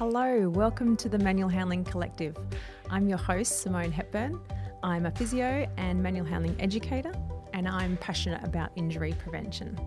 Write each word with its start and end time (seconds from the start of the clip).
Hello, 0.00 0.48
welcome 0.48 0.96
to 0.96 1.10
the 1.10 1.18
Manual 1.18 1.50
Handling 1.50 1.84
Collective. 1.84 2.34
I'm 2.88 3.06
your 3.06 3.18
host, 3.18 3.60
Simone 3.60 3.92
Hepburn. 3.92 4.40
I'm 4.82 5.04
a 5.04 5.10
physio 5.10 5.70
and 5.76 6.02
manual 6.02 6.24
handling 6.24 6.58
educator, 6.58 7.12
and 7.52 7.68
I'm 7.68 7.98
passionate 7.98 8.42
about 8.42 8.70
injury 8.76 9.14
prevention. 9.18 9.78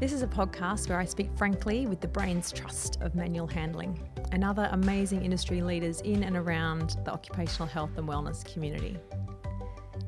This 0.00 0.14
is 0.14 0.22
a 0.22 0.26
podcast 0.26 0.88
where 0.88 0.98
I 0.98 1.04
speak 1.04 1.28
frankly 1.36 1.86
with 1.86 2.00
the 2.00 2.08
brain's 2.08 2.50
trust 2.50 3.02
of 3.02 3.14
manual 3.14 3.46
handling 3.46 4.00
and 4.32 4.42
other 4.42 4.70
amazing 4.72 5.22
industry 5.26 5.60
leaders 5.60 6.00
in 6.00 6.22
and 6.22 6.34
around 6.34 6.96
the 7.04 7.12
occupational 7.12 7.68
health 7.68 7.98
and 7.98 8.08
wellness 8.08 8.50
community. 8.50 8.96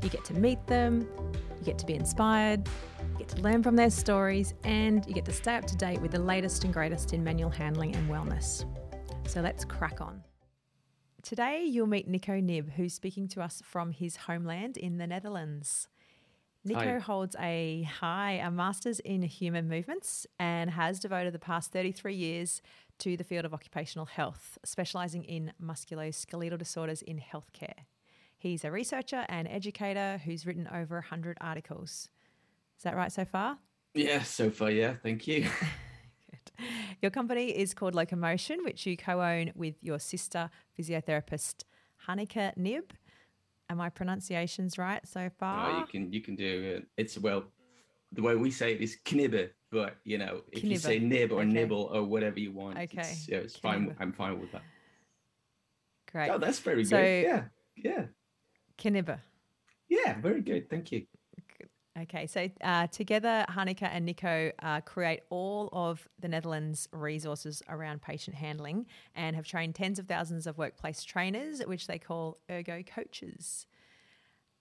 You 0.02 0.09
get 0.09 0.25
to 0.25 0.32
meet 0.32 0.66
them, 0.66 1.07
you 1.59 1.64
get 1.66 1.77
to 1.77 1.84
be 1.84 1.95
inspired, 1.95 2.66
you 3.12 3.18
get 3.18 3.29
to 3.29 3.43
learn 3.43 3.62
from 3.62 3.77
their 3.77 3.91
stories, 3.91 4.55
and 4.64 5.05
you 5.07 5.12
get 5.12 5.27
to 5.27 5.32
stay 5.32 5.57
up 5.57 5.66
to 5.66 5.77
date 5.77 6.00
with 6.00 6.12
the 6.12 6.18
latest 6.18 6.64
and 6.64 6.73
greatest 6.73 7.12
in 7.12 7.23
manual 7.23 7.50
handling 7.50 7.95
and 7.95 8.09
wellness. 8.09 8.64
So 9.34 9.40
let's 9.40 9.64
crack 9.64 10.00
on. 10.00 10.22
Today, 11.22 11.64
you'll 11.64 11.88
meet 11.88 12.06
Nico 12.06 12.38
Nib, 12.38 12.70
who's 12.75 12.94
speaking 12.94 13.26
to 13.30 13.42
us 13.42 13.61
from 13.64 13.90
his 13.90 14.14
homeland 14.14 14.76
in 14.76 14.98
the 14.98 15.08
Netherlands. 15.08 15.88
Nico 16.64 16.79
Hi. 16.79 16.98
holds 16.98 17.34
a 17.40 17.82
high, 17.82 18.34
a 18.34 18.48
master's 18.52 19.00
in 19.00 19.22
human 19.22 19.68
movements, 19.68 20.25
and 20.39 20.70
has 20.70 21.00
devoted 21.00 21.34
the 21.34 21.40
past 21.40 21.72
33 21.72 22.14
years 22.14 22.62
to 23.00 23.16
the 23.16 23.25
field 23.25 23.44
of 23.44 23.52
occupational 23.52 24.06
health, 24.06 24.56
specializing 24.64 25.25
in 25.25 25.53
musculoskeletal 25.61 26.56
disorders 26.56 27.03
in 27.03 27.18
healthcare. 27.18 27.86
He's 28.39 28.64
a 28.64 28.70
researcher 28.70 29.26
and 29.28 29.48
educator 29.48 30.20
who's 30.25 30.46
written 30.46 30.68
over 30.72 30.94
100 30.94 31.39
articles. 31.40 32.08
Is 32.78 32.84
that 32.84 32.94
right 32.94 33.11
so 33.11 33.25
far? 33.25 33.58
Yeah, 33.94 34.22
so 34.22 34.50
far, 34.50 34.70
yeah. 34.70 34.94
Thank 35.03 35.27
you. 35.27 35.48
Good. 36.34 36.66
Your 37.02 37.11
company 37.11 37.47
is 37.50 37.74
called 37.74 37.94
Locomotion, 37.94 38.64
which 38.64 38.86
you 38.86 38.97
co 38.97 39.20
own 39.22 39.52
with 39.55 39.75
your 39.83 39.98
sister 39.98 40.50
physiotherapist, 40.78 41.64
Hanneke 42.09 42.56
Nib. 42.56 42.92
Are 43.70 43.77
my 43.77 43.89
pronunciations 43.89 44.77
right 44.78 45.06
so 45.06 45.31
far? 45.39 45.70
Oh, 45.70 45.78
you 45.81 45.86
can 45.86 46.12
you 46.12 46.20
can 46.20 46.36
do 46.36 46.62
it. 46.77 46.86
It's 46.97 47.19
well, 47.19 47.44
the 48.12 48.22
way 48.22 48.34
we 48.36 48.50
say 48.50 48.75
it 48.75 48.81
is 48.81 48.98
knibbe, 49.05 49.50
but 49.70 49.97
you 50.05 50.19
know, 50.19 50.42
if 50.53 50.62
you 50.64 50.77
say 50.77 50.98
nib 50.98 51.33
or 51.33 51.41
Okay. 51.41 51.48
nibble 51.50 51.91
or 51.92 52.05
whatever 52.05 52.39
you 52.39 52.53
want, 52.53 52.78
Okay. 52.78 53.00
it's, 53.00 53.28
yeah, 53.28 53.39
it's 53.39 53.56
fine. 53.56 53.94
I'm 53.98 54.12
fine 54.12 54.39
with 54.41 54.53
that. 54.53 54.62
Great. 56.12 56.31
Oh, 56.31 56.39
that's 56.39 56.59
very 56.61 56.84
So- 56.84 56.97
good. 56.98 57.22
Yeah, 57.25 57.44
yeah, 57.77 58.06
Knibbe. 58.78 59.19
yeah. 59.89 60.20
Very 60.20 60.42
good. 60.42 60.69
Thank 60.69 60.92
you. 60.92 61.06
Okay, 61.97 62.27
so 62.27 62.48
uh, 62.62 62.89
together, 62.89 63.47
Hanneke 63.48 63.89
and 63.89 64.05
Nico 64.05 64.50
uh, 64.61 64.81
create 64.81 65.20
all 65.31 65.69
of 65.73 66.09
the 66.19 66.27
Netherlands' 66.27 66.89
resources 66.92 67.62
around 67.69 68.03
patient 68.03 68.34
handling 68.34 68.87
and 69.14 69.37
have 69.37 69.47
trained 69.47 69.77
tens 69.77 70.00
of 70.00 70.09
thousands 70.09 70.48
of 70.48 70.59
workplace 70.59 71.05
trainers, 71.05 71.61
which 71.61 71.87
they 71.87 72.00
call 72.00 72.39
ergo 72.50 72.83
coaches. 72.83 73.67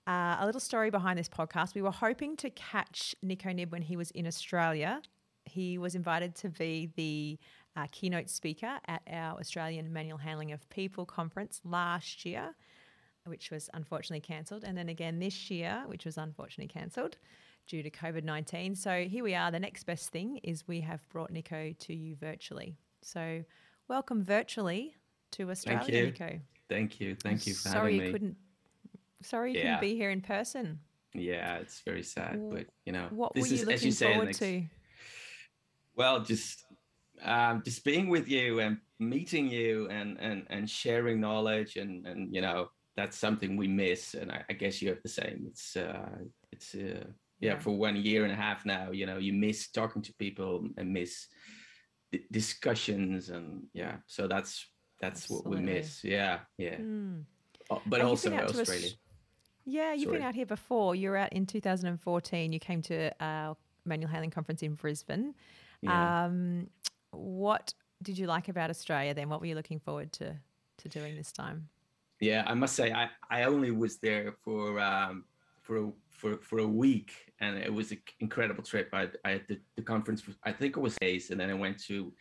Uh, 0.05 0.37
a 0.39 0.45
little 0.45 0.61
story 0.61 0.91
behind 0.91 1.17
this 1.17 1.29
podcast. 1.29 1.73
We 1.73 1.81
were 1.81 1.89
hoping 1.89 2.37
to 2.37 2.51
catch 2.51 3.15
Nico 3.23 3.51
Nib 3.51 3.71
when 3.71 3.81
he 3.81 3.97
was 3.97 4.11
in 4.11 4.27
Australia. 4.27 5.01
He 5.45 5.79
was 5.79 5.95
invited 5.95 6.35
to 6.35 6.49
be 6.49 6.91
the 6.95 7.39
uh, 7.75 7.87
keynote 7.91 8.29
speaker 8.29 8.79
at 8.87 9.01
our 9.09 9.39
Australian 9.39 9.91
Manual 9.91 10.19
Handling 10.19 10.51
of 10.51 10.69
People 10.69 11.07
conference 11.07 11.61
last 11.65 12.25
year 12.25 12.53
which 13.25 13.51
was 13.51 13.69
unfortunately 13.73 14.21
cancelled, 14.21 14.63
and 14.63 14.77
then 14.77 14.89
again 14.89 15.19
this 15.19 15.49
year, 15.49 15.83
which 15.87 16.05
was 16.05 16.17
unfortunately 16.17 16.67
cancelled 16.67 17.17
due 17.67 17.81
to 17.83 17.89
COVID 17.89 18.23
19. 18.23 18.75
So 18.75 19.03
here 19.03 19.23
we 19.23 19.35
are. 19.35 19.51
The 19.51 19.59
next 19.59 19.85
best 19.85 20.09
thing 20.09 20.37
is 20.43 20.67
we 20.67 20.81
have 20.81 21.07
brought 21.09 21.31
Nico 21.31 21.73
to 21.77 21.93
you 21.93 22.15
virtually. 22.15 22.75
So 23.01 23.43
welcome 23.87 24.23
virtually 24.23 24.95
to 25.31 25.49
Australia, 25.51 25.97
you. 25.99 26.05
Nico. 26.07 26.39
Thank 26.69 26.99
you. 26.99 27.15
Thank 27.15 27.47
you 27.47 27.53
for 27.53 27.69
sorry 27.69 27.93
having 27.93 27.95
you 27.95 28.01
me. 28.07 28.11
couldn't. 28.11 28.37
Sorry 29.21 29.53
you 29.53 29.59
Yeah. 29.59 29.63
couldn't 29.77 29.81
be 29.81 29.95
here 29.95 30.09
in 30.11 30.21
person. 30.21 30.79
Yeah, 31.13 31.57
it's 31.57 31.81
very 31.81 32.03
sad, 32.03 32.49
but 32.51 32.65
you 32.85 32.91
know, 32.91 33.07
What 33.11 33.33
this 33.35 33.43
were 33.43 33.47
you 33.49 33.53
is 33.55 33.61
as 33.61 33.67
looking 33.67 33.85
you 33.85 33.91
say. 33.91 34.11
forward 34.11 34.25
next- 34.25 34.39
to? 34.39 34.63
Well, 35.95 36.23
just 36.23 36.65
um, 37.21 37.61
just 37.63 37.85
being 37.85 38.09
with 38.09 38.27
you 38.27 38.59
and 38.59 38.79
meeting 38.99 39.47
you 39.47 39.87
and 39.89 40.19
and 40.19 40.45
and 40.49 40.69
sharing 40.69 41.21
knowledge 41.21 41.77
and 41.77 42.05
and 42.07 42.33
you 42.33 42.41
know 42.41 42.69
that's 42.95 43.17
something 43.17 43.57
we 43.57 43.67
miss 43.67 44.13
and 44.13 44.31
I, 44.31 44.43
I 44.49 44.53
guess 44.53 44.81
you 44.81 44.89
have 44.89 45.01
the 45.01 45.09
same. 45.09 45.45
It's 45.47 45.75
uh, 45.75 46.09
it's 46.51 46.75
uh, 46.75 47.05
yeah, 47.39 47.53
Yeah. 47.53 47.59
for 47.59 47.71
one 47.71 47.95
year 47.95 48.23
and 48.23 48.31
a 48.31 48.35
half 48.35 48.65
now. 48.65 48.91
You 48.91 49.05
know, 49.05 49.17
you 49.17 49.33
miss 49.33 49.69
talking 49.69 50.01
to 50.03 50.13
people 50.15 50.67
and 50.77 50.93
miss 50.93 51.27
d- 52.11 52.25
discussions 52.31 53.29
and 53.29 53.63
yeah. 53.73 53.97
So 54.07 54.27
that's 54.27 54.65
that's 55.01 55.29
what 55.29 55.45
we 55.47 55.59
miss. 55.59 56.03
Yeah, 56.03 56.39
yeah. 56.57 56.77
Mm. 56.77 57.23
Oh, 57.69 57.81
But 57.85 57.99
And 57.99 58.09
also 58.09 58.31
Australia. 58.33 58.89
Yeah, 59.65 59.93
you've 59.93 60.11
been 60.11 60.21
out 60.21 60.35
here 60.35 60.45
before. 60.45 60.93
You 60.95 61.09
were 61.09 61.17
out 61.17 61.31
in 61.33 61.45
2014. 61.45 62.51
You 62.51 62.59
came 62.59 62.81
to 62.83 63.11
our 63.21 63.55
manual 63.85 64.09
handling 64.09 64.29
conference 64.31 64.61
in 64.61 64.75
Brisbane. 64.75 65.33
Yeah. 65.81 66.25
Um, 66.25 66.67
what 67.11 67.73
did 68.01 68.17
you 68.17 68.27
like 68.27 68.49
about 68.49 68.69
Australia 68.69 69.13
then? 69.13 69.29
What 69.29 69.39
were 69.39 69.45
you 69.47 69.55
looking 69.55 69.79
forward 69.79 70.11
to, 70.13 70.35
to 70.79 70.89
doing 70.89 71.15
this 71.15 71.31
time? 71.31 71.69
Yeah, 72.23 72.43
I 72.47 72.53
must 72.53 72.75
say 72.77 72.93
I, 72.93 73.09
I 73.29 73.43
only 73.43 73.71
was 73.71 73.97
there 73.97 74.35
for 74.45 74.79
um 74.79 75.25
for 75.61 75.75
a, 75.77 75.91
for 76.09 76.37
for 76.37 76.59
a 76.59 76.67
week 76.67 77.11
and 77.41 77.57
it 77.57 77.73
was 77.73 77.91
an 77.91 78.01
incredible 78.21 78.63
trip. 78.63 78.87
I 78.93 79.09
I 79.25 79.31
had 79.31 79.45
the, 79.49 79.59
the 79.75 79.81
conference 79.81 80.21
for, 80.21 80.31
I 80.45 80.53
think 80.53 80.77
it 80.77 80.79
was 80.79 80.95
days 80.95 81.31
and 81.31 81.39
then 81.39 81.49
I 81.49 81.53
went 81.53 81.83
to 81.87 82.13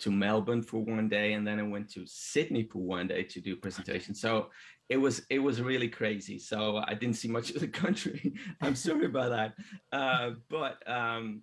to 0.00 0.10
Melbourne 0.10 0.62
for 0.62 0.84
one 0.84 1.08
day 1.08 1.32
and 1.32 1.46
then 1.46 1.58
I 1.58 1.62
went 1.62 1.90
to 1.94 2.06
Sydney 2.06 2.64
for 2.64 2.80
one 2.80 3.06
day 3.06 3.22
to 3.22 3.40
do 3.40 3.56
presentation. 3.56 4.14
So 4.14 4.50
it 4.90 4.98
was 4.98 5.24
it 5.30 5.38
was 5.38 5.62
really 5.62 5.88
crazy. 5.88 6.38
So 6.38 6.82
I 6.90 6.92
didn't 6.92 7.16
see 7.16 7.28
much 7.28 7.48
of 7.54 7.62
the 7.62 7.68
country. 7.68 8.34
I'm 8.60 8.76
sorry 8.76 9.06
about 9.06 9.30
that. 9.30 9.54
Uh, 9.90 10.30
but 10.50 10.76
um 10.86 11.40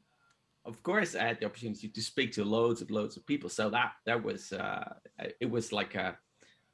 of 0.66 0.84
course 0.84 1.16
I 1.16 1.24
had 1.30 1.40
the 1.40 1.48
opportunity 1.48 1.90
to 1.90 2.02
speak 2.02 2.32
to 2.34 2.46
loads 2.46 2.82
of 2.84 2.92
loads 2.92 3.18
of 3.18 3.26
people. 3.26 3.50
So 3.50 3.72
that 3.72 3.94
that 4.06 4.24
was 4.24 4.54
uh 4.54 4.94
it 5.42 5.50
was 5.50 5.74
like 5.74 5.96
a 5.96 6.16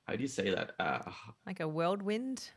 how 0.09 0.15
do 0.15 0.21
you 0.21 0.27
say 0.27 0.49
that? 0.49 0.71
Uh, 0.79 0.99
Like 1.45 1.59
a 1.59 1.67
whirlwind? 1.67 2.49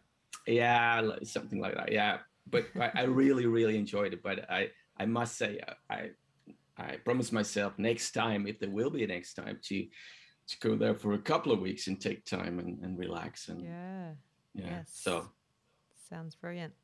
yeah, 0.46 1.02
something 1.22 1.60
like 1.60 1.76
that. 1.76 1.92
Yeah, 1.92 2.18
but 2.50 2.66
I, 2.80 2.90
I 2.94 3.02
really, 3.22 3.46
really 3.46 3.76
enjoyed 3.76 4.12
it. 4.12 4.22
But 4.22 4.50
I, 4.50 4.70
I 4.98 5.04
must 5.06 5.36
say, 5.36 5.60
uh, 5.66 5.74
I, 5.90 6.10
I 6.78 6.96
promised 6.96 7.32
myself 7.32 7.78
next 7.78 8.12
time, 8.12 8.46
if 8.46 8.58
there 8.58 8.70
will 8.70 8.90
be 8.90 9.04
a 9.04 9.06
next 9.06 9.34
time, 9.34 9.58
to, 9.64 9.86
to 10.48 10.58
go 10.60 10.74
there 10.74 10.94
for 10.94 11.12
a 11.12 11.18
couple 11.18 11.52
of 11.52 11.60
weeks 11.60 11.86
and 11.86 12.00
take 12.00 12.24
time 12.24 12.58
and, 12.58 12.82
and 12.82 12.98
relax 12.98 13.48
and 13.48 13.62
yeah. 13.62 14.10
Yeah, 14.54 14.64
yes. 14.70 14.90
So 14.92 15.30
sounds 16.10 16.34
brilliant. 16.34 16.74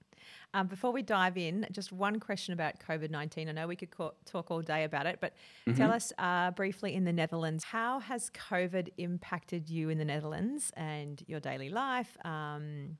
Um, 0.55 0.67
before 0.67 0.93
we 0.93 1.03
dive 1.03 1.37
in, 1.37 1.67
just 1.73 1.93
one 1.93 2.21
question 2.21 2.55
about 2.55 2.75
COVID 2.81 3.11
19. 3.11 3.49
I 3.49 3.53
know 3.53 3.67
we 3.67 3.77
could 3.77 3.91
co- 3.91 4.15
talk 4.25 4.51
all 4.51 4.63
day 4.63 4.85
about 4.85 5.07
it, 5.07 5.19
but 5.21 5.35
tell 5.77 5.93
us 5.93 6.13
uh, 6.19 6.51
briefly 6.53 6.95
in 6.95 7.05
the 7.05 7.13
Netherlands, 7.13 7.65
how 7.65 8.01
has 8.01 8.31
COVID 8.51 8.89
impacted 8.99 9.69
you 9.69 9.91
in 9.91 9.99
the 9.99 10.05
Netherlands 10.05 10.73
and 10.77 11.23
your 11.27 11.41
daily 11.41 11.69
life 11.69 12.17
um, 12.25 12.97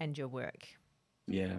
and 0.00 0.16
your 0.16 0.28
work? 0.28 0.66
yeah, 1.28 1.58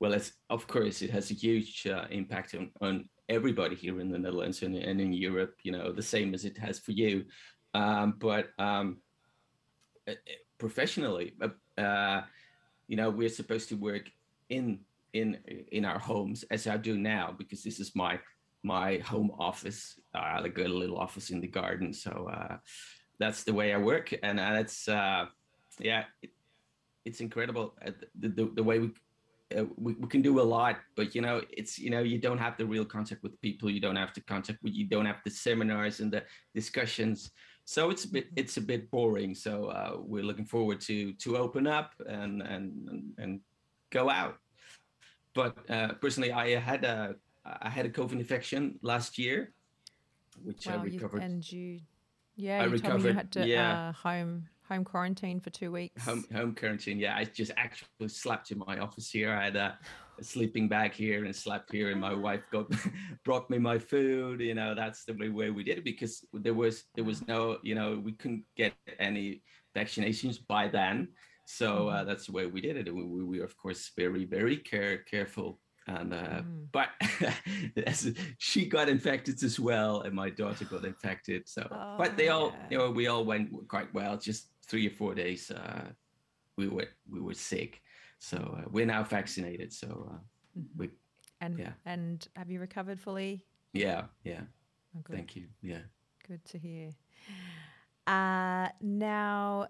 well, 0.00 0.12
it's 0.12 0.32
of 0.50 0.66
course 0.66 1.02
it 1.02 1.10
has 1.10 1.30
a 1.30 1.34
huge 1.34 1.86
uh, 1.86 2.04
impact 2.10 2.54
on, 2.54 2.70
on 2.80 3.08
everybody 3.28 3.74
here 3.74 4.00
in 4.00 4.10
the 4.10 4.18
Netherlands 4.18 4.62
and, 4.62 4.76
and 4.76 5.00
in 5.00 5.12
Europe. 5.12 5.54
You 5.62 5.72
know, 5.72 5.92
the 5.92 6.02
same 6.02 6.34
as 6.34 6.44
it 6.44 6.58
has 6.58 6.78
for 6.78 6.92
you. 6.92 7.24
Um, 7.74 8.14
but 8.18 8.48
um, 8.58 8.98
uh, 10.06 10.12
uh, 10.12 10.14
professionally, 10.58 11.34
uh, 11.40 11.80
uh, 11.80 12.22
you 12.86 12.96
know, 12.96 13.10
we're 13.10 13.28
supposed 13.28 13.68
to 13.70 13.76
work 13.76 14.10
in 14.52 14.78
in 15.12 15.38
in 15.72 15.84
our 15.84 15.98
homes 15.98 16.44
as 16.50 16.66
I 16.66 16.76
do 16.76 16.96
now 16.96 17.34
because 17.36 17.62
this 17.62 17.80
is 17.80 17.94
my 17.94 18.18
my 18.62 18.98
home 18.98 19.32
office. 19.38 19.98
Uh, 20.14 20.40
I 20.44 20.48
got 20.48 20.66
a 20.66 20.80
little 20.82 20.98
office 20.98 21.30
in 21.30 21.40
the 21.40 21.48
garden, 21.48 21.92
so 21.92 22.30
uh, 22.32 22.56
that's 23.18 23.42
the 23.44 23.52
way 23.52 23.74
I 23.74 23.78
work, 23.78 24.14
and 24.22 24.38
uh, 24.38 24.52
that's 24.52 24.88
uh, 24.88 25.26
yeah, 25.80 26.04
it, 26.22 26.30
it's 27.04 27.20
incredible. 27.20 27.74
Uh, 27.84 27.90
the, 28.18 28.28
the 28.28 28.44
the 28.54 28.62
way 28.62 28.78
we. 28.78 28.90
Uh, 29.54 29.66
we, 29.76 29.92
we 29.92 30.08
can 30.08 30.22
do 30.22 30.40
a 30.40 30.48
lot 30.56 30.78
but 30.96 31.14
you 31.14 31.20
know 31.20 31.42
it's 31.50 31.78
you 31.78 31.90
know 31.90 32.00
you 32.00 32.16
don't 32.16 32.38
have 32.38 32.56
the 32.56 32.64
real 32.64 32.86
contact 32.86 33.22
with 33.22 33.38
people. 33.42 33.68
You 33.68 33.80
don't 33.80 33.96
have 33.96 34.14
the 34.14 34.22
contact 34.22 34.62
with 34.62 34.72
you 34.72 34.86
don't 34.86 35.04
have 35.04 35.20
the 35.26 35.30
seminars 35.30 36.00
and 36.00 36.10
the 36.10 36.22
discussions. 36.54 37.32
So 37.66 37.90
it's 37.90 38.06
a 38.06 38.08
bit 38.08 38.28
it's 38.34 38.56
a 38.56 38.62
bit 38.62 38.90
boring. 38.90 39.34
So 39.34 39.66
uh, 39.66 39.96
we're 39.98 40.22
looking 40.22 40.46
forward 40.46 40.80
to 40.88 41.12
to 41.24 41.36
open 41.36 41.66
up 41.66 41.92
and 42.08 42.40
and, 42.40 43.12
and 43.18 43.40
go 43.90 44.08
out 44.08 44.38
but 45.34 45.56
uh, 45.70 45.92
personally 45.94 46.32
i 46.32 46.58
had 46.58 46.84
a 46.84 47.14
i 47.44 47.68
had 47.68 47.86
a 47.86 47.90
covid 47.90 48.12
infection 48.12 48.78
last 48.82 49.18
year 49.18 49.52
which 50.42 50.66
i 50.68 50.76
Wow, 50.76 50.84
you- 50.84 50.92
recovered 50.92 51.22
and 51.22 51.52
you, 51.52 51.80
yeah, 52.36 52.62
I 52.62 52.64
you 52.64 52.70
told 52.78 52.82
me 52.82 52.88
you 52.88 52.94
recovered, 52.94 53.14
had 53.16 53.30
to 53.32 53.46
yeah. 53.46 53.88
uh, 53.88 53.92
home 53.92 54.48
home 54.68 54.84
quarantine 54.84 55.38
for 55.38 55.50
two 55.50 55.70
weeks. 55.70 56.02
Home 56.06 56.24
home 56.32 56.54
quarantine. 56.54 56.98
Yeah, 56.98 57.14
I 57.14 57.24
just 57.24 57.52
actually 57.58 58.08
slept 58.08 58.50
in 58.52 58.58
my 58.66 58.78
office 58.78 59.10
here. 59.10 59.30
I 59.30 59.44
had 59.44 59.56
a, 59.56 59.78
a 60.18 60.24
sleeping 60.24 60.66
bag 60.66 60.94
here 60.94 61.26
and 61.26 61.36
slept 61.36 61.70
here, 61.70 61.90
and 61.90 62.00
my 62.00 62.14
wife 62.14 62.40
got 62.50 62.72
brought 63.24 63.50
me 63.50 63.58
my 63.58 63.78
food. 63.78 64.40
You 64.40 64.54
know, 64.54 64.74
that's 64.74 65.04
the 65.04 65.12
way 65.28 65.50
we 65.50 65.62
did 65.62 65.76
it 65.78 65.84
because 65.84 66.24
there 66.32 66.54
was 66.54 66.84
there 66.94 67.04
was 67.04 67.18
no 67.28 67.58
you 67.62 67.74
know 67.74 68.00
we 68.02 68.12
couldn't 68.12 68.44
get 68.56 68.72
any 68.98 69.42
vaccinations 69.76 70.38
by 70.48 70.68
then. 70.68 71.08
So 71.52 71.88
uh, 71.88 71.98
mm-hmm. 71.98 72.08
that's 72.08 72.26
the 72.26 72.32
way 72.32 72.46
we 72.46 72.60
did 72.60 72.76
it. 72.76 72.94
We, 72.94 73.04
we 73.04 73.38
were 73.38 73.44
of 73.44 73.56
course 73.56 73.90
very 73.96 74.24
very 74.24 74.56
care 74.56 74.98
careful 74.98 75.58
and 75.86 76.14
uh, 76.14 76.42
mm. 76.42 76.66
but 76.70 76.90
she 78.38 78.66
got 78.66 78.88
infected 78.88 79.42
as 79.42 79.58
well 79.58 80.02
and 80.02 80.14
my 80.14 80.30
daughter 80.30 80.64
got 80.64 80.84
infected 80.84 81.42
so 81.48 81.66
oh, 81.70 81.96
but 81.98 82.16
they 82.16 82.28
all 82.28 82.52
yeah. 82.52 82.66
you 82.70 82.78
know 82.78 82.90
we 82.90 83.08
all 83.08 83.24
went 83.24 83.50
quite 83.68 83.92
well 83.92 84.16
just 84.16 84.48
three 84.66 84.86
or 84.86 84.90
four 84.90 85.14
days 85.14 85.50
uh, 85.50 85.84
we 86.56 86.68
were 86.68 86.88
we 87.10 87.20
were 87.20 87.34
sick 87.34 87.80
so 88.18 88.36
uh, 88.58 88.68
we're 88.70 88.86
now 88.86 89.02
vaccinated 89.02 89.72
so 89.72 89.88
uh, 89.88 90.18
mm-hmm. 90.58 90.78
we 90.78 90.90
and 91.40 91.58
yeah 91.58 91.72
and 91.84 92.28
have 92.36 92.50
you 92.50 92.60
recovered 92.60 93.00
fully 93.00 93.44
yeah 93.72 94.02
yeah 94.24 94.42
oh, 94.96 95.02
thank 95.10 95.34
you 95.34 95.46
yeah 95.62 95.82
good 96.28 96.44
to 96.44 96.58
hear 96.58 96.90
uh, 98.06 98.68
now 98.80 99.66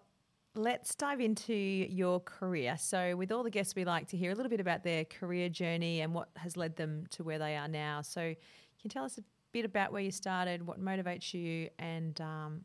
let's 0.55 0.95
dive 0.95 1.21
into 1.21 1.55
your 1.55 2.21
career. 2.21 2.77
So, 2.79 3.17
with 3.17 3.33
all 3.33 3.43
the 3.43 3.51
guests, 3.51 3.75
we 3.75 3.85
like 3.85 4.09
to 4.09 4.17
hear 4.17 4.33
a 4.33 4.35
little 4.35 4.51
bit 4.51 4.61
about 4.61 4.85
their 4.85 5.05
career 5.05 5.49
journey 5.49 6.01
and 6.01 6.15
what 6.15 6.29
has 6.37 6.57
led 6.57 6.77
them 6.77 7.07
to 7.11 7.23
where 7.23 7.39
they 7.39 7.57
are 7.57 7.69
now. 7.69 8.03
So, 8.03 8.21
can 8.21 8.37
you 8.83 8.91
tell 8.91 9.05
us 9.05 9.19
a 9.19 9.23
bit 9.53 9.65
about 9.65 9.93
where 9.93 10.03
you 10.03 10.11
started, 10.11 10.67
what 10.67 10.81
motivates 10.81 11.33
you, 11.33 11.69
and 11.79 12.21
um, 12.21 12.65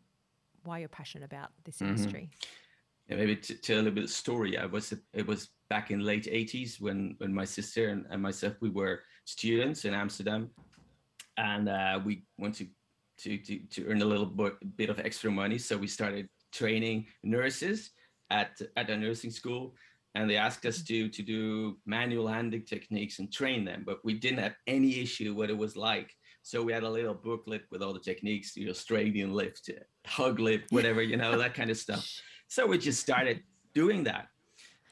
why 0.64 0.80
you're 0.80 0.90
passionate 0.90 1.26
about 1.26 1.52
this 1.64 1.78
mm-hmm. 1.78 1.96
industry? 1.96 2.30
Yeah, 3.08 3.18
maybe 3.18 3.38
to 3.38 3.54
tell 3.56 3.78
a 3.78 3.80
little 3.80 3.94
bit 3.94 4.04
of 4.06 4.10
story. 4.10 4.58
I 4.58 4.66
was 4.66 4.94
it 5.14 5.26
was 5.26 5.50
back 5.70 5.92
in 5.92 6.02
late 6.02 6.26
'80s 6.26 6.82
when 6.82 7.16
when 7.20 7.34
my 7.34 7.46
sister 7.46 7.90
and, 7.90 8.06
and 8.10 8.22
myself 8.22 8.56
we 8.60 8.70
were 8.70 9.02
students 9.26 9.86
in 9.86 9.94
Amsterdam, 9.94 10.50
and 11.38 11.70
uh, 11.70 12.00
we 12.04 12.24
went 12.38 12.56
to 12.56 12.68
to, 13.20 13.38
to, 13.38 13.60
to 13.60 13.88
earn 13.88 14.02
a 14.02 14.06
little 14.06 14.32
bit 14.76 14.90
of 14.90 15.00
extra 15.00 15.32
money. 15.32 15.58
So 15.58 15.76
we 15.76 15.88
started 15.88 16.30
training 16.52 17.06
nurses 17.24 17.92
at 18.30 18.60
at 18.76 18.90
a 18.90 18.98
nursing 18.98 19.32
school 19.32 19.74
and 20.16 20.30
they 20.30 20.36
asked 20.36 20.66
us 20.66 20.82
to 20.84 21.10
to 21.10 21.22
do 21.22 21.78
manual 21.86 22.28
handling 22.28 22.64
techniques 22.64 23.20
and 23.20 23.32
train 23.32 23.64
them 23.64 23.84
but 23.86 24.00
we 24.04 24.14
didn't 24.14 24.40
have 24.40 24.56
any 24.66 25.00
issue 25.00 25.34
what 25.34 25.50
it 25.50 25.58
was 25.58 25.76
like 25.76 26.14
so 26.42 26.64
we 26.64 26.74
had 26.74 26.84
a 26.84 26.90
little 26.90 27.14
booklet 27.14 27.64
with 27.72 27.82
all 27.82 27.94
the 27.94 28.00
techniques 28.00 28.54
the 28.54 28.70
australian 28.70 29.32
lift 29.32 29.70
hug 30.06 30.40
lift 30.40 30.72
whatever 30.72 31.02
you 31.02 31.18
know 31.18 31.38
that 31.38 31.54
kind 31.54 31.70
of 31.70 31.78
stuff 31.78 32.10
so 32.48 32.66
we 32.66 32.78
just 32.78 33.00
started 33.00 33.42
doing 33.74 34.04
that 34.04 34.28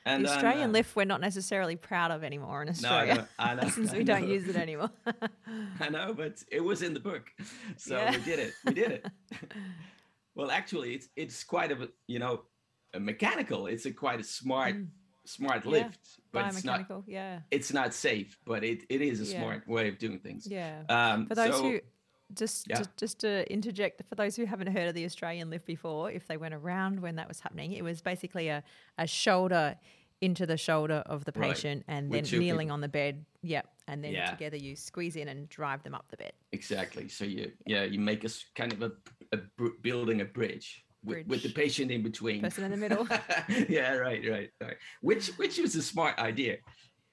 and 0.07 0.23
the 0.23 0.29
Australian 0.29 0.59
then, 0.59 0.69
uh, 0.69 0.73
lift 0.73 0.95
we're 0.95 1.05
not 1.05 1.19
necessarily 1.19 1.75
proud 1.75 2.11
of 2.11 2.23
anymore 2.23 2.61
in 2.61 2.69
Australia. 2.69 3.15
No, 3.15 3.25
I 3.39 3.55
know, 3.55 3.61
I 3.61 3.63
know, 3.63 3.69
since 3.73 3.91
we 3.91 4.03
don't 4.03 4.27
use 4.27 4.47
it 4.47 4.55
anymore. 4.55 4.91
I 5.79 5.89
know, 5.89 6.13
but 6.13 6.43
it 6.51 6.63
was 6.63 6.83
in 6.83 6.93
the 6.93 6.99
book. 6.99 7.31
So 7.77 7.97
yeah. 7.97 8.11
we 8.11 8.17
did 8.19 8.37
it. 8.37 8.53
We 8.65 8.73
did 8.75 8.91
it. 8.91 9.05
Well, 10.35 10.51
actually, 10.51 10.93
it's 10.93 11.07
it's 11.15 11.43
quite 11.43 11.71
a 11.71 11.89
you 12.07 12.19
know 12.19 12.41
a 12.93 12.99
mechanical. 12.99 13.67
It's 13.67 13.85
a 13.85 13.91
quite 13.91 14.19
a 14.19 14.23
smart 14.23 14.75
mm. 14.75 14.87
smart 15.25 15.65
lift, 15.65 16.19
but 16.31 16.47
it's 16.47 16.63
not 16.63 16.85
yeah. 17.07 17.39
It's 17.51 17.73
not 17.73 17.93
safe, 17.93 18.37
but 18.45 18.63
it, 18.63 18.83
it 18.89 19.01
is 19.01 19.21
a 19.21 19.25
yeah. 19.25 19.39
smart 19.39 19.67
way 19.67 19.87
of 19.87 19.97
doing 19.97 20.19
things. 20.19 20.47
Yeah. 20.47 20.83
Um, 20.89 21.27
for 21.27 21.35
those 21.35 21.55
so, 21.55 21.63
who 21.63 21.79
just 22.33 22.67
yeah. 22.67 22.77
to, 22.77 22.89
just 22.97 23.19
to 23.19 23.51
interject 23.51 24.01
for 24.09 24.15
those 24.15 24.35
who 24.35 24.45
haven't 24.45 24.67
heard 24.67 24.87
of 24.87 24.95
the 24.95 25.05
Australian 25.05 25.49
lift 25.49 25.65
before, 25.65 26.11
if 26.11 26.27
they 26.27 26.37
went 26.37 26.53
around 26.53 26.99
when 26.99 27.15
that 27.15 27.27
was 27.27 27.39
happening, 27.39 27.71
it 27.73 27.83
was 27.83 28.01
basically 28.01 28.49
a 28.49 28.63
a 28.97 29.07
shoulder 29.07 29.75
into 30.21 30.45
the 30.45 30.57
shoulder 30.57 31.03
of 31.05 31.25
the 31.25 31.31
patient 31.31 31.83
right. 31.87 31.97
and 31.97 32.11
then 32.11 32.23
kneeling 32.23 32.67
people. 32.67 32.73
on 32.73 32.81
the 32.81 32.87
bed. 32.87 33.25
Yep. 33.41 33.67
And 33.87 34.03
then 34.03 34.13
yeah. 34.13 34.31
together 34.31 34.57
you 34.57 34.75
squeeze 34.75 35.15
in 35.15 35.27
and 35.27 35.47
drive 35.49 35.83
them 35.83 35.93
up 35.93 36.09
the 36.09 36.17
bed. 36.17 36.33
Exactly. 36.51 37.07
So 37.07 37.25
you 37.25 37.51
yeah 37.65 37.83
you 37.83 37.99
make 37.99 38.23
a 38.23 38.29
kind 38.55 38.73
of 38.73 38.81
a, 38.81 38.91
a 39.35 39.69
building 39.81 40.21
a 40.21 40.25
bridge. 40.25 40.83
With, 41.03 41.27
with, 41.27 41.43
the 41.43 41.53
patient 41.53 41.91
in 41.91 42.01
between. 42.01 42.41
Person 42.41 42.63
in 42.63 42.71
the 42.71 42.77
middle. 42.77 43.07
yeah, 43.69 43.93
right, 43.93 44.23
right, 44.27 44.49
right. 44.59 44.77
Which 45.01 45.27
which 45.37 45.59
was 45.59 45.75
a 45.75 45.83
smart 45.83 46.17
idea, 46.17 46.57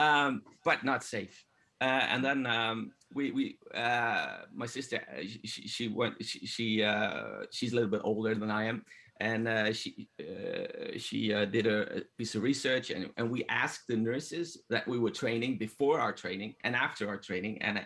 um, 0.00 0.40
but 0.64 0.82
not 0.82 1.04
safe. 1.04 1.44
Uh, 1.78 2.06
and 2.08 2.24
then 2.24 2.46
um, 2.46 2.92
we 3.12 3.32
we 3.32 3.58
uh, 3.74 4.38
my 4.54 4.64
sister 4.64 4.98
she, 5.44 5.68
she 5.68 5.88
went 5.88 6.14
she, 6.24 6.46
she 6.46 6.82
uh, 6.82 7.44
she's 7.50 7.72
a 7.72 7.74
little 7.74 7.90
bit 7.90 8.00
older 8.02 8.34
than 8.34 8.50
I 8.50 8.64
am, 8.64 8.82
and 9.22 9.46
uh, 9.46 9.72
she 9.72 10.08
uh, 10.20 10.98
she 10.98 11.32
uh, 11.32 11.44
did 11.44 11.66
a, 11.68 12.02
piece 12.18 12.34
of 12.34 12.42
research 12.42 12.90
and, 12.90 13.08
and 13.16 13.30
we 13.30 13.44
asked 13.48 13.84
the 13.88 13.96
nurses 13.96 14.64
that 14.68 14.86
we 14.88 14.98
were 14.98 15.10
training 15.10 15.58
before 15.58 16.00
our 16.00 16.12
training 16.12 16.54
and 16.64 16.74
after 16.74 17.08
our 17.08 17.16
training 17.16 17.62
and 17.62 17.78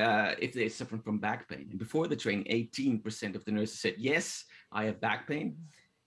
uh, 0.00 0.32
if 0.38 0.54
they 0.54 0.68
suffered 0.68 1.04
from 1.04 1.18
back 1.18 1.46
pain. 1.50 1.66
And 1.70 1.78
before 1.78 2.06
the 2.08 2.16
training 2.16 2.46
18% 2.50 3.36
of 3.36 3.44
the 3.44 3.52
nurses 3.52 3.78
said 3.80 3.96
yes 3.98 4.44
i 4.72 4.84
have 4.84 5.00
back 5.00 5.28
pain. 5.28 5.56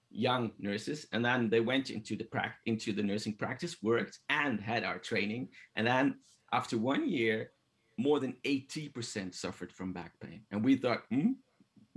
Young 0.10 0.52
nurses 0.58 1.06
and 1.12 1.24
then 1.24 1.50
they 1.50 1.60
went 1.60 1.92
into 1.92 2.16
the 2.16 2.24
pra- 2.24 2.56
into 2.66 2.94
the 2.94 3.04
nursing 3.04 3.36
practice 3.36 3.76
worked 3.84 4.18
and 4.30 4.60
had 4.60 4.84
our 4.84 4.98
training 4.98 5.50
and 5.76 5.86
then 5.86 6.16
after 6.52 6.78
one 6.80 7.08
year 7.08 7.52
more 8.00 8.20
than 8.20 8.36
80% 8.46 9.34
suffered 9.34 9.72
from 9.72 9.92
back 9.92 10.14
pain. 10.20 10.42
And 10.52 10.64
we 10.64 10.76
thought 10.76 11.02
hmm, 11.10 11.32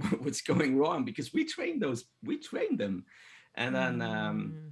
what's 0.20 0.42
going 0.42 0.76
wrong 0.76 1.04
because 1.04 1.32
we 1.32 1.44
trained 1.44 1.82
those 1.82 2.04
we 2.22 2.38
trained 2.38 2.78
them 2.78 3.04
and 3.56 3.74
then 3.74 4.02
um, 4.02 4.54
mm. 4.54 4.70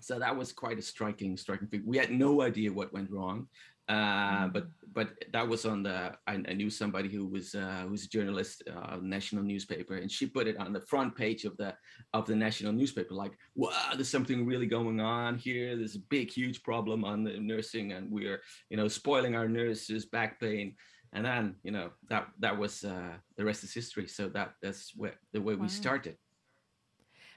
so 0.00 0.18
that 0.18 0.36
was 0.36 0.52
quite 0.52 0.78
a 0.78 0.82
striking 0.82 1.36
striking 1.36 1.68
thing 1.68 1.82
we 1.84 1.96
had 1.96 2.10
no 2.10 2.42
idea 2.42 2.72
what 2.72 2.92
went 2.92 3.10
wrong 3.10 3.46
uh, 3.88 4.46
mm. 4.46 4.52
but 4.52 4.68
but 4.94 5.10
that 5.32 5.46
was 5.46 5.66
on 5.66 5.82
the 5.82 6.12
I, 6.26 6.34
I 6.48 6.52
knew 6.54 6.70
somebody 6.70 7.08
who 7.08 7.26
was 7.26 7.54
uh, 7.54 7.84
who's 7.86 8.04
a 8.04 8.08
journalist 8.08 8.62
uh, 8.72 8.96
national 9.02 9.42
newspaper 9.42 9.96
and 9.96 10.10
she 10.10 10.26
put 10.26 10.46
it 10.46 10.56
on 10.56 10.72
the 10.72 10.80
front 10.80 11.14
page 11.16 11.44
of 11.44 11.56
the 11.56 11.74
of 12.12 12.26
the 12.26 12.36
national 12.36 12.72
newspaper 12.72 13.14
like 13.14 13.32
wow 13.54 13.90
there's 13.94 14.08
something 14.08 14.46
really 14.46 14.66
going 14.66 15.00
on 15.00 15.36
here 15.36 15.76
there's 15.76 15.96
a 15.96 16.06
big 16.10 16.30
huge 16.30 16.62
problem 16.62 17.04
on 17.04 17.24
the 17.24 17.38
nursing 17.38 17.92
and 17.92 18.10
we're 18.10 18.40
you 18.70 18.76
know 18.76 18.88
spoiling 18.88 19.34
our 19.34 19.48
nurses 19.48 20.06
back 20.06 20.40
pain 20.40 20.74
and 21.14 21.24
then 21.24 21.54
you 21.62 21.70
know 21.70 21.90
that 22.08 22.26
that 22.40 22.58
was 22.58 22.84
uh, 22.84 23.14
the 23.36 23.44
rest 23.44 23.64
is 23.64 23.72
history. 23.72 24.08
So 24.08 24.28
that 24.30 24.54
that's 24.60 24.92
where 24.96 25.14
the 25.32 25.40
way 25.40 25.54
wow. 25.54 25.62
we 25.62 25.68
started. 25.68 26.16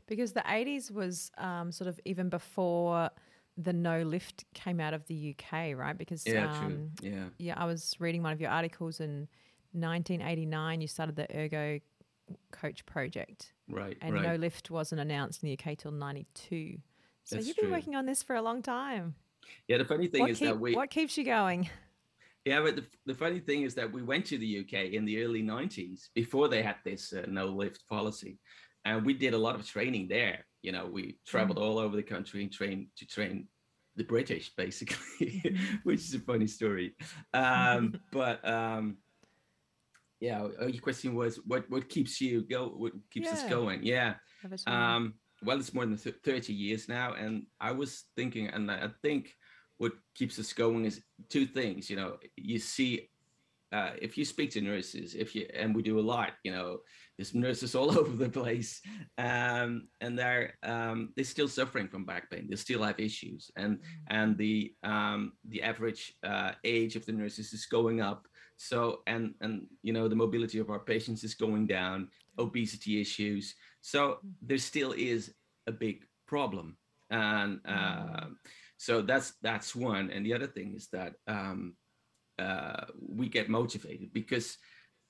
Because 0.08 0.34
the 0.34 0.42
'80s 0.42 0.92
was 0.92 1.32
um, 1.38 1.72
sort 1.72 1.88
of 1.88 2.00
even 2.04 2.30
before 2.30 3.10
the 3.56 3.74
no 3.74 4.02
lift 4.02 4.46
came 4.54 4.80
out 4.80 4.94
of 4.94 5.06
the 5.08 5.36
UK, 5.36 5.76
right? 5.76 5.98
Because 5.98 6.26
yeah, 6.26 6.52
um, 6.52 6.92
true. 7.00 7.10
yeah, 7.10 7.26
yeah. 7.38 7.54
I 7.56 7.66
was 7.66 7.96
reading 8.00 8.24
one 8.24 8.34
of 8.34 8.42
your 8.42 8.50
articles 8.50 9.00
in 9.00 9.28
1989. 9.74 10.82
You 10.82 10.88
started 10.88 11.16
the 11.16 11.28
Ergo 11.36 11.80
Coach 12.52 12.86
project, 12.88 13.54
right? 13.70 13.98
And 14.02 14.16
right. 14.16 14.24
no 14.24 14.36
lift 14.36 14.72
wasn't 14.72 15.02
announced 15.02 15.44
in 15.44 15.50
the 15.50 15.60
UK 15.60 15.78
till 15.78 15.92
'92. 15.92 16.78
So 17.26 17.36
That's 17.36 17.48
you've 17.48 17.58
been 17.58 17.66
true. 17.66 17.74
working 17.74 17.96
on 17.96 18.06
this 18.08 18.24
for 18.24 18.36
a 18.36 18.42
long 18.42 18.64
time. 18.64 19.16
Yeah, 19.68 19.78
the 19.78 19.86
funny 19.86 20.08
thing 20.08 20.22
what 20.22 20.32
is 20.32 20.40
keep, 20.40 20.48
that 20.48 20.60
we 20.60 20.76
what 20.76 20.90
keeps 20.90 21.18
you 21.18 21.26
going. 21.26 21.70
Yeah, 22.48 22.62
but 22.62 22.78
the, 22.78 22.86
the 23.06 23.14
funny 23.14 23.42
thing 23.42 23.64
is 23.64 23.76
that 23.76 23.92
we 23.92 24.02
went 24.02 24.26
to 24.28 24.38
the 24.38 24.60
UK 24.60 24.94
in 24.94 25.04
the 25.04 25.22
early 25.22 25.44
90s 25.44 26.08
before 26.16 26.48
they 26.48 26.62
had 26.62 26.78
this 26.86 27.12
uh, 27.12 27.26
no 27.28 27.48
lift 27.48 27.86
policy. 27.90 28.40
And 28.86 29.06
we 29.06 29.14
did 29.14 29.34
a 29.34 29.38
lot 29.38 29.56
of 29.56 29.68
training 29.68 30.08
there. 30.08 30.46
You 30.62 30.72
know, 30.72 30.86
we 30.86 31.18
traveled 31.28 31.58
mm. 31.58 31.64
all 31.64 31.78
over 31.78 31.98
the 31.98 32.04
country 32.04 32.44
and 32.44 32.50
trained 32.50 32.88
to 33.00 33.06
train 33.06 33.50
the 33.98 34.06
British, 34.06 34.56
basically, 34.56 35.44
which 35.84 36.00
is 36.00 36.14
a 36.14 36.20
funny 36.20 36.48
story. 36.48 36.96
Um, 37.34 38.00
but 38.14 38.48
um, 38.48 38.96
yeah, 40.22 40.48
uh, 40.62 40.68
your 40.68 40.82
question 40.82 41.16
was 41.16 41.42
what 41.46 41.70
what 41.70 41.90
keeps 41.90 42.22
you 42.22 42.44
go? 42.44 42.70
What 42.70 42.94
keeps 43.12 43.28
yeah. 43.28 43.34
us 43.34 43.44
going? 43.44 43.84
Yeah. 43.84 44.14
Um, 44.68 45.16
well, 45.44 45.60
it's 45.60 45.74
more 45.74 45.86
than 45.86 45.98
30 45.98 46.54
years 46.54 46.88
now, 46.88 47.14
and 47.14 47.46
I 47.60 47.72
was 47.72 48.06
thinking, 48.16 48.48
and 48.48 48.72
I 48.72 48.90
think 49.02 49.36
what 49.78 49.94
keeps 50.16 50.40
us 50.40 50.54
going 50.54 50.86
is 50.86 51.02
two 51.30 51.46
things. 51.46 51.90
You 51.90 51.98
know, 51.98 52.18
you 52.36 52.60
see, 52.60 53.10
uh, 53.72 53.92
if 54.02 54.18
you 54.18 54.26
speak 54.26 54.52
to 54.52 54.62
nurses, 54.62 55.14
if 55.14 55.36
you 55.36 55.48
and 55.54 55.76
we 55.76 55.82
do 55.82 56.00
a 56.00 56.02
lot, 56.02 56.32
you 56.44 56.52
know, 56.52 56.80
there's 57.18 57.36
nurses 57.36 57.76
all 57.76 57.98
over 57.98 58.16
the 58.16 58.30
place, 58.30 58.82
um, 59.18 59.88
and 60.02 60.18
they're 60.18 60.54
um, 60.64 61.14
they're 61.16 61.26
still 61.26 61.48
suffering 61.48 61.88
from 61.88 62.06
back 62.06 62.30
pain. 62.30 62.48
They 62.50 62.56
still 62.56 62.84
have 62.84 63.00
issues, 63.00 63.52
and 63.56 63.80
and 64.08 64.38
the 64.38 64.74
um, 64.84 65.34
the 65.50 65.62
average 65.64 66.14
uh, 66.24 66.52
age 66.64 66.96
of 66.96 67.06
the 67.06 67.14
nurses 67.14 67.54
is 67.54 67.66
going 67.66 68.02
up. 68.02 68.28
So 68.60 69.02
and 69.06 69.36
and 69.42 69.68
you 69.84 69.94
know 69.94 70.08
the 70.08 70.16
mobility 70.16 70.60
of 70.60 70.70
our 70.70 70.80
patients 70.80 71.24
is 71.24 71.36
going 71.36 71.68
down. 71.68 72.10
Obesity 72.40 73.02
issues. 73.02 73.56
So 73.82 74.20
there 74.42 74.58
still 74.58 74.94
is 74.94 75.34
a 75.68 75.72
big 75.72 76.06
problem, 76.26 76.78
and. 77.10 77.60
Uh, 77.68 78.28
so 78.78 79.02
that's 79.02 79.34
that's 79.42 79.76
one 79.76 80.10
and 80.12 80.26
the 80.26 80.34
other 80.34 80.48
thing 80.48 80.74
is 80.76 80.88
that 80.92 81.14
um, 81.28 81.76
uh, 82.40 82.86
we 83.00 83.28
get 83.28 83.50
motivated 83.50 84.14
because 84.14 84.58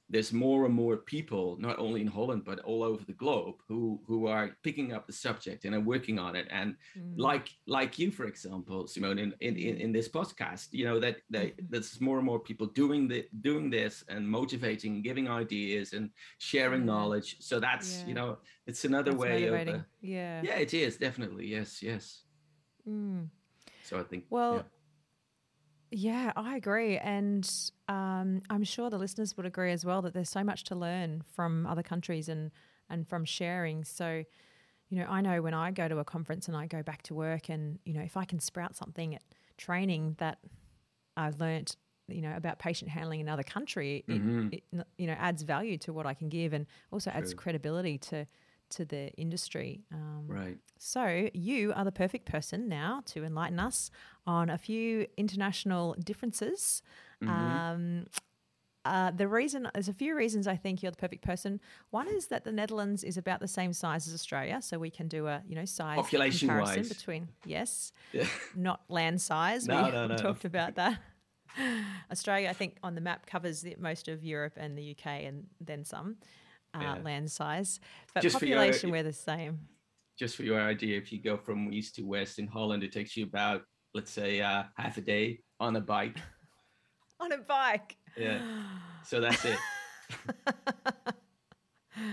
there's 0.09 0.31
more 0.31 0.65
and 0.65 0.73
more 0.73 0.97
people, 0.97 1.57
not 1.59 1.77
only 1.79 1.99
in 1.99 2.07
Holland 2.07 2.43
but 2.45 2.59
all 2.59 2.81
over 2.81 3.03
the 3.03 3.13
globe, 3.13 3.55
who 3.67 3.99
who 4.07 4.27
are 4.27 4.55
picking 4.63 4.93
up 4.93 5.05
the 5.05 5.13
subject 5.13 5.65
and 5.65 5.75
are 5.75 5.81
working 5.81 6.17
on 6.17 6.35
it. 6.35 6.47
And 6.49 6.75
mm. 6.97 7.13
like 7.17 7.49
like 7.67 7.99
you, 7.99 8.11
for 8.11 8.25
example, 8.25 8.87
Simone, 8.87 9.19
in 9.19 9.33
in, 9.41 9.57
in 9.57 9.91
this 9.91 10.07
podcast, 10.07 10.67
you 10.71 10.85
know 10.85 10.99
that, 10.99 11.17
that 11.29 11.47
mm-hmm. 11.47 11.65
there's 11.69 11.99
more 11.99 12.17
and 12.17 12.25
more 12.25 12.39
people 12.39 12.67
doing 12.67 13.07
the 13.07 13.25
doing 13.41 13.69
this 13.69 14.03
and 14.07 14.27
motivating, 14.27 15.01
giving 15.01 15.29
ideas 15.29 15.91
and 15.91 16.09
sharing 16.37 16.85
knowledge. 16.85 17.37
So 17.41 17.59
that's 17.59 17.99
yeah. 17.99 18.07
you 18.07 18.13
know 18.13 18.37
it's 18.65 18.85
another 18.85 19.11
that's 19.11 19.21
way 19.21 19.41
motivating. 19.41 19.75
of 19.75 19.81
uh, 19.81 19.85
yeah 20.01 20.41
yeah 20.41 20.55
it 20.55 20.73
is 20.73 20.97
definitely 20.97 21.47
yes 21.47 21.83
yes. 21.83 22.23
Mm. 22.87 23.27
So 23.87 23.99
I 23.99 24.03
think 24.03 24.25
well. 24.29 24.55
Yeah 24.55 24.61
yeah, 25.91 26.33
I 26.35 26.55
agree. 26.55 26.97
And 26.97 27.49
um, 27.87 28.41
I'm 28.49 28.63
sure 28.63 28.89
the 28.89 28.97
listeners 28.97 29.37
would 29.37 29.45
agree 29.45 29.71
as 29.71 29.85
well 29.85 30.01
that 30.01 30.13
there's 30.13 30.29
so 30.29 30.43
much 30.43 30.63
to 30.65 30.75
learn 30.75 31.23
from 31.33 31.65
other 31.65 31.83
countries 31.83 32.27
and, 32.27 32.51
and 32.89 33.07
from 33.07 33.23
sharing. 33.23 33.83
So, 33.83 34.23
you 34.89 34.99
know, 34.99 35.05
I 35.09 35.21
know 35.21 35.41
when 35.41 35.53
I 35.53 35.71
go 35.71 35.87
to 35.87 35.99
a 35.99 36.03
conference 36.03 36.47
and 36.47 36.57
I 36.57 36.65
go 36.65 36.83
back 36.83 37.03
to 37.03 37.13
work, 37.13 37.49
and, 37.49 37.79
you 37.85 37.93
know, 37.93 38.01
if 38.01 38.17
I 38.17 38.25
can 38.25 38.39
sprout 38.39 38.75
something 38.75 39.15
at 39.15 39.21
training 39.57 40.15
that 40.19 40.39
I've 41.15 41.39
learnt, 41.39 41.77
you 42.07 42.21
know, 42.21 42.33
about 42.35 42.59
patient 42.59 42.91
handling 42.91 43.21
in 43.21 43.27
another 43.27 43.43
country, 43.43 44.03
mm-hmm. 44.07 44.49
it, 44.51 44.63
it, 44.71 44.87
you 44.97 45.07
know, 45.07 45.15
adds 45.17 45.43
value 45.43 45.77
to 45.79 45.93
what 45.93 46.05
I 46.05 46.13
can 46.13 46.29
give 46.29 46.53
and 46.53 46.65
also 46.91 47.11
True. 47.11 47.19
adds 47.19 47.33
credibility 47.33 47.97
to 47.97 48.27
to 48.71 48.85
the 48.85 49.11
industry. 49.13 49.85
Um, 49.91 50.25
right. 50.27 50.57
So 50.77 51.29
you 51.33 51.73
are 51.75 51.85
the 51.85 51.91
perfect 51.91 52.25
person 52.25 52.67
now 52.67 53.01
to 53.07 53.23
enlighten 53.23 53.59
us 53.59 53.91
on 54.25 54.49
a 54.49 54.57
few 54.57 55.07
international 55.17 55.95
differences. 56.03 56.81
Mm-hmm. 57.23 57.31
Um, 57.31 58.05
uh, 58.87 59.11
the 59.11 59.27
reason 59.27 59.67
there's 59.73 59.89
a 59.89 59.93
few 59.93 60.15
reasons 60.15 60.47
I 60.47 60.55
think 60.55 60.81
you're 60.81 60.91
the 60.91 60.97
perfect 60.97 61.23
person. 61.23 61.59
One 61.89 62.07
is 62.07 62.27
that 62.27 62.45
the 62.45 62.53
Netherlands 62.53 63.03
is 63.03 63.17
about 63.17 63.41
the 63.41 63.47
same 63.47 63.73
size 63.73 64.07
as 64.07 64.13
Australia, 64.13 64.61
so 64.61 64.79
we 64.79 64.89
can 64.89 65.09
do 65.09 65.27
a 65.27 65.41
you 65.45 65.55
know 65.55 65.65
size 65.65 65.97
population 65.97 66.47
comparison 66.47 66.83
wise 66.83 66.89
between 66.89 67.27
yes, 67.45 67.91
yeah. 68.13 68.25
not 68.55 68.81
land 68.87 69.21
size. 69.21 69.67
no, 69.67 69.83
we 69.83 69.91
no, 69.91 70.07
no. 70.07 70.15
talked 70.15 70.45
about 70.45 70.75
that. 70.75 70.99
Australia, 72.11 72.49
I 72.49 72.53
think, 72.53 72.77
on 72.81 72.95
the 72.95 73.01
map 73.01 73.25
covers 73.25 73.61
the, 73.61 73.75
most 73.77 74.07
of 74.07 74.23
Europe 74.23 74.53
and 74.55 74.77
the 74.77 74.91
UK, 74.91 75.23
and 75.25 75.47
then 75.59 75.83
some 75.83 76.15
uh, 76.73 76.79
yeah. 76.81 76.97
land 77.03 77.31
size. 77.31 77.79
But 78.13 78.23
just 78.23 78.35
population, 78.35 78.89
your, 78.89 78.97
we're 78.97 79.03
the 79.03 79.13
same. 79.13 79.59
Just 80.17 80.35
for 80.35 80.43
your 80.43 80.59
idea, 80.59 80.97
if 80.97 81.11
you 81.11 81.21
go 81.21 81.37
from 81.37 81.71
east 81.71 81.95
to 81.95 82.03
west 82.03 82.39
in 82.39 82.47
Holland, 82.47 82.83
it 82.83 82.91
takes 82.91 83.15
you 83.15 83.25
about, 83.25 83.61
let's 83.93 84.11
say, 84.11 84.41
uh, 84.41 84.63
half 84.75 84.97
a 84.97 85.01
day 85.01 85.39
on 85.59 85.75
a 85.75 85.81
bike. 85.81 86.17
on 87.19 87.31
a 87.31 87.37
bike. 87.37 87.97
Yeah. 88.15 88.41
So 89.03 89.21
that's 89.21 89.45
it. 89.45 89.57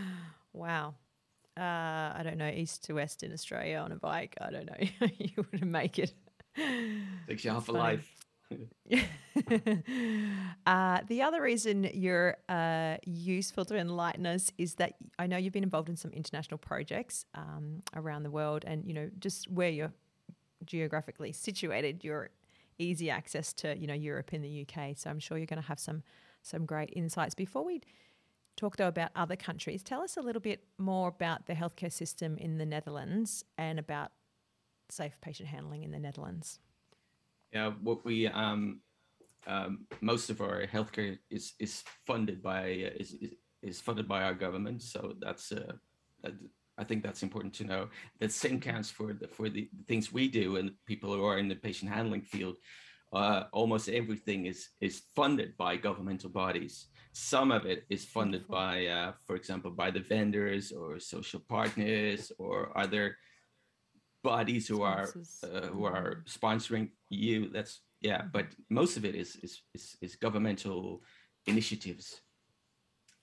wow. 0.52 0.94
Uh, 1.56 1.60
I 1.60 2.20
don't 2.24 2.38
know, 2.38 2.48
east 2.48 2.84
to 2.84 2.94
west 2.94 3.22
in 3.22 3.32
Australia 3.32 3.78
on 3.78 3.92
a 3.92 3.96
bike. 3.96 4.36
I 4.40 4.50
don't 4.50 4.66
know. 4.66 4.76
you 5.18 5.30
wouldn't 5.36 5.70
make 5.70 5.98
it. 5.98 6.12
Takes 7.28 7.44
you 7.44 7.50
half 7.50 7.68
a 7.68 7.72
life. 7.72 8.23
uh, 10.66 11.00
the 11.08 11.22
other 11.22 11.42
reason 11.42 11.88
you're 11.92 12.36
uh, 12.48 12.96
useful 13.04 13.64
to 13.64 13.76
enlighten 13.76 14.26
us 14.26 14.52
is 14.58 14.74
that 14.74 14.94
I 15.18 15.26
know 15.26 15.36
you've 15.36 15.52
been 15.52 15.64
involved 15.64 15.88
in 15.88 15.96
some 15.96 16.12
international 16.12 16.58
projects 16.58 17.24
um, 17.34 17.82
around 17.94 18.22
the 18.22 18.30
world, 18.30 18.64
and 18.66 18.84
you 18.86 18.94
know 18.94 19.10
just 19.18 19.50
where 19.50 19.70
you're 19.70 19.92
geographically 20.64 21.32
situated, 21.32 22.04
you're 22.04 22.30
easy 22.78 23.10
access 23.10 23.52
to 23.54 23.76
you 23.76 23.86
know 23.86 23.94
Europe 23.94 24.30
and 24.32 24.44
the 24.44 24.66
UK. 24.66 24.96
So 24.96 25.10
I'm 25.10 25.18
sure 25.18 25.38
you're 25.38 25.46
going 25.46 25.62
to 25.62 25.68
have 25.68 25.80
some 25.80 26.02
some 26.42 26.66
great 26.66 26.90
insights. 26.94 27.34
Before 27.34 27.64
we 27.64 27.80
talk 28.56 28.76
though 28.76 28.88
about 28.88 29.10
other 29.16 29.36
countries, 29.36 29.82
tell 29.82 30.02
us 30.02 30.16
a 30.16 30.22
little 30.22 30.42
bit 30.42 30.64
more 30.78 31.08
about 31.08 31.46
the 31.46 31.54
healthcare 31.54 31.92
system 31.92 32.36
in 32.38 32.58
the 32.58 32.66
Netherlands 32.66 33.44
and 33.58 33.78
about 33.78 34.12
safe 34.90 35.18
patient 35.20 35.48
handling 35.48 35.82
in 35.82 35.90
the 35.90 35.98
Netherlands. 35.98 36.60
Yeah, 37.54 37.70
what 37.82 38.04
we 38.04 38.26
um, 38.26 38.80
um, 39.46 39.86
most 40.00 40.28
of 40.28 40.40
our 40.40 40.66
healthcare 40.66 41.18
is 41.30 41.52
is 41.60 41.84
funded 42.04 42.42
by 42.42 42.62
uh, 42.62 42.98
is, 42.98 43.12
is, 43.12 43.30
is 43.62 43.80
funded 43.80 44.08
by 44.08 44.24
our 44.24 44.34
government. 44.34 44.82
So 44.82 45.14
that's 45.20 45.52
uh, 45.52 45.72
I 46.76 46.82
think 46.82 47.04
that's 47.04 47.22
important 47.22 47.54
to 47.54 47.64
know. 47.64 47.88
The 48.18 48.28
same 48.28 48.60
counts 48.60 48.90
for 48.90 49.12
the 49.12 49.28
for 49.28 49.48
the 49.48 49.68
things 49.86 50.12
we 50.12 50.26
do 50.26 50.56
and 50.56 50.72
people 50.84 51.14
who 51.14 51.24
are 51.24 51.38
in 51.38 51.48
the 51.48 51.54
patient 51.54 51.92
handling 51.92 52.22
field. 52.22 52.56
Uh, 53.12 53.44
almost 53.52 53.88
everything 53.88 54.46
is 54.46 54.70
is 54.80 55.02
funded 55.14 55.56
by 55.56 55.76
governmental 55.76 56.30
bodies. 56.30 56.88
Some 57.12 57.52
of 57.52 57.64
it 57.64 57.84
is 57.88 58.04
funded 58.04 58.48
by, 58.48 58.86
uh, 58.86 59.12
for 59.24 59.36
example, 59.36 59.70
by 59.70 59.92
the 59.92 60.00
vendors 60.00 60.72
or 60.72 60.98
social 60.98 61.38
partners 61.48 62.32
or 62.38 62.76
other 62.76 63.16
bodies 64.24 64.66
who 64.66 64.82
are 64.82 65.06
uh, 65.44 65.66
who 65.68 65.84
are 65.84 66.24
sponsoring 66.26 66.88
you. 67.10 67.50
That's 67.50 67.82
yeah, 68.00 68.22
but 68.32 68.46
most 68.68 68.96
of 68.96 69.04
it 69.04 69.14
is 69.14 69.36
is 69.36 69.62
is, 69.74 69.96
is 70.00 70.16
governmental 70.16 71.02
initiatives. 71.46 72.20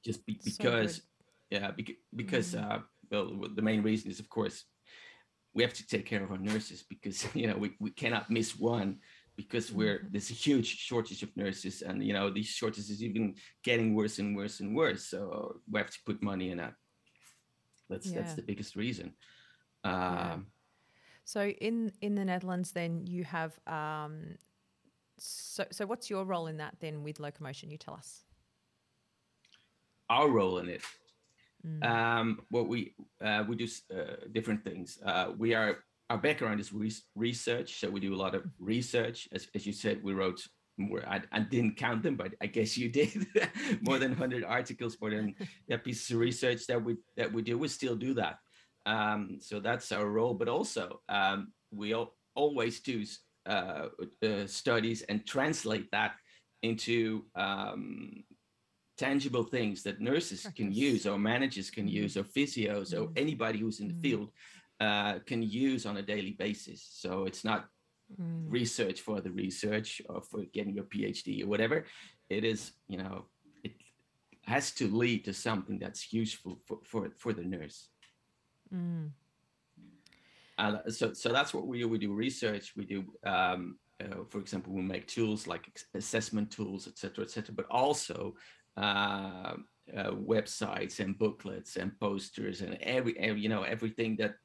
Just 0.06 0.26
be, 0.26 0.40
because 0.44 0.96
so 0.96 1.02
yeah, 1.50 1.72
because 2.16 2.56
mm. 2.56 2.64
uh, 2.64 2.80
well, 3.12 3.50
the 3.54 3.62
main 3.62 3.82
reason 3.84 4.10
is 4.10 4.20
of 4.20 4.30
course 4.30 4.64
we 5.54 5.64
have 5.64 5.74
to 5.74 5.86
take 5.86 6.06
care 6.06 6.24
of 6.24 6.32
our 6.32 6.38
nurses 6.38 6.84
because 6.88 7.28
you 7.36 7.48
know 7.48 7.58
we, 7.58 7.74
we 7.80 7.92
cannot 7.92 8.30
miss 8.30 8.58
one 8.58 9.00
because 9.36 9.72
we're 9.72 10.00
mm-hmm. 10.00 10.12
there's 10.12 10.30
a 10.30 10.34
huge 10.48 10.68
shortage 10.88 11.24
of 11.24 11.36
nurses 11.36 11.82
and 11.82 12.04
you 12.04 12.14
know 12.14 12.30
these 12.30 12.48
shortages 12.48 12.90
is 12.90 13.04
even 13.04 13.36
getting 13.64 13.96
worse 13.96 14.20
and 14.20 14.36
worse 14.36 14.60
and 14.62 14.76
worse 14.76 15.08
so 15.10 15.56
we 15.70 15.80
have 15.80 15.90
to 15.90 16.00
put 16.06 16.24
money 16.24 16.52
in 16.52 16.58
that 16.58 16.74
that's 17.90 18.08
yeah. 18.08 18.18
that's 18.18 18.34
the 18.36 18.42
biggest 18.42 18.76
reason 18.76 19.14
um. 19.84 20.48
So 21.32 21.48
in 21.48 21.94
in 22.02 22.16
the 22.16 22.26
Netherlands, 22.26 22.74
then 22.74 23.08
you 23.08 23.24
have. 23.24 23.58
Um, 23.66 24.36
so 25.18 25.64
so 25.72 25.86
what's 25.86 26.10
your 26.10 26.26
role 26.26 26.48
in 26.48 26.58
that 26.58 26.76
then 26.82 27.04
with 27.04 27.22
locomotion? 27.22 27.72
You 27.72 27.78
tell 27.78 27.94
us. 27.94 28.26
Our 30.10 30.28
role 30.30 30.58
in 30.58 30.68
it. 30.68 30.82
Mm. 31.66 31.86
Um, 31.86 32.42
what 32.50 32.68
we 32.68 32.96
uh, 33.24 33.46
we 33.48 33.56
do 33.56 33.68
uh, 33.96 34.28
different 34.34 34.66
things. 34.66 35.00
Uh, 35.06 35.28
we 35.38 35.54
are 35.54 35.78
our 36.10 36.18
background 36.18 36.60
is 36.60 36.74
re- 36.74 37.06
research, 37.16 37.80
so 37.80 37.90
we 37.90 38.02
do 38.02 38.14
a 38.14 38.22
lot 38.26 38.36
of 38.36 38.42
mm-hmm. 38.42 38.66
research. 38.66 39.30
As, 39.32 39.48
as 39.56 39.66
you 39.66 39.72
said, 39.72 40.04
we 40.04 40.12
wrote 40.12 40.46
more. 40.78 41.02
I, 41.08 41.22
I 41.32 41.40
didn't 41.40 41.78
count 41.78 42.04
them, 42.04 42.18
but 42.18 42.34
I 42.42 42.48
guess 42.48 42.78
you 42.78 42.90
did. 42.90 43.26
more 43.84 44.00
than 44.00 44.12
100 44.12 44.44
articles, 44.44 44.98
more 45.00 45.12
than 45.12 45.34
yeah, 45.70 45.78
pieces 45.78 46.12
of 46.12 46.18
research 46.18 46.68
that 46.68 46.84
we 46.84 46.98
that 47.16 47.32
we 47.32 47.42
do. 47.42 47.58
We 47.58 47.70
still 47.70 47.96
do 47.96 48.14
that. 48.16 48.40
Um, 48.86 49.38
so 49.40 49.60
that's 49.60 49.92
our 49.92 50.08
role. 50.08 50.34
But 50.34 50.48
also, 50.48 51.02
um, 51.10 51.52
we 51.72 51.94
all, 51.94 52.16
always 52.36 52.80
do 52.80 53.04
uh, 53.46 53.88
uh, 54.24 54.46
studies 54.46 55.02
and 55.04 55.26
translate 55.26 55.90
that 55.92 56.14
into 56.64 57.26
um, 57.36 58.24
tangible 58.98 59.44
things 59.44 59.84
that 59.84 60.00
nurses 60.00 60.48
can 60.56 60.72
use, 60.72 61.08
or 61.08 61.18
managers 61.18 61.70
can 61.70 61.86
mm-hmm. 61.86 62.04
use, 62.04 62.18
or 62.18 62.24
physios, 62.24 62.94
mm-hmm. 62.94 63.04
or 63.04 63.10
anybody 63.16 63.60
who's 63.60 63.80
in 63.80 63.88
the 63.88 63.94
mm-hmm. 63.94 64.02
field 64.02 64.30
uh, 64.80 65.20
can 65.26 65.42
use 65.44 65.86
on 65.86 65.98
a 65.98 66.02
daily 66.02 66.32
basis. 66.32 66.88
So 66.92 67.26
it's 67.26 67.44
not 67.44 67.66
mm. 68.20 68.46
research 68.48 69.02
for 69.02 69.22
the 69.22 69.32
research 69.32 70.02
or 70.10 70.22
for 70.22 70.44
getting 70.54 70.74
your 70.74 70.86
PhD 70.86 71.44
or 71.44 71.48
whatever. 71.48 71.86
It 72.30 72.44
is, 72.44 72.72
you 72.88 72.98
know, 72.98 73.26
it 73.64 73.74
has 74.46 74.72
to 74.72 74.88
lead 74.88 75.26
to 75.26 75.34
something 75.34 75.78
that's 75.80 76.12
useful 76.12 76.62
for, 76.66 76.80
for, 76.84 77.12
for 77.18 77.34
the 77.34 77.44
nurse. 77.44 77.90
Mm. 78.74 79.12
And 80.58 80.80
so, 80.94 81.14
so 81.14 81.30
that's 81.30 81.54
what 81.54 81.68
we 81.68 81.80
do. 81.80 81.88
We 81.88 81.98
do 81.98 82.14
research. 82.14 82.74
We 82.76 82.86
do, 82.86 83.04
um, 83.26 83.78
uh, 84.00 84.24
for 84.30 84.40
example, 84.40 84.74
we 84.74 84.82
make 84.82 85.08
tools 85.08 85.48
like 85.48 85.68
assessment 85.96 86.52
tools, 86.52 86.88
etc., 86.88 87.24
etc. 87.24 87.54
but 87.56 87.66
also 87.70 88.36
uh, 88.78 89.56
uh, 89.98 90.12
websites 90.12 91.00
and 91.00 91.18
booklets 91.18 91.76
and 91.78 92.00
posters 92.00 92.62
and 92.62 92.78
every, 92.82 93.18
every 93.20 93.42
you 93.42 93.50
know 93.50 93.64
everything 93.64 94.16
that 94.18 94.36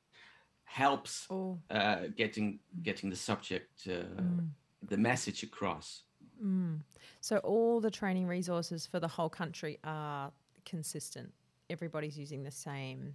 helps 0.65 1.27
oh. 1.31 1.59
Uh, 1.71 2.09
getting 2.17 2.59
getting 2.83 3.09
the 3.09 3.17
subject, 3.17 3.87
uh, 3.87 4.21
mm. 4.21 4.49
the 4.89 4.97
message 4.97 5.43
across. 5.43 6.03
Mm. 6.43 6.81
So 7.21 7.39
all 7.39 7.81
the 7.81 7.91
training 7.91 8.27
resources 8.27 8.87
for 8.87 9.01
the 9.01 9.09
whole 9.09 9.29
country 9.29 9.79
are 9.85 10.33
consistent. 10.65 11.33
Everybody's 11.71 12.19
using 12.19 12.43
the 12.43 12.51
same 12.51 13.15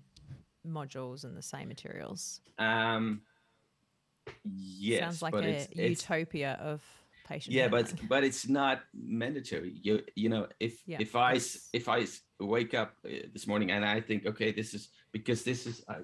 modules 0.68 1.24
and 1.24 1.36
the 1.36 1.42
same 1.42 1.68
materials. 1.68 2.42
Um, 2.58 3.22
yes, 4.44 5.02
sounds 5.02 5.22
like 5.22 5.34
a 5.34 5.48
it's, 5.48 5.76
utopia 5.76 6.54
it's, 6.54 6.62
of 6.62 6.82
patient. 7.28 7.56
Yeah, 7.56 7.68
but 7.68 7.94
but 8.08 8.24
it's 8.24 8.48
not 8.48 8.82
mandatory. 8.94 9.80
You 9.82 10.02
you 10.16 10.30
know 10.30 10.48
if 10.60 10.82
yeah, 10.86 10.98
if 11.00 11.16
I 11.16 11.40
if 11.74 11.88
I 11.88 12.06
wake 12.40 12.74
up 12.74 12.94
uh, 13.06 13.10
this 13.34 13.48
morning 13.48 13.72
and 13.72 13.86
I 13.86 14.02
think 14.02 14.26
okay 14.26 14.52
this 14.52 14.74
is 14.74 14.90
because 15.12 15.44
this 15.44 15.66
is 15.66 15.84
uh, 15.88 16.04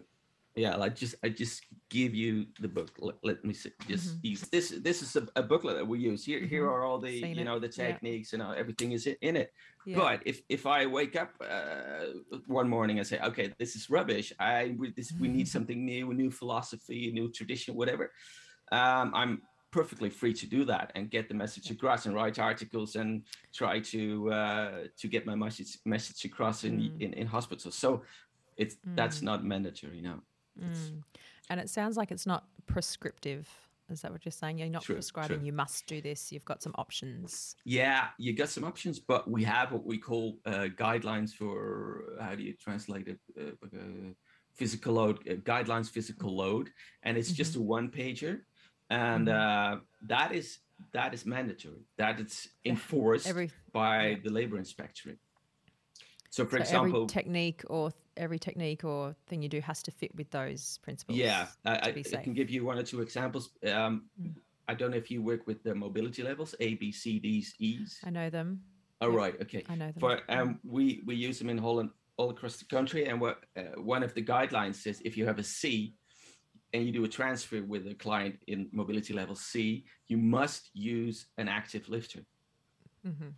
yeah 0.57 0.75
like 0.75 0.95
just 0.95 1.15
i 1.23 1.29
just 1.29 1.63
give 1.89 2.13
you 2.15 2.45
the 2.59 2.67
book 2.67 2.89
let, 2.99 3.15
let 3.23 3.45
me 3.45 3.53
see 3.53 3.71
just 3.87 4.09
mm-hmm. 4.09 4.27
use 4.27 4.41
this 4.41 4.73
this 4.81 5.01
is 5.01 5.15
a, 5.15 5.27
a, 5.35 5.43
booklet 5.43 5.75
that 5.75 5.87
we 5.87 5.99
use 5.99 6.25
here 6.25 6.39
mm-hmm. 6.39 6.49
here 6.49 6.65
are 6.65 6.83
all 6.83 6.99
the 6.99 7.21
Seen 7.21 7.35
you 7.35 7.45
know 7.45 7.59
the 7.59 7.69
techniques 7.69 8.33
yeah. 8.33 8.41
and 8.41 8.57
everything 8.57 8.91
is 8.91 9.07
in 9.07 9.35
it 9.37 9.53
yeah. 9.85 9.97
but 9.97 10.21
if 10.25 10.41
if 10.49 10.65
i 10.65 10.85
wake 10.85 11.15
up 11.15 11.31
uh, 11.41 12.07
one 12.47 12.67
morning 12.67 12.97
and 12.97 13.07
say 13.07 13.19
okay 13.19 13.53
this 13.59 13.75
is 13.75 13.89
rubbish 13.89 14.33
i 14.39 14.75
we, 14.77 14.91
this, 14.91 15.13
we 15.19 15.27
need 15.27 15.47
something 15.55 15.85
new 15.85 16.11
a 16.11 16.13
new 16.13 16.31
philosophy 16.31 17.09
a 17.09 17.13
new 17.13 17.31
tradition 17.31 17.75
whatever 17.75 18.11
um, 18.71 19.11
i'm 19.13 19.41
perfectly 19.71 20.09
free 20.09 20.33
to 20.33 20.47
do 20.47 20.65
that 20.65 20.91
and 20.95 21.11
get 21.11 21.27
the 21.27 21.35
message 21.35 21.69
across 21.69 22.05
and 22.05 22.15
write 22.15 22.39
articles 22.39 22.95
and 22.95 23.23
try 23.53 23.79
to 23.79 24.31
uh, 24.31 24.71
to 24.97 25.07
get 25.07 25.25
my 25.25 25.35
message 25.35 25.77
message 25.85 26.25
across 26.25 26.63
in 26.63 26.79
mm. 26.79 27.01
in, 27.01 27.13
in 27.13 27.27
hospitals 27.27 27.75
so 27.75 28.01
it's 28.55 28.75
mm. 28.75 28.95
that's 28.95 29.21
not 29.21 29.43
mandatory 29.43 30.01
no 30.01 30.19
Mm. 30.61 31.03
And 31.49 31.59
it 31.59 31.69
sounds 31.69 31.97
like 31.97 32.11
it's 32.11 32.25
not 32.25 32.45
prescriptive. 32.65 33.47
Is 33.89 34.01
that 34.01 34.11
what 34.11 34.25
you're 34.25 34.31
saying? 34.33 34.57
You're 34.57 34.69
not 34.69 34.83
true, 34.83 34.95
prescribing, 34.95 35.37
true. 35.37 35.45
you 35.45 35.53
must 35.53 35.87
do 35.87 36.01
this. 36.01 36.31
You've 36.31 36.43
got 36.43 36.61
some 36.61 36.75
options. 36.77 37.55
Yeah, 37.63 38.07
you 38.17 38.33
got 38.33 38.49
some 38.49 38.65
options, 38.65 38.99
but 38.99 39.29
we 39.29 39.45
have 39.45 39.71
what 39.71 39.85
we 39.85 39.97
call 39.97 40.39
uh, 40.45 40.67
guidelines 40.75 41.31
for 41.33 42.17
how 42.19 42.35
do 42.35 42.43
you 42.43 42.53
translate 42.53 43.07
it? 43.07 43.19
Uh, 43.39 43.51
uh, 43.65 44.11
physical 44.55 44.95
load, 44.95 45.19
uh, 45.29 45.35
guidelines, 45.35 45.89
physical 45.89 46.35
load. 46.35 46.69
And 47.03 47.17
it's 47.17 47.29
mm-hmm. 47.29 47.35
just 47.35 47.55
a 47.55 47.61
one 47.61 47.89
pager. 47.89 48.41
And 48.89 49.27
mm-hmm. 49.27 49.75
Uh, 49.75 49.79
that 50.07 50.33
is 50.33 50.59
that 50.93 51.13
is 51.13 51.25
mandatory. 51.25 51.85
That 51.97 52.19
it's 52.19 52.47
enforced 52.65 53.27
Every, 53.27 53.51
by 53.71 54.09
yeah. 54.09 54.15
the 54.23 54.29
labor 54.29 54.57
inspectorate. 54.57 55.19
So, 56.29 56.45
for 56.45 56.57
so 56.57 56.61
example, 56.61 57.07
technique 57.07 57.63
or 57.67 57.91
every 58.17 58.39
technique 58.39 58.83
or 58.83 59.15
thing 59.27 59.41
you 59.41 59.49
do 59.49 59.61
has 59.61 59.81
to 59.83 59.91
fit 59.91 60.15
with 60.15 60.29
those 60.31 60.79
principles. 60.83 61.17
Yeah, 61.17 61.47
I, 61.65 61.93
I, 62.13 62.21
can 62.23 62.33
give 62.33 62.49
you 62.49 62.65
one 62.65 62.77
or 62.77 62.83
two 62.83 63.01
examples. 63.01 63.51
Um, 63.65 64.05
mm. 64.21 64.33
I 64.67 64.73
don't 64.73 64.91
know 64.91 64.97
if 64.97 65.09
you 65.09 65.21
work 65.21 65.47
with 65.47 65.63
the 65.63 65.73
mobility 65.73 66.23
levels 66.23 66.53
A, 66.59 66.75
B, 66.75 66.91
C, 66.91 67.19
D's, 67.19 67.53
E's. 67.59 67.99
I 68.03 68.09
know 68.09 68.29
them. 68.29 68.61
Oh 68.99 69.09
yep. 69.09 69.17
right, 69.17 69.41
okay. 69.41 69.63
I 69.69 69.75
know 69.75 69.91
them. 69.91 69.99
For 69.99 70.19
um, 70.29 70.59
we 70.63 71.03
we 71.05 71.15
use 71.15 71.39
them 71.39 71.49
in 71.49 71.57
Holland 71.57 71.91
all 72.17 72.29
across 72.29 72.57
the 72.57 72.65
country, 72.65 73.05
and 73.05 73.21
what 73.21 73.43
uh, 73.55 73.79
one 73.81 74.03
of 74.03 74.13
the 74.13 74.23
guidelines 74.23 74.75
says 74.75 75.01
if 75.05 75.15
you 75.15 75.25
have 75.25 75.39
a 75.39 75.43
C, 75.43 75.93
and 76.73 76.85
you 76.85 76.91
do 76.91 77.03
a 77.03 77.07
transfer 77.07 77.63
with 77.63 77.87
a 77.87 77.93
client 77.93 78.35
in 78.47 78.67
mobility 78.71 79.13
level 79.13 79.35
C, 79.35 79.85
you 80.07 80.17
must 80.17 80.69
use 80.73 81.27
an 81.37 81.47
active 81.47 81.87
lifter. 81.89 82.19
Mm-hmm. 83.07 83.29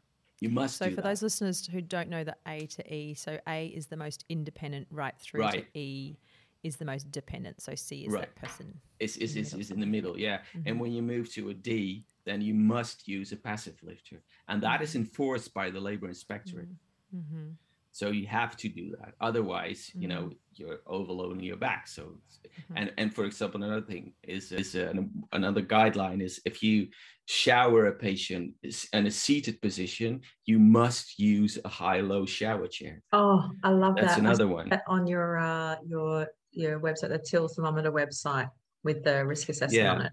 You 0.41 0.49
must. 0.49 0.77
So, 0.77 0.89
for 0.89 0.97
that. 0.97 1.03
those 1.03 1.21
listeners 1.21 1.67
who 1.67 1.81
don't 1.81 2.09
know 2.09 2.23
the 2.23 2.35
A 2.47 2.65
to 2.65 2.93
E, 2.93 3.13
so 3.13 3.37
A 3.47 3.67
is 3.67 3.87
the 3.87 3.97
most 3.97 4.25
independent, 4.29 4.87
right 4.89 5.13
through 5.19 5.41
right. 5.41 5.65
to 5.73 5.79
E 5.79 6.17
is 6.63 6.75
the 6.75 6.85
most 6.85 7.11
dependent. 7.11 7.61
So 7.61 7.75
C 7.75 8.05
is 8.05 8.13
right. 8.13 8.21
that 8.21 8.35
person. 8.35 8.79
It's, 8.99 9.15
it's, 9.17 9.35
in, 9.35 9.41
it's, 9.41 9.53
it's 9.53 9.69
in 9.69 9.79
the 9.79 9.85
middle, 9.85 10.19
yeah. 10.19 10.37
Mm-hmm. 10.37 10.67
And 10.67 10.79
when 10.79 10.91
you 10.91 11.01
move 11.01 11.31
to 11.33 11.49
a 11.49 11.53
D, 11.53 12.03
then 12.25 12.41
you 12.41 12.53
must 12.53 13.07
use 13.07 13.31
a 13.31 13.37
passive 13.37 13.75
lifter, 13.81 14.21
and 14.47 14.61
that 14.63 14.81
is 14.81 14.89
mm-hmm. 14.89 14.99
enforced 14.99 15.53
by 15.53 15.69
the 15.69 15.79
labor 15.79 16.07
inspectorate. 16.07 16.69
Mm-hmm. 17.15 17.49
So 17.91 18.11
you 18.11 18.27
have 18.27 18.55
to 18.57 18.69
do 18.69 18.95
that. 18.99 19.13
Otherwise, 19.19 19.89
mm-hmm. 19.89 20.01
you 20.01 20.07
know, 20.07 20.31
you're 20.53 20.79
overloading 20.87 21.43
your 21.43 21.57
back. 21.57 21.87
So, 21.87 22.03
mm-hmm. 22.03 22.77
and 22.77 22.93
and 22.97 23.13
for 23.13 23.25
example, 23.25 23.63
another 23.63 23.85
thing 23.85 24.13
is 24.23 24.51
is 24.51 24.75
an, 24.75 25.11
another 25.31 25.61
guideline 25.61 26.21
is 26.21 26.39
if 26.45 26.61
you 26.61 26.87
shower 27.25 27.87
a 27.87 27.93
patient 27.93 28.53
in 28.93 29.05
a 29.05 29.11
seated 29.11 29.61
position, 29.61 30.21
you 30.45 30.59
must 30.59 31.19
use 31.19 31.59
a 31.63 31.69
high-low 31.69 32.25
shower 32.25 32.67
chair. 32.67 33.01
Oh, 33.13 33.49
I 33.63 33.69
love 33.69 33.95
That's 33.95 34.15
that. 34.15 34.23
That's 34.23 34.39
another 34.39 34.47
one 34.47 34.69
on 34.87 35.07
your 35.07 35.37
uh, 35.37 35.75
your 35.85 36.27
your 36.51 36.79
website, 36.79 37.09
the 37.09 37.19
TilThermometer 37.19 37.91
website 37.91 38.49
with 38.83 39.03
the 39.03 39.25
risk 39.25 39.49
assessment 39.49 39.83
yeah. 39.83 39.93
on 39.93 40.01
it. 40.01 40.11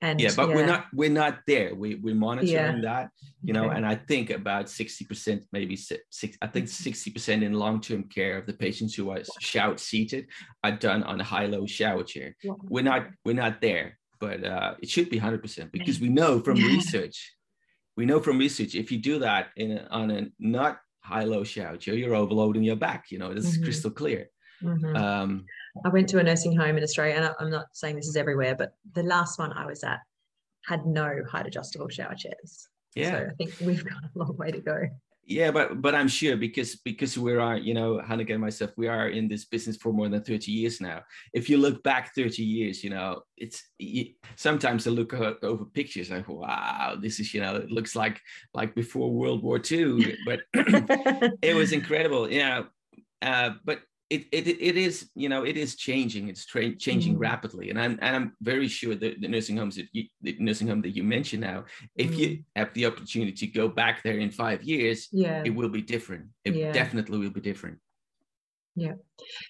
And 0.00 0.20
yeah, 0.20 0.30
but 0.36 0.48
yeah. 0.48 0.54
we're 0.54 0.66
not 0.66 0.86
we're 0.92 1.10
not 1.10 1.40
there. 1.46 1.74
We 1.74 1.96
we're 1.96 2.14
monitoring 2.14 2.52
yeah. 2.52 2.80
that, 2.82 3.10
you 3.42 3.52
know, 3.52 3.66
okay. 3.66 3.76
and 3.76 3.84
I 3.84 3.96
think 3.96 4.30
about 4.30 4.66
60%, 4.66 5.42
maybe 5.50 5.74
six, 5.74 6.36
I 6.40 6.46
think 6.46 6.66
60% 6.66 7.12
mm-hmm. 7.12 7.42
in 7.42 7.52
long-term 7.54 8.04
care 8.04 8.38
of 8.38 8.46
the 8.46 8.52
patients 8.52 8.94
who 8.94 9.10
are 9.10 9.22
shout 9.40 9.80
seated 9.80 10.28
are 10.62 10.70
done 10.70 11.02
on 11.02 11.20
a 11.20 11.24
high-low 11.24 11.66
shower 11.66 12.04
chair. 12.04 12.36
We're 12.44 12.84
not 12.84 13.08
we're 13.24 13.34
not 13.34 13.60
there, 13.60 13.98
but 14.20 14.44
uh, 14.44 14.74
it 14.80 14.88
should 14.88 15.10
be 15.10 15.18
100% 15.18 15.72
because 15.72 16.00
we 16.00 16.08
know 16.08 16.40
from 16.40 16.58
yeah. 16.58 16.66
research, 16.66 17.34
we 17.96 18.06
know 18.06 18.20
from 18.20 18.38
research 18.38 18.76
if 18.76 18.92
you 18.92 18.98
do 18.98 19.18
that 19.18 19.48
in 19.56 19.80
on 19.90 20.12
a 20.12 20.28
not 20.38 20.78
high-low 21.02 21.42
shower 21.42 21.76
chair, 21.76 21.94
you're 21.94 22.14
overloading 22.14 22.62
your 22.62 22.76
back. 22.76 23.06
You 23.10 23.18
know, 23.18 23.34
this 23.34 23.46
mm-hmm. 23.46 23.62
is 23.62 23.64
crystal 23.64 23.90
clear. 23.90 24.30
Mm-hmm. 24.62 24.96
Um, 24.96 25.46
I 25.84 25.88
went 25.88 26.08
to 26.10 26.18
a 26.18 26.22
nursing 26.22 26.56
home 26.56 26.76
in 26.76 26.82
Australia, 26.82 27.16
and 27.16 27.34
I'm 27.38 27.50
not 27.50 27.66
saying 27.72 27.96
this 27.96 28.08
is 28.08 28.16
everywhere, 28.16 28.54
but 28.56 28.72
the 28.94 29.02
last 29.02 29.38
one 29.38 29.52
I 29.52 29.66
was 29.66 29.84
at 29.84 30.00
had 30.66 30.86
no 30.86 31.22
height 31.30 31.46
adjustable 31.46 31.88
shower 31.88 32.14
chairs. 32.14 32.68
Yeah. 32.94 33.10
So 33.10 33.26
I 33.30 33.34
think 33.34 33.54
we've 33.60 33.84
got 33.84 34.02
a 34.04 34.18
long 34.18 34.36
way 34.36 34.50
to 34.50 34.60
go. 34.60 34.88
Yeah, 35.28 35.50
but 35.50 35.82
but 35.82 35.94
I'm 35.94 36.08
sure 36.08 36.38
because 36.38 36.76
because 36.76 37.18
we 37.18 37.36
are, 37.36 37.58
you 37.58 37.74
know, 37.74 38.00
Hanneke 38.02 38.32
and 38.32 38.40
myself, 38.40 38.70
we 38.78 38.88
are 38.88 39.10
in 39.10 39.28
this 39.28 39.44
business 39.44 39.76
for 39.76 39.92
more 39.92 40.08
than 40.08 40.22
30 40.22 40.50
years 40.50 40.80
now. 40.80 41.02
If 41.34 41.50
you 41.50 41.58
look 41.58 41.82
back 41.82 42.14
30 42.14 42.42
years, 42.42 42.82
you 42.82 42.88
know, 42.88 43.20
it's 43.36 43.62
you, 43.78 44.14
sometimes 44.36 44.86
I 44.86 44.90
look 44.90 45.12
over 45.12 45.66
pictures 45.66 46.10
like, 46.10 46.28
wow, 46.28 46.96
this 46.98 47.20
is, 47.20 47.34
you 47.34 47.42
know, 47.42 47.56
it 47.56 47.70
looks 47.70 47.94
like 47.94 48.22
like 48.54 48.74
before 48.74 49.12
World 49.12 49.42
War 49.42 49.60
II, 49.70 50.16
but 50.24 50.40
it 51.42 51.54
was 51.54 51.72
incredible. 51.72 52.30
Yeah. 52.32 52.62
Uh, 53.20 53.50
but 53.66 53.80
it, 54.10 54.26
it 54.32 54.46
it 54.48 54.76
is 54.76 55.10
you 55.14 55.28
know 55.28 55.44
it 55.44 55.56
is 55.56 55.76
changing 55.76 56.28
it's 56.28 56.46
tra- 56.46 56.74
changing 56.76 57.16
mm. 57.16 57.20
rapidly 57.20 57.70
and 57.70 57.78
I'm 57.78 57.98
and 58.00 58.16
I'm 58.16 58.32
very 58.40 58.68
sure 58.68 58.94
that 58.94 59.20
the 59.20 59.28
nursing 59.28 59.56
homes 59.56 59.76
that 59.76 59.86
you, 59.92 60.04
the 60.22 60.36
nursing 60.38 60.68
home 60.68 60.82
that 60.82 60.96
you 60.96 61.02
mentioned 61.02 61.42
now 61.42 61.64
if 61.94 62.12
mm. 62.12 62.16
you 62.16 62.44
have 62.56 62.72
the 62.74 62.86
opportunity 62.86 63.32
to 63.32 63.46
go 63.46 63.68
back 63.68 64.02
there 64.02 64.18
in 64.18 64.30
five 64.30 64.62
years 64.62 65.08
yeah 65.12 65.42
it 65.44 65.54
will 65.54 65.68
be 65.68 65.82
different 65.82 66.26
it 66.44 66.54
yeah. 66.54 66.72
definitely 66.72 67.18
will 67.18 67.30
be 67.30 67.40
different 67.40 67.78
yeah 68.76 68.94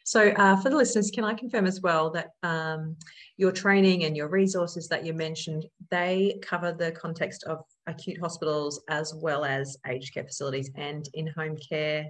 so 0.04 0.30
uh, 0.30 0.56
for 0.56 0.70
the 0.70 0.76
listeners 0.76 1.10
can 1.10 1.24
I 1.24 1.34
confirm 1.34 1.66
as 1.66 1.80
well 1.80 2.10
that 2.10 2.30
um, 2.42 2.96
your 3.36 3.52
training 3.52 4.04
and 4.04 4.16
your 4.16 4.28
resources 4.28 4.88
that 4.88 5.04
you 5.06 5.12
mentioned 5.12 5.66
they 5.90 6.40
cover 6.42 6.72
the 6.72 6.92
context 6.92 7.44
of 7.44 7.58
acute 7.86 8.18
hospitals 8.20 8.82
as 8.88 9.14
well 9.14 9.44
as 9.44 9.76
aged 9.86 10.14
care 10.14 10.24
facilities 10.24 10.70
and 10.74 11.08
in-home 11.14 11.56
care 11.56 12.06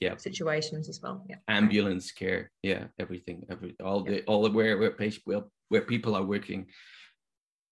yeah. 0.00 0.16
situations 0.16 0.88
as 0.88 1.00
well 1.02 1.24
yeah. 1.28 1.36
Ambulance 1.48 2.12
care 2.12 2.50
yeah 2.62 2.84
everything 2.98 3.44
every 3.50 3.74
all 3.82 4.04
yeah. 4.06 4.16
the 4.16 4.24
all 4.24 4.42
the 4.42 4.50
where 4.50 4.78
where 4.78 4.92
patient 4.92 5.22
where, 5.24 5.44
where 5.68 5.82
people 5.82 6.14
are 6.14 6.24
working 6.24 6.66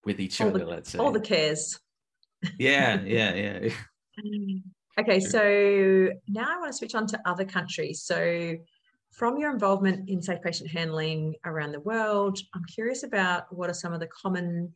with 0.05 0.21
each 0.21 0.41
all 0.41 0.49
other 0.49 0.61
the, 0.61 0.67
let's 0.67 0.91
say. 0.91 0.99
all 0.99 1.13
the 1.13 1.21
cares. 1.21 1.79
Yeah 2.59 3.01
yeah 3.05 3.35
yeah 3.35 3.59
mm. 4.21 4.63
okay 4.99 5.21
so 5.21 6.11
now 6.29 6.47
i 6.57 6.59
want 6.59 6.73
to 6.73 6.77
switch 6.77 6.95
on 6.95 7.07
to 7.09 7.21
other 7.25 7.45
countries. 7.45 8.03
So 8.03 8.55
from 9.13 9.39
your 9.39 9.53
involvement 9.53 10.09
in 10.09 10.21
safe 10.21 10.43
patient 10.43 10.71
handling 10.71 11.37
around 11.45 11.71
the 11.73 11.81
world 11.81 12.39
i'm 12.55 12.65
curious 12.65 13.05
about 13.05 13.45
what 13.55 13.71
are 13.71 13.75
some 13.75 13.93
of 13.93 14.01
the 14.01 14.09
common 14.09 14.75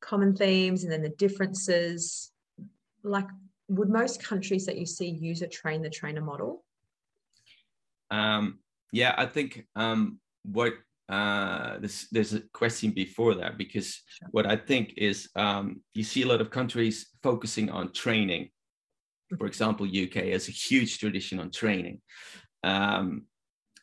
common 0.00 0.34
themes 0.34 0.84
and 0.84 0.92
then 0.92 1.02
the 1.02 1.10
differences. 1.10 2.30
Like 3.02 3.26
would 3.68 3.88
most 3.88 4.22
countries 4.22 4.66
that 4.66 4.78
you 4.78 4.86
see 4.86 5.08
use 5.08 5.42
a 5.42 5.46
train 5.46 5.82
the 5.82 5.90
trainer 5.90 6.20
model? 6.20 6.64
Um, 8.10 8.60
yeah, 8.92 9.14
I 9.16 9.26
think 9.26 9.66
um, 9.74 10.20
what 10.44 10.74
uh, 11.08 11.78
this, 11.78 12.08
there's 12.10 12.34
a 12.34 12.40
question 12.52 12.90
before 12.90 13.34
that 13.34 13.58
because 13.58 14.02
sure. 14.08 14.28
what 14.30 14.46
I 14.46 14.56
think 14.56 14.94
is 14.96 15.28
um, 15.36 15.82
you 15.94 16.02
see 16.02 16.22
a 16.22 16.26
lot 16.26 16.40
of 16.40 16.50
countries 16.50 17.08
focusing 17.22 17.70
on 17.70 17.92
training. 17.92 18.50
For 19.28 19.36
mm-hmm. 19.36 19.46
example, 19.46 19.86
UK 19.86 20.32
has 20.32 20.48
a 20.48 20.52
huge 20.52 20.98
tradition 20.98 21.38
on 21.40 21.50
training. 21.50 22.00
Um, 22.62 23.26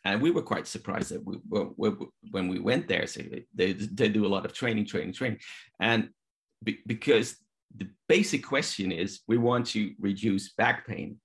and 0.05 0.21
we 0.21 0.31
were 0.31 0.41
quite 0.41 0.67
surprised 0.67 1.11
that 1.11 1.25
we, 1.25 1.37
when 2.31 2.49
we 2.49 2.59
went 2.59 2.89
there, 2.89 3.07
so 3.07 3.21
they, 3.53 3.71
they 3.73 4.09
do 4.09 4.25
a 4.25 4.27
lot 4.27 4.45
of 4.45 4.51
training, 4.51 4.85
training, 4.85 5.13
training. 5.13 5.39
And 5.79 6.09
be, 6.61 6.79
because 6.85 7.37
the 7.75 7.89
basic 8.07 8.43
question 8.45 8.91
is 8.91 9.21
we 9.27 9.37
want 9.37 9.67
to 9.67 9.93
reduce 9.99 10.53
back 10.53 10.87
pain. 10.87 11.17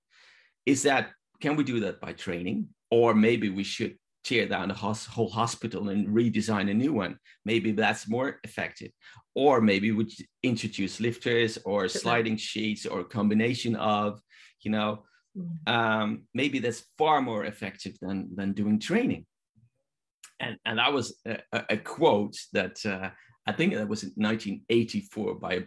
Is 0.65 0.83
that 0.83 1.09
can 1.41 1.55
we 1.55 1.63
do 1.63 1.79
that 1.81 2.01
by 2.01 2.13
training? 2.13 2.67
Or 2.91 3.13
maybe 3.13 3.49
we 3.49 3.63
should 3.63 3.95
tear 4.23 4.47
down 4.47 4.67
the 4.67 4.73
whole 4.73 5.29
hospital 5.29 5.89
and 5.89 6.07
redesign 6.07 6.69
a 6.69 6.73
new 6.73 6.93
one. 6.93 7.17
Maybe 7.45 7.71
that's 7.71 8.07
more 8.07 8.39
effective. 8.43 8.91
Or 9.35 9.61
maybe 9.61 9.91
we 9.91 10.07
introduce 10.43 10.99
lifters 10.99 11.57
or 11.65 11.87
sliding 11.87 12.37
sheets 12.37 12.85
or 12.85 12.99
a 13.01 13.05
combination 13.05 13.75
of, 13.75 14.19
you 14.61 14.71
know, 14.71 15.05
mm. 15.37 15.71
um, 15.71 16.23
maybe 16.33 16.59
that's 16.59 16.83
far 16.97 17.21
more 17.21 17.45
effective 17.45 17.97
than, 18.01 18.29
than 18.35 18.53
doing 18.53 18.79
training. 18.79 19.25
And, 20.41 20.57
and 20.65 20.79
that 20.79 20.93
was 20.93 21.19
a, 21.25 21.39
a 21.69 21.77
quote 21.77 22.35
that 22.53 22.85
uh, 22.85 23.09
I 23.45 23.51
think 23.51 23.73
that 23.73 23.87
was 23.87 24.03
in 24.03 24.11
1984 24.15 25.35
by 25.35 25.53
a 25.53 25.61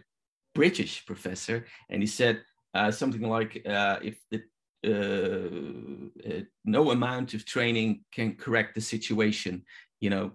British 0.53 1.05
professor, 1.05 1.65
and 1.89 2.01
he 2.01 2.07
said 2.07 2.43
uh, 2.73 2.91
something 2.91 3.21
like, 3.21 3.61
uh, 3.67 3.99
"If 4.01 4.17
the 4.31 4.43
uh, 4.85 6.41
no 6.65 6.91
amount 6.91 7.33
of 7.33 7.45
training 7.45 8.03
can 8.11 8.35
correct 8.35 8.75
the 8.75 8.81
situation. 8.81 9.63
You 10.01 10.09
know, 10.09 10.31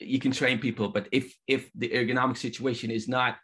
you 0.00 0.18
can 0.18 0.32
train 0.32 0.58
people, 0.58 0.88
but 0.88 1.08
if 1.12 1.36
if 1.46 1.70
the 1.74 1.90
ergonomic 1.90 2.38
situation 2.38 2.90
is 2.90 3.06
not 3.06 3.36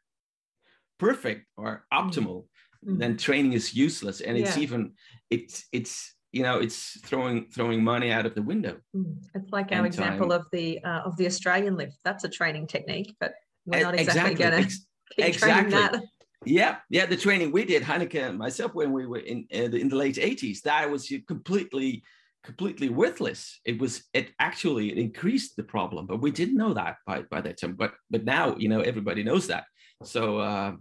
perfect 0.99 1.47
or 1.59 1.85
optimal, 1.93 2.47
mm-hmm. 2.85 2.99
then 2.99 3.17
training 3.19 3.53
is 3.53 3.75
useless, 3.75 4.23
and 4.23 4.39
it's 4.39 4.57
yeah. 4.57 4.63
even 4.63 4.93
it's 5.29 5.67
it's 5.73 6.15
you 6.33 6.43
know 6.43 6.59
it's 6.59 6.99
throwing 7.05 7.51
throwing 7.53 7.85
money 7.85 8.11
out 8.11 8.25
of 8.25 8.35
the 8.35 8.43
window. 8.43 8.79
Mm. 8.97 9.17
It's 9.35 9.51
like 9.51 9.71
our 9.73 9.85
example 9.85 10.31
time. 10.31 10.41
of 10.41 10.47
the 10.53 10.83
uh, 10.83 11.03
of 11.05 11.19
the 11.19 11.27
Australian 11.27 11.77
lift. 11.77 11.99
That's 12.05 12.25
a 12.25 12.31
training 12.31 12.67
technique, 12.67 13.15
but 13.21 13.35
we're 13.67 13.83
not 13.83 14.01
exactly, 14.01 14.33
exactly. 14.33 14.51
going 14.51 14.63
to 14.63 14.69
keep 14.71 14.87
exactly. 15.19 16.01
Yeah, 16.47 16.77
yeah, 16.89 17.05
the 17.05 17.19
training 17.19 17.53
we 17.53 17.67
did, 17.67 17.83
Hanneke 17.83 18.29
and 18.29 18.39
myself, 18.39 18.75
when 18.75 18.93
we 18.93 19.07
were 19.07 19.19
in 19.19 19.47
uh, 19.55 19.77
in 19.77 19.89
the 19.89 19.97
late 19.97 20.17
'80s, 20.17 20.63
that 20.63 20.91
was 20.91 21.13
completely 21.29 22.03
completely 22.43 22.89
worthless. 22.89 23.61
It 23.65 23.79
was 23.79 24.05
it 24.15 24.31
actually 24.39 24.91
it 24.91 24.99
increased 24.99 25.57
the 25.57 25.63
problem, 25.63 26.07
but 26.07 26.23
we 26.23 26.31
didn't 26.31 26.57
know 26.57 26.75
that 26.75 26.97
by 27.07 27.23
by 27.31 27.41
that 27.43 27.61
time. 27.61 27.75
But 27.75 27.93
but 28.11 28.25
now 28.25 28.57
you 28.57 28.69
know 28.69 28.81
everybody 28.81 29.23
knows 29.23 29.49
that. 29.49 29.65
So 30.05 30.39
uh, 30.39 30.73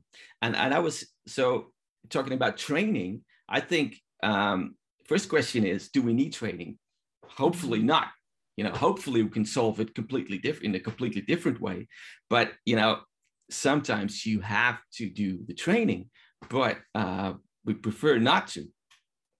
and 0.42 0.56
and 0.56 0.74
I 0.74 0.80
was 0.80 1.06
so 1.28 1.74
talking 2.10 2.34
about 2.34 2.58
training. 2.58 3.22
I 3.50 3.60
think 3.60 4.00
um, 4.24 4.76
first 5.08 5.28
question 5.28 5.66
is, 5.66 5.90
do 5.90 6.02
we 6.02 6.14
need 6.14 6.34
training? 6.34 6.78
Hopefully 7.26 7.82
not. 7.82 8.08
You 8.56 8.66
know, 8.66 8.72
hopefully 8.72 9.24
we 9.24 9.30
can 9.30 9.46
solve 9.46 9.80
it 9.80 9.96
completely 9.96 10.38
different 10.38 10.66
in 10.66 10.76
a 10.76 10.80
completely 10.80 11.22
different 11.22 11.60
way. 11.62 11.88
But 12.30 12.54
you 12.66 12.76
know, 12.76 13.00
sometimes 13.50 14.26
you 14.26 14.42
have 14.42 14.80
to 14.94 15.10
do 15.10 15.40
the 15.48 15.54
training, 15.54 16.10
but 16.50 16.78
uh, 16.96 17.34
we 17.66 17.74
prefer 17.74 18.18
not 18.18 18.48
to. 18.50 18.66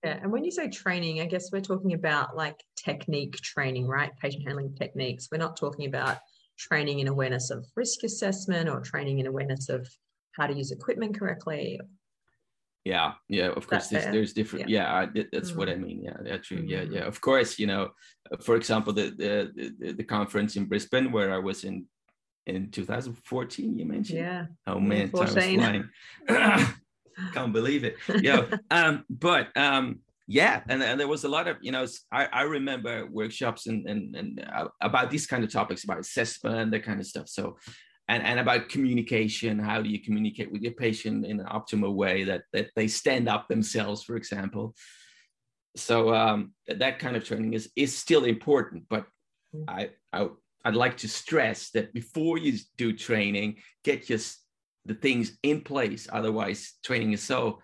Yeah, 0.04 0.18
and 0.22 0.32
when 0.32 0.44
you 0.44 0.50
say 0.50 0.68
training, 0.68 1.20
I 1.20 1.26
guess 1.26 1.50
we're 1.52 1.60
talking 1.60 1.92
about 1.92 2.34
like 2.34 2.56
technique 2.76 3.36
training, 3.36 3.86
right? 3.86 4.10
Patient 4.20 4.44
handling 4.46 4.74
techniques. 4.74 5.28
We're 5.30 5.38
not 5.38 5.56
talking 5.56 5.86
about 5.86 6.18
training 6.58 7.00
in 7.00 7.08
awareness 7.08 7.50
of 7.50 7.66
risk 7.76 8.02
assessment 8.04 8.68
or 8.68 8.80
training 8.80 9.18
in 9.18 9.26
awareness 9.26 9.68
of 9.68 9.86
how 10.32 10.46
to 10.46 10.54
use 10.54 10.70
equipment 10.70 11.18
correctly. 11.18 11.80
Yeah, 12.84 13.12
yeah, 13.28 13.48
of 13.48 13.68
course, 13.68 13.88
there's, 13.88 14.06
there's, 14.06 14.32
different. 14.32 14.70
Yeah, 14.70 15.06
yeah 15.14 15.24
that's 15.30 15.52
mm. 15.52 15.56
what 15.56 15.68
I 15.68 15.74
mean. 15.74 16.02
Yeah, 16.02 16.16
that's 16.22 16.48
true. 16.48 16.64
Yeah, 16.66 16.84
yeah. 16.90 17.00
Of 17.00 17.20
course, 17.20 17.58
you 17.58 17.66
know, 17.66 17.90
for 18.40 18.56
example, 18.56 18.94
the 18.94 19.10
the 19.10 19.92
the 19.92 20.04
conference 20.04 20.56
in 20.56 20.64
Brisbane 20.64 21.12
where 21.12 21.34
I 21.34 21.38
was 21.38 21.64
in 21.64 21.84
in 22.54 22.70
2014 22.70 23.78
you 23.78 23.84
mentioned? 23.86 24.18
Yeah. 24.18 24.46
Oh 24.66 24.80
man 24.80 25.10
time 25.10 25.26
is 25.26 25.32
flying. 25.32 25.88
Can't 27.34 27.52
believe 27.52 27.84
it. 27.84 27.96
Yeah 28.22 28.44
um 28.70 29.04
but 29.08 29.56
um 29.56 30.00
yeah 30.26 30.62
and, 30.68 30.82
and 30.82 30.98
there 30.98 31.08
was 31.08 31.24
a 31.24 31.28
lot 31.28 31.48
of 31.48 31.56
you 31.60 31.72
know 31.72 31.84
i, 32.12 32.26
I 32.26 32.42
remember 32.42 33.06
workshops 33.06 33.66
and, 33.66 33.86
and 33.88 34.14
and 34.14 34.48
uh, 34.52 34.68
about 34.80 35.10
these 35.10 35.26
kind 35.26 35.42
of 35.42 35.52
topics 35.52 35.84
about 35.84 35.98
assessment 35.98 36.70
that 36.70 36.84
kind 36.84 37.00
of 37.00 37.06
stuff. 37.06 37.28
So 37.28 37.58
and, 38.08 38.22
and 38.24 38.40
about 38.40 38.68
communication 38.68 39.58
how 39.58 39.80
do 39.82 39.88
you 39.88 40.00
communicate 40.00 40.50
with 40.52 40.62
your 40.62 40.72
patient 40.72 41.24
in 41.26 41.40
an 41.40 41.46
optimal 41.46 41.94
way 41.94 42.24
that 42.24 42.42
that 42.52 42.68
they 42.76 42.88
stand 42.88 43.28
up 43.28 43.48
themselves 43.48 44.02
for 44.02 44.16
example. 44.16 44.74
So 45.76 46.12
um, 46.12 46.52
that 46.66 46.98
kind 46.98 47.16
of 47.16 47.24
training 47.24 47.54
is 47.54 47.70
is 47.76 47.96
still 47.96 48.24
important 48.24 48.84
but 48.88 49.06
mm. 49.54 49.64
I, 49.68 49.90
I 50.12 50.28
I'd 50.64 50.74
like 50.74 50.98
to 50.98 51.08
stress 51.08 51.70
that 51.70 51.92
before 51.92 52.38
you 52.38 52.58
do 52.76 52.92
training, 52.92 53.56
get 53.84 54.06
just 54.06 54.38
the 54.84 54.94
things 54.94 55.38
in 55.42 55.62
place. 55.62 56.08
Otherwise, 56.12 56.74
training 56.84 57.12
is 57.12 57.22
so, 57.22 57.60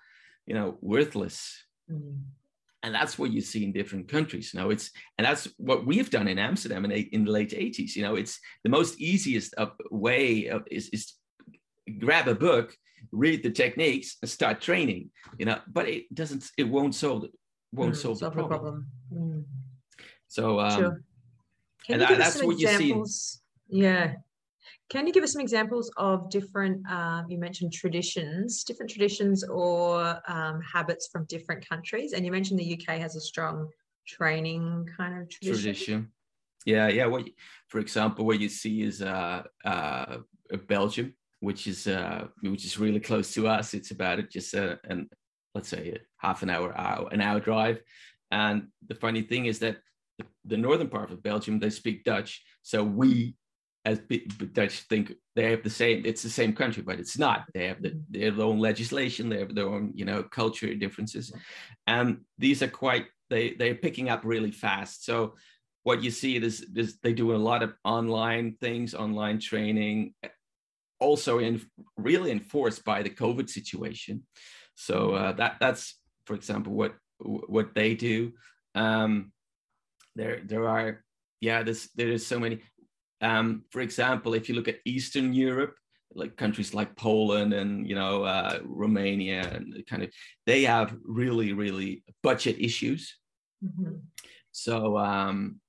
you 0.46 0.54
know, 0.54 0.78
worthless. 0.80 1.64
Mm. 1.90 2.22
And 2.82 2.94
that's 2.94 3.18
what 3.18 3.32
you 3.32 3.40
see 3.40 3.64
in 3.64 3.72
different 3.72 4.08
countries. 4.08 4.52
Now 4.54 4.70
it's 4.70 4.92
and 5.18 5.26
that's 5.26 5.48
what 5.56 5.84
we've 5.86 6.08
done 6.08 6.28
in 6.28 6.38
Amsterdam 6.38 6.84
in, 6.84 6.92
in 6.92 7.24
the 7.24 7.32
late 7.32 7.50
80s. 7.50 7.96
You 7.96 8.02
know, 8.02 8.14
it's 8.14 8.38
the 8.62 8.70
most 8.70 9.00
easiest 9.00 9.54
of 9.54 9.72
way 9.90 10.46
of, 10.46 10.62
is, 10.70 10.88
is 10.90 11.14
grab 11.98 12.28
a 12.28 12.34
book, 12.34 12.76
read 13.10 13.42
the 13.42 13.50
techniques, 13.50 14.16
and 14.22 14.30
start 14.30 14.60
training. 14.60 15.10
You 15.38 15.46
know, 15.46 15.58
but 15.66 15.88
it 15.88 16.14
doesn't. 16.14 16.48
It 16.56 16.68
won't 16.68 16.94
solve. 16.94 17.24
Won't 17.72 17.94
mm, 17.94 17.96
solve, 17.96 18.18
solve 18.18 18.34
the 18.34 18.42
problem. 18.42 18.60
problem. 18.60 18.86
Mm. 19.12 19.44
So 20.28 20.60
um, 20.60 20.78
sure. 20.78 21.02
Can 21.86 22.00
and 22.00 22.02
you 22.02 22.16
give 22.16 22.26
us 22.26 22.34
some 22.34 22.50
examples? 22.50 23.40
Yeah. 23.68 24.14
Can 24.88 25.06
you 25.06 25.12
give 25.12 25.24
us 25.24 25.32
some 25.32 25.40
examples 25.40 25.90
of 25.96 26.30
different, 26.30 26.88
um, 26.90 27.26
you 27.28 27.38
mentioned 27.38 27.72
traditions, 27.72 28.62
different 28.62 28.90
traditions 28.90 29.42
or 29.44 30.20
um, 30.28 30.60
habits 30.60 31.08
from 31.10 31.24
different 31.24 31.68
countries? 31.68 32.12
And 32.12 32.24
you 32.24 32.30
mentioned 32.30 32.60
the 32.60 32.80
UK 32.80 32.98
has 32.98 33.16
a 33.16 33.20
strong 33.20 33.68
training 34.06 34.86
kind 34.96 35.20
of 35.20 35.28
tradition. 35.28 35.62
tradition. 35.62 36.12
Yeah, 36.64 36.88
yeah. 36.88 37.06
What, 37.06 37.28
for 37.68 37.80
example, 37.80 38.26
what 38.26 38.40
you 38.40 38.48
see 38.48 38.82
is 38.82 39.02
uh, 39.02 39.42
uh, 39.64 40.18
Belgium, 40.68 41.14
which 41.40 41.66
is 41.66 41.86
uh, 41.86 42.26
which 42.40 42.64
is 42.64 42.78
really 42.78 42.98
close 42.98 43.32
to 43.34 43.46
us. 43.46 43.74
It's 43.74 43.92
about 43.92 44.28
just 44.30 44.54
a, 44.54 44.78
an 44.84 45.08
let's 45.54 45.68
say 45.68 45.96
half 46.18 46.42
an 46.42 46.50
hour, 46.50 46.76
hour, 46.76 47.08
an 47.12 47.20
hour 47.20 47.40
drive. 47.40 47.80
And 48.30 48.68
the 48.88 48.96
funny 48.96 49.22
thing 49.22 49.46
is 49.46 49.60
that 49.60 49.76
the 50.46 50.56
northern 50.56 50.88
part 50.88 51.10
of 51.10 51.22
Belgium, 51.22 51.58
they 51.58 51.70
speak 51.70 52.04
Dutch. 52.04 52.42
So 52.62 52.82
we, 52.82 53.36
as 53.84 54.00
Dutch, 54.52 54.80
think 54.88 55.12
they 55.34 55.50
have 55.50 55.62
the 55.62 55.70
same. 55.70 56.02
It's 56.04 56.22
the 56.22 56.30
same 56.30 56.52
country, 56.52 56.82
but 56.82 56.98
it's 56.98 57.18
not. 57.18 57.44
They 57.54 57.66
have 57.68 57.82
the, 57.82 58.00
their 58.10 58.32
own 58.40 58.58
legislation. 58.58 59.28
They 59.28 59.38
have 59.38 59.54
their 59.54 59.68
own, 59.68 59.92
you 59.94 60.04
know, 60.04 60.22
culture 60.22 60.74
differences, 60.74 61.32
and 61.86 62.18
these 62.38 62.62
are 62.62 62.68
quite. 62.68 63.06
They 63.30 63.54
they're 63.58 63.74
picking 63.74 64.08
up 64.08 64.22
really 64.24 64.52
fast. 64.52 65.04
So 65.04 65.34
what 65.86 66.02
you 66.02 66.10
see 66.10 66.36
is, 66.36 66.66
is 66.74 66.98
they 66.98 67.12
do 67.12 67.32
a 67.32 67.36
lot 67.36 67.62
of 67.62 67.72
online 67.84 68.56
things, 68.60 68.92
online 68.92 69.38
training, 69.38 70.14
also 70.98 71.38
in 71.38 71.60
really 71.96 72.32
enforced 72.32 72.84
by 72.84 73.02
the 73.02 73.10
COVID 73.10 73.48
situation. 73.48 74.26
So 74.74 75.12
uh, 75.12 75.32
that 75.32 75.58
that's, 75.60 75.94
for 76.26 76.34
example, 76.34 76.72
what 76.72 76.94
what 77.18 77.74
they 77.74 77.94
do. 77.94 78.32
Um, 78.74 79.32
there 80.16 80.40
there 80.44 80.66
are 80.68 81.04
yeah 81.40 81.62
there's 81.62 81.88
there 81.94 82.08
is 82.08 82.26
so 82.26 82.38
many. 82.40 82.60
Um, 83.22 83.64
for 83.70 83.80
example 83.80 84.34
if 84.34 84.46
you 84.48 84.54
look 84.54 84.68
at 84.68 84.80
eastern 84.84 85.32
europe 85.32 85.74
like 86.14 86.36
countries 86.36 86.74
like 86.74 86.94
poland 86.96 87.54
and 87.54 87.88
you 87.88 87.94
know 87.94 88.24
uh, 88.24 88.58
romania 88.62 89.40
and 89.54 89.82
kind 89.86 90.02
of 90.02 90.10
they 90.44 90.64
have 90.64 90.94
really 91.04 91.52
really 91.52 92.04
budget 92.22 92.56
issues. 92.58 93.16
Mm-hmm. 93.64 93.94
so 94.52 94.98
um, 94.98 95.60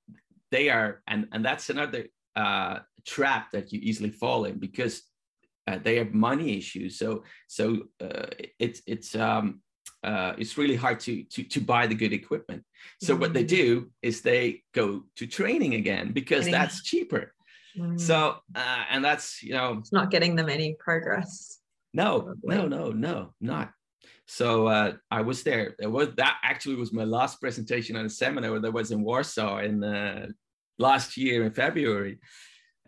they 0.50 0.68
are 0.68 1.02
and 1.06 1.26
and 1.32 1.42
that's 1.44 1.70
another 1.70 2.08
uh, 2.36 2.80
trap 3.06 3.50
that 3.52 3.72
you 3.72 3.80
easily 3.82 4.10
fall 4.10 4.44
in 4.44 4.58
because 4.58 5.02
uh, 5.68 5.78
they 5.82 5.96
have 5.96 6.14
money 6.14 6.56
issues. 6.56 6.98
So 6.98 7.24
so 7.48 7.64
uh, 8.00 8.26
it's 8.58 8.80
it's 8.86 9.14
um, 9.14 9.60
uh, 10.04 10.32
it's 10.38 10.56
really 10.56 10.76
hard 10.76 11.00
to, 11.00 11.24
to, 11.24 11.42
to 11.42 11.60
buy 11.60 11.86
the 11.86 11.94
good 11.94 12.12
equipment. 12.12 12.64
So 13.00 13.12
mm-hmm. 13.12 13.20
what 13.20 13.32
they 13.32 13.44
mm. 13.44 13.48
do 13.48 13.90
is 14.02 14.20
they 14.20 14.62
go 14.74 15.04
to 15.16 15.26
training 15.26 15.74
again 15.74 16.12
because 16.12 16.48
that's 16.48 16.82
cheaper. 16.82 17.34
Mm-hmm. 17.76 17.98
So 17.98 18.36
uh, 18.54 18.84
and 18.90 19.04
that's 19.04 19.42
you 19.42 19.52
know 19.52 19.76
it's 19.78 19.92
not 19.92 20.10
getting 20.10 20.36
them 20.36 20.48
any 20.48 20.76
progress. 20.78 21.58
No, 21.94 22.20
probably. 22.20 22.56
no, 22.56 22.66
no, 22.66 22.90
no, 22.90 23.34
not. 23.40 23.72
So 24.26 24.66
uh, 24.66 24.92
I 25.10 25.22
was 25.22 25.42
there. 25.42 25.74
It 25.78 25.86
was 25.86 26.14
that 26.16 26.38
actually 26.42 26.76
was 26.76 26.92
my 26.92 27.04
last 27.04 27.40
presentation 27.40 27.96
on 27.96 28.06
a 28.06 28.10
seminar 28.10 28.58
that 28.58 28.72
was 28.72 28.90
in 28.90 29.02
Warsaw 29.02 29.58
in 29.58 29.82
uh, 29.82 30.26
last 30.78 31.16
year 31.16 31.44
in 31.44 31.52
February, 31.52 32.18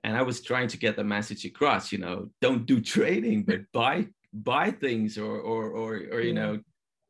and 0.04 0.16
I 0.16 0.22
was 0.22 0.42
trying 0.42 0.68
to 0.68 0.78
get 0.78 0.96
the 0.96 1.04
message 1.04 1.44
across. 1.44 1.92
You 1.92 1.98
know, 1.98 2.30
don't 2.40 2.66
do 2.66 2.80
training, 2.80 3.44
but 3.44 3.60
buy 3.72 4.08
buy 4.32 4.70
things 4.70 5.18
or 5.18 5.38
or 5.38 5.70
or, 5.70 5.94
or 6.12 6.20
you 6.20 6.34
know 6.34 6.60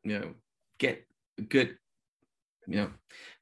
you 0.03 0.19
know 0.19 0.33
get 0.77 1.05
good 1.49 1.77
you 2.67 2.75
know 2.77 2.91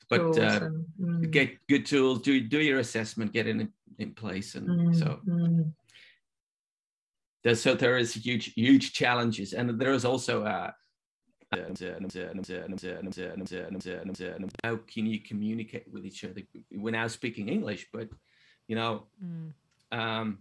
but 0.10 0.22
uh, 0.38 0.60
and, 0.64 0.86
mm. 1.00 1.32
get 1.32 1.56
good 1.68 1.86
tools 1.86 2.22
do 2.22 2.42
do 2.42 2.60
your 2.60 2.80
assessment 2.80 3.32
get 3.32 3.48
in 3.48 3.72
in 4.00 4.14
place 4.14 4.56
and 4.56 4.68
mm, 4.68 4.96
so 4.96 5.20
mm. 5.28 5.72
there's 7.44 7.62
so 7.62 7.74
there 7.76 7.98
is 7.98 8.14
huge 8.14 8.54
huge 8.54 8.94
challenges 8.94 9.54
and 9.54 9.80
there 9.80 9.94
is 9.94 10.06
also 10.06 10.44
uh 10.44 10.72
how 14.64 14.78
can 14.88 15.06
you 15.06 15.20
communicate 15.20 15.86
with 15.92 16.06
each 16.06 16.24
other 16.24 16.42
we're 16.72 16.92
now 16.92 17.08
speaking 17.08 17.50
english 17.50 17.88
but 17.92 18.08
you 18.68 18.76
know 18.76 19.08
mm. 19.24 19.52
um 19.92 20.40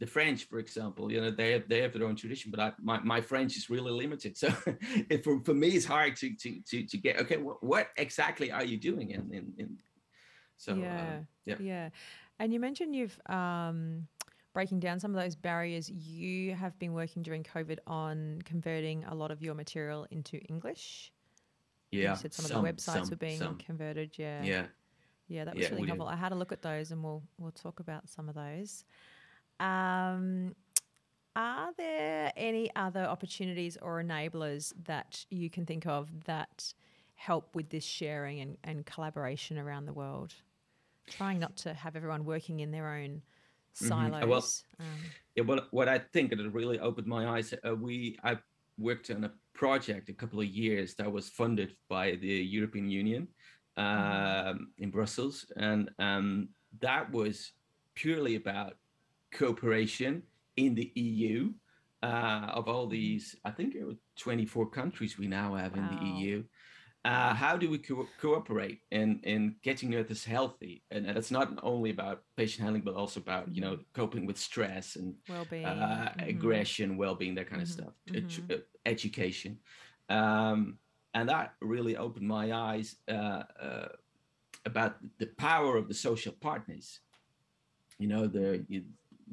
the 0.00 0.06
French, 0.06 0.44
for 0.48 0.58
example, 0.58 1.12
you 1.12 1.20
know, 1.20 1.30
they 1.30 1.52
have 1.52 1.68
they 1.68 1.82
have 1.82 1.92
their 1.92 2.06
own 2.06 2.16
tradition, 2.16 2.50
but 2.50 2.58
I, 2.58 2.72
my, 2.82 2.98
my 3.00 3.20
French 3.20 3.56
is 3.56 3.68
really 3.68 3.92
limited. 3.92 4.36
So 4.36 4.48
it, 5.10 5.22
for, 5.22 5.38
for 5.44 5.54
me, 5.54 5.68
it's 5.68 5.84
hard 5.84 6.16
to 6.16 6.34
to 6.34 6.60
to, 6.70 6.86
to 6.86 6.96
get 6.96 7.20
okay. 7.20 7.36
What, 7.36 7.62
what 7.62 7.88
exactly 7.98 8.50
are 8.50 8.64
you 8.64 8.78
doing 8.78 9.10
in 9.10 9.20
in, 9.32 9.52
in 9.58 9.78
so 10.56 10.74
yeah 10.74 11.02
uh, 11.18 11.20
yeah 11.44 11.56
yeah, 11.60 11.88
and 12.38 12.52
you 12.52 12.58
mentioned 12.60 12.96
you've 12.96 13.18
um 13.26 14.08
breaking 14.54 14.80
down 14.80 14.98
some 14.98 15.14
of 15.14 15.22
those 15.22 15.36
barriers. 15.36 15.88
You 15.90 16.54
have 16.54 16.78
been 16.78 16.92
working 16.94 17.22
during 17.22 17.44
COVID 17.44 17.78
on 17.86 18.40
converting 18.44 19.04
a 19.04 19.14
lot 19.14 19.30
of 19.30 19.42
your 19.42 19.54
material 19.54 20.06
into 20.10 20.38
English. 20.48 21.12
Yeah, 21.90 22.10
you 22.12 22.16
said 22.16 22.32
some, 22.32 22.46
some- 22.46 22.64
of 22.64 22.64
the 22.64 22.72
websites 22.72 23.02
some- 23.02 23.10
were 23.10 23.16
being 23.16 23.38
some. 23.38 23.58
converted. 23.58 24.14
Yeah, 24.16 24.42
Yeah. 24.42 24.66
yeah, 25.28 25.44
that 25.44 25.54
was 25.54 25.64
Yeah, 25.64 25.70
really 25.70 25.82
did. 25.82 25.88
helpful. 25.88 26.08
I 26.08 26.16
had 26.16 26.32
a 26.32 26.36
look 26.36 26.52
at 26.52 26.62
those, 26.62 26.90
and 26.90 27.04
we'll 27.04 27.22
we'll 27.38 27.52
talk 27.52 27.80
about 27.80 28.08
some 28.08 28.30
of 28.30 28.34
those. 28.34 28.84
Um, 29.60 30.54
are 31.36 31.70
there 31.76 32.32
any 32.36 32.70
other 32.74 33.04
opportunities 33.04 33.76
or 33.80 34.02
enablers 34.02 34.72
that 34.86 35.24
you 35.30 35.48
can 35.48 35.64
think 35.64 35.86
of 35.86 36.08
that 36.24 36.72
help 37.14 37.54
with 37.54 37.68
this 37.68 37.84
sharing 37.84 38.40
and, 38.40 38.56
and 38.64 38.84
collaboration 38.84 39.58
around 39.58 39.86
the 39.86 39.92
world? 39.92 40.34
Trying 41.08 41.38
not 41.38 41.56
to 41.58 41.74
have 41.74 41.94
everyone 41.94 42.24
working 42.24 42.60
in 42.60 42.70
their 42.70 42.94
own 42.94 43.22
silos. 43.74 44.22
Uh, 44.22 44.26
well, 44.26 44.44
um, 44.80 44.86
Yeah, 45.36 45.44
what 45.44 45.72
what 45.72 45.88
I 45.88 45.98
think 45.98 46.30
that 46.30 46.50
really 46.50 46.78
opened 46.78 47.06
my 47.06 47.28
eyes. 47.28 47.54
Uh, 47.66 47.74
we 47.74 48.18
I 48.24 48.38
worked 48.78 49.10
on 49.10 49.24
a 49.24 49.32
project 49.54 50.08
a 50.08 50.14
couple 50.14 50.40
of 50.40 50.46
years 50.46 50.94
that 50.94 51.10
was 51.10 51.28
funded 51.28 51.76
by 51.88 52.12
the 52.12 52.26
European 52.26 52.88
Union 52.88 53.28
um, 53.76 54.72
in 54.78 54.90
Brussels, 54.90 55.46
and 55.56 55.90
um, 55.98 56.48
that 56.80 57.10
was 57.12 57.52
purely 57.94 58.36
about 58.36 58.74
cooperation 59.32 60.22
in 60.56 60.74
the 60.74 60.92
EU 60.96 61.52
uh, 62.02 62.50
of 62.52 62.68
all 62.68 62.86
these. 62.86 63.36
I 63.44 63.50
think 63.50 63.74
it 63.74 63.84
was 63.84 63.96
24 64.18 64.70
countries 64.70 65.18
we 65.18 65.26
now 65.26 65.54
have 65.54 65.76
in 65.76 65.88
the 65.88 65.96
EU. 65.96 66.44
Uh, 67.02 67.32
how 67.32 67.56
do 67.56 67.70
we 67.70 67.78
co- 67.78 68.08
cooperate 68.20 68.80
in 68.90 69.20
in 69.22 69.56
getting 69.62 69.96
others 69.96 70.24
healthy? 70.24 70.82
And, 70.90 71.06
that's 71.06 71.30
not 71.30 71.58
only 71.62 71.90
about 71.90 72.24
patient 72.36 72.62
handling, 72.64 72.82
but 72.84 72.94
also 72.94 73.20
about 73.20 73.54
you 73.54 73.62
know 73.62 73.78
coping 73.94 74.26
with 74.26 74.38
stress 74.38 74.96
and 74.96 75.14
well-being, 75.28 75.64
uh, 75.66 76.12
mhm. 76.18 76.28
aggression, 76.28 76.96
well-being, 76.98 77.34
that 77.36 77.48
kind 77.48 77.62
of 77.62 77.68
Mhm, 77.68 77.72
stuff, 77.72 77.94
mhm. 78.08 78.20
Edu- 78.20 78.54
uh, 78.54 78.60
education, 78.84 79.58
um, 80.10 80.78
and 81.14 81.28
that 81.28 81.54
really 81.62 81.96
opened 81.96 82.28
my 82.28 82.52
eyes 82.52 82.96
uh, 83.08 83.44
uh, 83.60 83.88
about 84.66 84.96
the 85.18 85.26
power 85.38 85.76
of 85.78 85.88
the 85.88 85.94
social 85.94 86.32
partners. 86.32 87.00
You 87.98 88.08
know, 88.08 88.26
the 88.26 88.64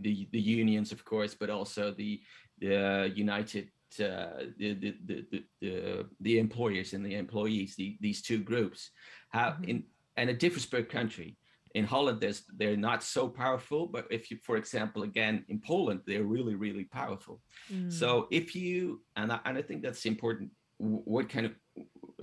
the 0.01 0.27
the 0.31 0.39
unions, 0.39 0.91
of 0.91 1.03
course, 1.03 1.35
but 1.35 1.49
also 1.49 1.91
the 1.91 2.21
the 2.59 3.11
United. 3.15 3.69
Uh, 4.01 4.51
the, 4.57 4.73
the, 4.73 4.95
the, 5.05 5.43
the, 5.61 6.05
the 6.19 6.39
employers 6.39 6.91
and 6.91 7.05
the 7.05 7.15
employees 7.15 7.73
the, 7.77 7.97
these 8.01 8.21
two 8.21 8.39
groups 8.43 8.91
have 9.29 9.53
Mhm. 9.53 9.69
in 9.69 9.83
and 10.17 10.29
it 10.29 10.39
differs 10.39 10.65
per 10.65 10.83
country 10.83 11.37
in 11.77 11.85
Holland, 11.85 12.19
there's 12.19 12.43
they're 12.57 12.75
not 12.89 13.03
so 13.03 13.29
powerful, 13.29 13.87
but 13.87 14.07
if 14.09 14.31
you, 14.31 14.37
for 14.43 14.57
example, 14.57 15.03
again 15.03 15.45
in 15.47 15.59
Poland, 15.59 16.01
they're 16.05 16.23
really, 16.23 16.55
really 16.55 16.85
powerful. 16.85 17.41
Mm. 17.71 17.91
So 17.91 18.27
if 18.31 18.55
you 18.55 19.03
and 19.15 19.31
I, 19.31 19.39
and 19.45 19.57
I 19.57 19.61
think 19.61 19.83
that's 19.83 20.05
important. 20.05 20.51
What 20.79 21.29
kind 21.29 21.45
of 21.47 21.53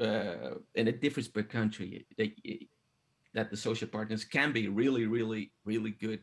uh, 0.01 0.55
and 0.77 0.89
it 0.89 1.01
differs 1.01 1.29
per 1.29 1.43
country 1.43 2.07
that 2.19 2.31
that 3.35 3.51
the 3.51 3.57
social 3.57 3.89
partners 3.89 4.25
can 4.25 4.53
be 4.53 4.69
really, 4.69 5.07
really, 5.07 5.53
really 5.65 5.91
good, 5.91 6.21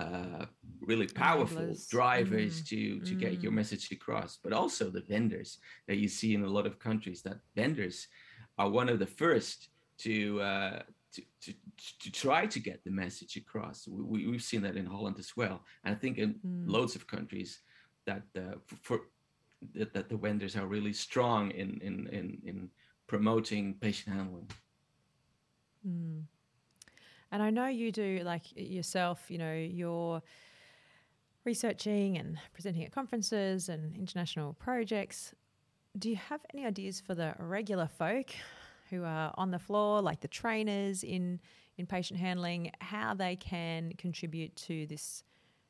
uh, 0.00 0.44
really 0.90 1.06
powerful 1.26 1.62
Enablers. 1.62 1.88
drivers 1.96 2.54
Mm, 2.62 2.66
to 2.70 2.80
to 3.08 3.14
get 3.24 3.42
your 3.42 3.52
mm. 3.52 3.60
message 3.60 3.86
across. 3.98 4.32
But 4.44 4.52
also 4.60 4.84
the 4.90 5.04
vendors 5.14 5.50
that 5.88 5.98
you 6.02 6.08
see 6.18 6.30
in 6.36 6.42
a 6.44 6.54
lot 6.58 6.66
of 6.70 6.74
countries. 6.88 7.20
That 7.22 7.38
vendors 7.60 7.96
are 8.60 8.70
one 8.80 8.88
of 8.92 8.98
the 8.98 9.10
first 9.22 9.58
to 10.04 10.14
uh, 10.52 10.78
to, 11.14 11.20
to 11.42 11.50
to 12.02 12.08
try 12.24 12.46
to 12.54 12.60
get 12.68 12.78
the 12.84 12.90
message 13.04 13.36
across. 13.42 13.76
We, 13.88 14.02
we, 14.12 14.18
we've 14.30 14.48
seen 14.52 14.62
that 14.66 14.76
in 14.76 14.86
Holland 14.94 15.18
as 15.18 15.30
well, 15.40 15.56
and 15.84 15.90
I 15.96 15.98
think 16.02 16.18
in 16.18 16.30
Mm. 16.46 16.64
loads 16.76 16.94
of 16.96 17.02
countries 17.06 17.50
that 18.08 18.22
uh, 18.36 18.56
for, 18.66 18.76
for 18.86 18.98
that, 19.74 19.92
that 19.94 20.08
the 20.08 20.16
vendors 20.16 20.56
are 20.56 20.66
really 20.76 20.92
strong 21.06 21.42
in 21.62 21.70
in 21.88 21.94
in, 22.18 22.26
in 22.50 22.58
promoting 23.06 23.74
patient 23.80 24.16
handling. 24.16 24.48
Mm. 25.86 26.22
And 27.32 27.42
I 27.42 27.50
know 27.50 27.66
you 27.66 27.92
do 27.92 28.20
like 28.24 28.42
yourself, 28.56 29.30
you 29.30 29.38
know, 29.38 29.54
you're 29.54 30.22
researching 31.44 32.18
and 32.18 32.38
presenting 32.52 32.84
at 32.84 32.92
conferences 32.92 33.68
and 33.68 33.96
international 33.96 34.54
projects. 34.54 35.34
Do 35.98 36.10
you 36.10 36.16
have 36.16 36.40
any 36.52 36.66
ideas 36.66 37.00
for 37.00 37.14
the 37.14 37.34
regular 37.38 37.86
folk 37.86 38.30
who 38.90 39.04
are 39.04 39.32
on 39.36 39.50
the 39.50 39.58
floor, 39.58 40.02
like 40.02 40.20
the 40.20 40.28
trainers 40.28 41.04
in 41.04 41.40
in 41.78 41.86
patient 41.86 42.20
handling, 42.20 42.70
how 42.80 43.14
they 43.14 43.36
can 43.36 43.92
contribute 43.96 44.54
to 44.54 44.86
this 44.86 45.24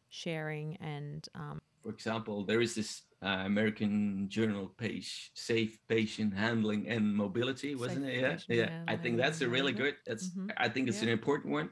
sharing 0.09 0.77
and 0.77 1.29
um, 1.37 1.61
For 1.83 1.91
example, 1.91 2.45
there 2.45 2.61
is 2.61 2.75
this 2.75 3.03
uh, 3.23 3.43
American 3.45 4.29
journal 4.29 4.69
page, 4.79 5.31
Safe 5.35 5.79
Patient 5.89 6.35
Handling 6.35 6.89
and 6.89 7.15
Mobility, 7.15 7.75
wasn't 7.75 8.05
Safe 8.07 8.15
it? 8.15 8.21
Yeah, 8.21 8.31
Patient 8.33 8.59
yeah. 8.59 8.85
I 8.89 8.97
think 8.97 9.17
that's 9.19 9.41
a 9.43 9.49
really 9.49 9.73
good. 9.73 9.95
That's 10.07 10.31
Mhm. 10.31 10.51
I 10.57 10.69
think 10.69 10.89
it's 10.89 10.99
Yeah. 10.99 11.09
an 11.09 11.19
important 11.19 11.53
one 11.53 11.71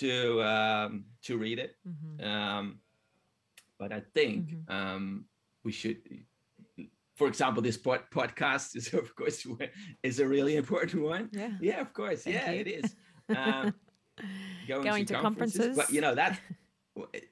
to 0.00 0.42
um, 0.42 1.04
to 1.22 1.36
read 1.38 1.58
it. 1.58 1.76
mhm. 1.86 2.24
Um, 2.24 2.80
but 3.78 3.92
I 3.92 4.00
think 4.14 4.50
Mhm. 4.50 4.70
um, 4.70 5.24
we 5.64 5.72
should, 5.72 5.98
for 7.16 7.28
example, 7.28 7.62
this 7.62 7.76
pod- 7.76 8.08
podcast 8.10 8.76
is 8.76 8.92
of 8.94 9.14
course 9.14 9.46
is 10.02 10.20
a 10.20 10.26
really 10.26 10.56
important 10.56 11.02
one. 11.02 11.28
yeah. 11.32 11.56
Yeah, 11.60 11.80
of 11.80 11.92
course. 11.92 12.22
Thank 12.24 12.36
yeah, 12.36 12.50
you. 12.52 12.60
it 12.60 12.68
is. 12.68 12.96
Um, 13.30 13.72
going, 14.66 14.82
Going 14.82 15.06
to, 15.06 15.14
to 15.14 15.20
conferences, 15.20 15.76
but 15.76 15.90
you 15.92 16.00
know 16.00 16.14
that 16.16 16.40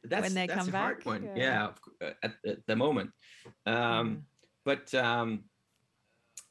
that's 0.04 0.22
when 0.24 0.35
they 0.35 0.46
that's 0.46 0.66
come 0.66 0.74
a 0.74 0.78
hard 0.78 0.98
back, 0.98 1.07
one. 1.07 1.22
yeah. 1.24 1.37
Yeah, 1.37 1.70
uh, 2.07 2.11
at, 2.22 2.35
at 2.46 2.66
the 2.66 2.76
moment. 2.76 3.11
Um, 3.66 4.24
But 4.64 4.92
um, 4.94 5.44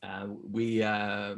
uh, 0.01 0.27
we 0.57 0.81
uh, 0.81 1.35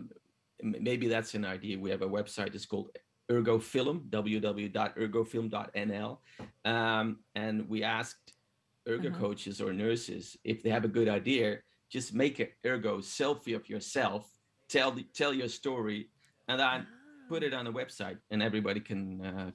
maybe 0.62 1.08
that's 1.10 1.34
an 1.36 1.44
idea. 1.46 1.78
We 1.78 1.90
have 1.92 2.02
a 2.02 2.08
website. 2.08 2.56
It's 2.56 2.66
called 2.66 2.90
Ergo 3.32 3.60
Film, 3.60 4.06
www.ergofilm.nl, 4.10 6.18
um, 6.66 7.20
and 7.36 7.70
we 7.70 7.84
asked 7.84 8.34
ergo 8.88 9.10
Uh-huh. 9.10 9.20
coaches 9.20 9.62
or 9.62 9.74
nurses 9.74 10.38
if 10.44 10.64
they 10.64 10.70
have 10.70 10.86
a 10.86 10.94
good 10.98 11.08
idea. 11.10 11.60
Just 11.90 12.14
make 12.14 12.40
an 12.40 12.48
ergo 12.66 13.00
selfie 13.00 13.56
of 13.56 13.68
yourself. 13.70 14.30
Tell 14.68 14.92
the, 14.92 15.04
tell 15.14 15.34
your 15.34 15.50
story, 15.50 16.10
and 16.48 16.60
then 16.60 16.88
put 17.28 17.44
it 17.44 17.54
on 17.54 17.66
the 17.66 17.72
website, 17.74 18.18
and 18.32 18.42
everybody 18.42 18.80
can 18.80 19.22
uh, 19.26 19.52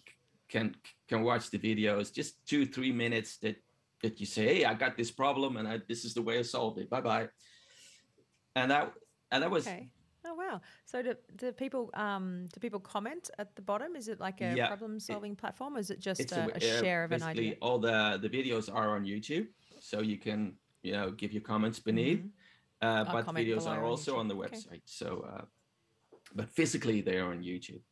can 0.54 0.74
can 1.10 1.20
watch 1.22 1.50
the 1.50 1.58
videos. 1.58 2.14
Just 2.20 2.46
two 2.46 2.64
three 2.64 2.92
minutes 2.92 3.38
that 3.42 3.56
that 4.02 4.20
you 4.20 4.26
say, 4.26 4.44
hey, 4.52 4.64
I 4.64 4.74
got 4.74 4.96
this 4.96 5.10
problem, 5.10 5.56
and 5.58 5.66
I, 5.66 5.80
this 5.88 6.04
is 6.04 6.14
the 6.14 6.22
way 6.22 6.38
I 6.38 6.42
solved 6.42 6.78
it. 6.78 6.88
Bye 6.88 7.00
bye. 7.10 7.28
And 8.54 8.70
that 8.70 8.92
and 9.32 9.42
that 9.42 9.50
was 9.50 9.66
Okay. 9.66 9.88
Oh 10.26 10.32
wow! 10.32 10.60
So 10.86 11.02
do, 11.02 11.12
do 11.36 11.52
people 11.52 11.90
um, 11.92 12.46
do 12.54 12.58
people 12.58 12.80
comment 12.80 13.30
at 13.38 13.54
the 13.56 13.62
bottom? 13.70 13.94
Is 13.94 14.08
it 14.08 14.20
like 14.20 14.40
a 14.40 14.54
Yeah, 14.56 14.68
problem 14.68 14.98
solving 14.98 15.36
platform, 15.36 15.76
or 15.76 15.80
is 15.80 15.90
it 15.90 16.00
just 16.00 16.32
a, 16.32 16.48
a 16.48 16.56
uh, 16.56 16.80
share 16.80 17.04
of 17.04 17.12
an 17.12 17.22
idea? 17.22 17.56
all 17.60 17.78
the 17.78 18.18
the 18.24 18.30
videos 18.38 18.72
are 18.72 18.96
on 18.96 19.04
YouTube, 19.04 19.48
so 19.80 20.00
you 20.00 20.16
can 20.16 20.56
you 20.82 20.92
know 20.96 21.10
give 21.10 21.30
your 21.36 21.42
comments 21.42 21.78
beneath. 21.78 22.24
Mhm. 22.24 22.30
Uh, 22.80 23.04
but 23.04 23.26
videos 23.34 23.66
are 23.66 23.84
on 23.84 23.90
also 23.90 24.16
on 24.16 24.28
the 24.28 24.34
YouTube. 24.34 24.46
Okay. 24.46 24.56
website. 24.56 24.84
So, 24.84 25.08
uh, 25.32 25.44
but 26.34 26.48
physically 26.48 27.02
they're 27.02 27.28
on 27.34 27.42
YouTube. 27.42 27.82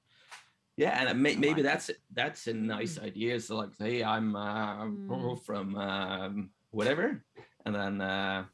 Yeah, 0.76 1.04
and 1.08 1.20
may, 1.22 1.37
maybe 1.37 1.61
that's 1.62 1.90
that's 2.12 2.46
a 2.46 2.54
nice 2.54 2.98
idea. 2.98 3.38
So 3.40 3.56
like, 3.56 3.70
hey, 3.78 4.02
I'm 4.02 4.35
uh, 4.37 4.85
Mm. 4.87 5.44
from 5.44 5.76
um, 5.76 6.50
whatever, 6.70 7.22
and 7.66 7.74
then 7.74 8.00
uh, 8.00 8.44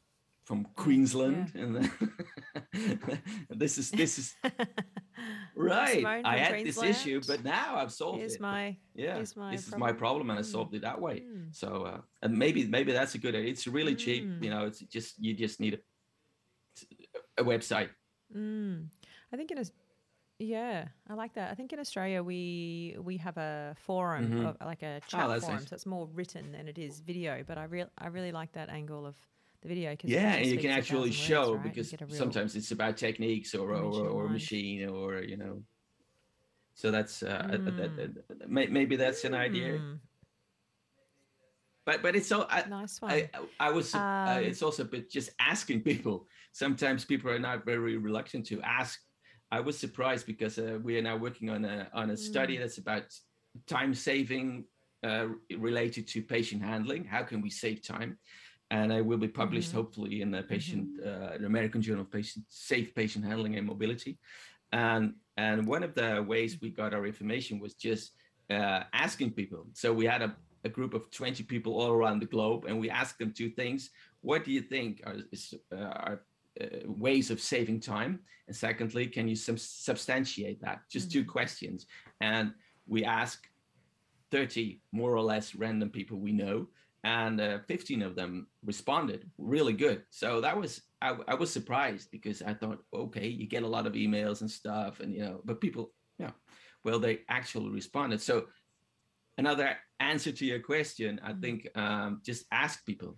from 0.43 0.65
Queensland, 0.75 1.51
and 1.55 1.75
then 1.77 1.91
this 3.49 3.77
is 3.77 3.91
this 3.91 4.17
is 4.19 4.35
right. 5.55 6.05
I 6.25 6.37
had 6.37 6.65
this 6.65 6.81
issue, 6.83 7.21
but 7.25 7.43
now 7.43 7.75
I've 7.77 7.91
solved 7.91 8.19
Here's 8.19 8.35
it. 8.35 8.41
my 8.41 8.75
yeah, 8.95 9.17
this 9.19 9.31
is 9.31 9.77
my 9.77 9.91
problem. 9.93 9.97
problem, 9.97 10.29
and 10.31 10.39
I 10.39 10.41
Mm. 10.43 10.51
solved 10.51 10.73
it 10.75 10.81
that 10.81 10.99
way. 10.99 11.21
Mm. 11.21 11.55
So, 11.55 11.67
uh, 11.83 12.01
and 12.21 12.37
maybe 12.37 12.67
maybe 12.67 12.91
that's 12.91 13.15
a 13.15 13.17
good 13.17 13.35
idea. 13.35 13.49
It's 13.51 13.67
really 13.67 13.95
cheap. 13.95 14.25
Mm. 14.25 14.43
You 14.43 14.49
know, 14.49 14.65
it's 14.65 14.79
just 14.79 15.15
you 15.23 15.33
just 15.33 15.59
need 15.59 15.73
a 15.75 15.81
a 17.41 17.43
website. 17.43 17.89
Mm. 18.35 18.87
I 19.31 19.37
think 19.37 19.51
in 19.51 19.57
a 19.59 19.65
yeah, 20.39 20.87
I 21.09 21.13
like 21.13 21.33
that. 21.33 21.51
I 21.51 21.55
think 21.55 21.73
in 21.73 21.79
Australia 21.79 22.23
we 22.23 22.95
we 22.99 23.17
have 23.17 23.37
a 23.37 23.75
forum, 23.77 24.31
Mhm. 24.31 24.45
of, 24.47 24.57
like 24.65 24.81
a 24.83 25.01
chat 25.07 25.27
that's 25.27 25.43
forum, 25.43 25.59
nice. 25.59 25.69
so 25.69 25.75
it's 25.75 25.85
more 25.85 26.07
written 26.07 26.51
than 26.53 26.67
it 26.67 26.77
is 26.77 27.01
video. 27.01 27.43
But 27.43 27.57
I 27.57 27.65
real 27.65 27.89
I 27.97 28.07
really 28.07 28.31
like 28.31 28.53
that 28.53 28.69
angle 28.69 29.05
of 29.05 29.15
the 29.61 29.67
video 29.67 29.91
because 29.91 30.11
Yeah, 30.11 30.35
and 30.35 30.45
you 30.45 30.57
can 30.57 30.71
actually 30.71 31.11
show 31.11 31.57
because 31.57 31.91
get 31.91 32.01
a 32.01 32.09
sometimes 32.09 32.55
it's 32.55 32.71
about 32.71 32.95
techniques 32.97 33.53
or 33.53 33.73
or, 33.73 33.75
in 33.75 34.07
or 34.07 34.29
machine 34.29 34.89
or 34.89 35.21
you 35.21 35.35
know. 35.37 35.63
So 36.73 36.91
that's 36.91 37.21
uh, 37.23 37.27
uh, 37.27 37.47
that, 37.51 37.65
Mm. 37.65 37.95
that- 37.97 38.27
that- 38.39 38.49
may- 38.49 38.67
maybe 38.67 38.95
that's 38.95 39.25
an 39.25 39.33
idea, 39.33 39.79
Mm, 39.79 39.99
but 41.85 42.01
but 42.01 42.15
it's 42.15 42.27
so 42.27 42.47
I, 42.49 42.63
nice 42.69 43.01
one. 43.01 43.11
I 43.11 43.29
I 43.59 43.71
was 43.71 43.93
uh, 43.93 43.99
Um, 43.99 44.43
it's 44.45 44.61
also 44.63 44.85
but 44.85 45.09
just 45.09 45.31
asking 45.39 45.83
people. 45.83 46.27
Sometimes 46.53 47.03
people 47.03 47.29
are 47.29 47.39
not 47.39 47.65
very 47.65 47.97
reluctant 47.97 48.45
to 48.47 48.61
ask. 48.61 49.01
I 49.51 49.59
was 49.59 49.77
surprised 49.77 50.25
because 50.25 50.59
uh, 50.59 50.79
we 50.83 50.97
are 50.97 51.01
now 51.01 51.17
working 51.17 51.49
on 51.49 51.65
a 51.65 51.89
on 51.93 52.11
a 52.11 52.17
study 52.17 52.55
Mm. 52.55 52.59
that's 52.59 52.77
about 52.77 53.05
time 53.67 53.93
saving 53.93 54.65
uh, 55.03 55.27
related 55.57 56.07
to 56.09 56.21
patient 56.21 56.61
handling. 56.63 57.05
How 57.05 57.23
can 57.23 57.41
we 57.41 57.49
save 57.49 57.81
time? 57.81 58.17
and 58.71 58.91
it 58.91 59.05
will 59.05 59.17
be 59.17 59.27
published 59.27 59.69
mm-hmm. 59.69 59.77
hopefully 59.77 60.21
in 60.21 60.31
the 60.31 60.43
patient, 60.43 60.87
mm-hmm. 60.99 61.23
uh, 61.23 61.35
an 61.35 61.45
American 61.45 61.81
Journal 61.81 62.03
of 62.03 62.11
Patient 62.11 62.45
Safe 62.49 62.93
Patient 62.93 63.25
Handling 63.25 63.55
and 63.57 63.65
Mobility. 63.65 64.19
And 64.71 65.13
and 65.37 65.65
one 65.65 65.83
of 65.83 65.95
the 65.95 66.23
ways 66.27 66.57
we 66.61 66.69
got 66.69 66.93
our 66.93 67.07
information 67.07 67.59
was 67.59 67.73
just 67.73 68.11
uh, 68.49 68.83
asking 68.93 69.31
people. 69.31 69.65
So 69.73 69.91
we 69.93 70.05
had 70.05 70.21
a, 70.21 70.35
a 70.63 70.69
group 70.69 70.93
of 70.93 71.09
20 71.11 71.43
people 71.43 71.73
all 71.79 71.91
around 71.91 72.19
the 72.19 72.27
globe, 72.27 72.65
and 72.65 72.79
we 72.79 72.89
asked 72.89 73.17
them 73.17 73.33
two 73.33 73.49
things: 73.49 73.89
What 74.21 74.43
do 74.43 74.51
you 74.51 74.61
think 74.61 75.01
are, 75.05 75.15
is, 75.31 75.55
uh, 75.75 75.77
are 75.77 76.21
uh, 76.61 76.65
ways 76.85 77.31
of 77.31 77.41
saving 77.41 77.79
time? 77.79 78.19
And 78.47 78.55
secondly, 78.55 79.07
can 79.07 79.27
you 79.27 79.35
sub- 79.35 79.59
substantiate 79.59 80.61
that? 80.61 80.81
Just 80.89 81.09
mm-hmm. 81.09 81.19
two 81.19 81.25
questions. 81.25 81.85
And 82.21 82.53
we 82.87 83.05
ask 83.05 83.47
30 84.31 84.81
more 84.91 85.15
or 85.15 85.21
less 85.21 85.55
random 85.55 85.89
people 85.89 86.19
we 86.19 86.31
know 86.31 86.67
and 87.03 87.39
uh, 87.39 87.59
15 87.67 88.01
of 88.01 88.15
them 88.15 88.47
responded 88.65 89.29
really 89.37 89.73
good 89.73 90.03
so 90.09 90.41
that 90.41 90.57
was 90.57 90.81
I, 91.01 91.15
I, 91.27 91.35
was 91.35 91.51
surprised 91.51 92.11
because 92.11 92.41
i 92.41 92.53
thought 92.53 92.79
okay 92.93 93.27
you 93.27 93.47
get 93.47 93.63
a 93.63 93.67
lot 93.67 93.87
of 93.87 93.93
emails 93.93 94.41
and 94.41 94.51
stuff 94.51 94.99
and 94.99 95.13
you 95.13 95.21
know 95.21 95.41
but 95.45 95.61
people 95.61 95.91
yeah 96.17 96.31
well 96.83 96.99
they 96.99 97.21
actually 97.29 97.69
responded 97.69 98.21
so 98.21 98.45
another 99.37 99.77
answer 100.01 100.31
to 100.31 100.45
your 100.45 100.59
question 100.59 101.21
i 101.23 101.31
mm. 101.31 101.41
think 101.41 101.67
um, 101.75 102.21
just 102.25 102.45
ask 102.51 102.85
people 102.85 103.15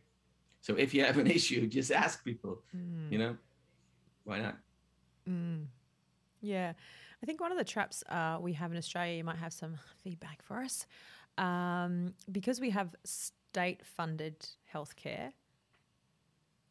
so 0.61 0.75
if 0.75 0.93
you 0.93 1.03
have 1.03 1.17
an 1.17 1.27
issue 1.37 1.67
just 1.67 1.91
ask 1.91 2.23
people 2.23 2.61
mm. 2.75 3.11
you 3.11 3.17
know 3.17 3.35
why 4.23 4.39
not 4.39 4.57
mm. 5.27 5.65
yeah 6.41 6.73
i 7.21 7.25
think 7.25 7.41
one 7.41 7.51
of 7.51 7.57
the 7.57 7.63
traps 7.63 8.03
uh, 8.09 8.37
we 8.39 8.53
have 8.53 8.71
in 8.71 8.77
australia 8.77 9.17
you 9.17 9.23
might 9.23 9.37
have 9.37 9.53
some 9.53 9.75
feedback 10.03 10.41
for 10.41 10.57
us 10.57 10.85
um, 11.37 12.13
because 12.31 12.59
we 12.59 12.69
have 12.71 12.95
state 13.03 13.85
funded 13.85 14.35
healthcare, 14.73 15.31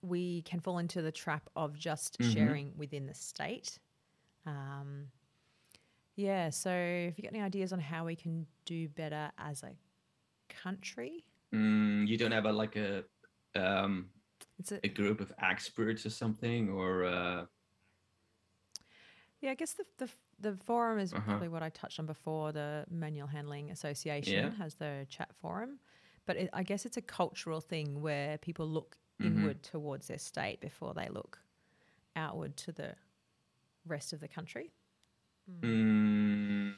we 0.03 0.43
can 0.43 0.61
fall 0.61 0.79
into 0.79 1.03
the 1.03 1.13
trap 1.13 1.49
of 1.57 1.79
just 1.79 2.19
mm-hmm. 2.19 2.33
sharing 2.33 2.73
within 2.77 3.07
the 3.07 3.15
state. 3.15 3.79
Um, 4.47 5.07
yeah, 6.17 6.51
so 6.51 6.71
if 6.71 7.19
you 7.19 7.23
got 7.23 7.35
any 7.35 7.43
ideas 7.43 7.73
on 7.73 7.81
how 7.81 8.05
we 8.05 8.17
can 8.17 8.47
do 8.65 8.89
better 8.89 9.31
as 9.39 9.63
a 9.63 9.73
country? 10.49 11.25
Mm, 11.55 12.07
you 12.07 12.17
don't 12.17 12.33
have 12.33 12.47
a 12.47 12.53
like 12.53 12.77
a 12.77 13.05
um, 13.55 14.07
it's 14.59 14.73
a, 14.73 14.81
a, 14.85 14.89
group 14.89 15.21
of 15.21 15.33
experts 15.43 16.05
or 16.07 16.11
something, 16.11 16.69
or 16.71 17.05
uh... 17.05 17.45
yeah, 19.41 19.51
I 19.51 19.55
guess 19.55 19.73
the 19.73 19.85
the 19.99 20.09
the 20.41 20.57
forum 20.65 20.99
is 20.99 21.13
uh-huh. 21.13 21.23
probably 21.27 21.49
what 21.49 21.63
I 21.63 21.71
touched 21.71 21.99
on 21.99 22.07
before. 22.07 22.53
The 22.53 22.85
Manual 22.91 23.29
Handling 23.29 23.71
Association 23.71 24.33
yeah. 24.33 24.51
has 24.63 24.75
the 24.75 25.07
chat 25.09 25.31
forum 25.41 25.79
but 26.31 26.37
it, 26.37 26.51
I 26.53 26.63
guess 26.63 26.87
it's 26.87 26.97
a 26.97 27.03
cultural 27.03 27.61
thing 27.61 28.03
where 28.03 28.39
people 28.39 28.65
look 28.65 28.97
mm-hmm. 29.21 29.37
inward 29.37 29.63
towards 29.65 30.07
their 30.07 30.19
state 30.19 30.61
before 30.61 30.95
they 30.95 31.09
look 31.09 31.41
outward 32.15 32.57
to 32.59 32.71
the 32.71 32.95
rest 33.85 34.13
of 34.13 34.21
the 34.21 34.29
country. 34.29 34.71
Mm. 35.51 35.65
Mm. 35.65 36.75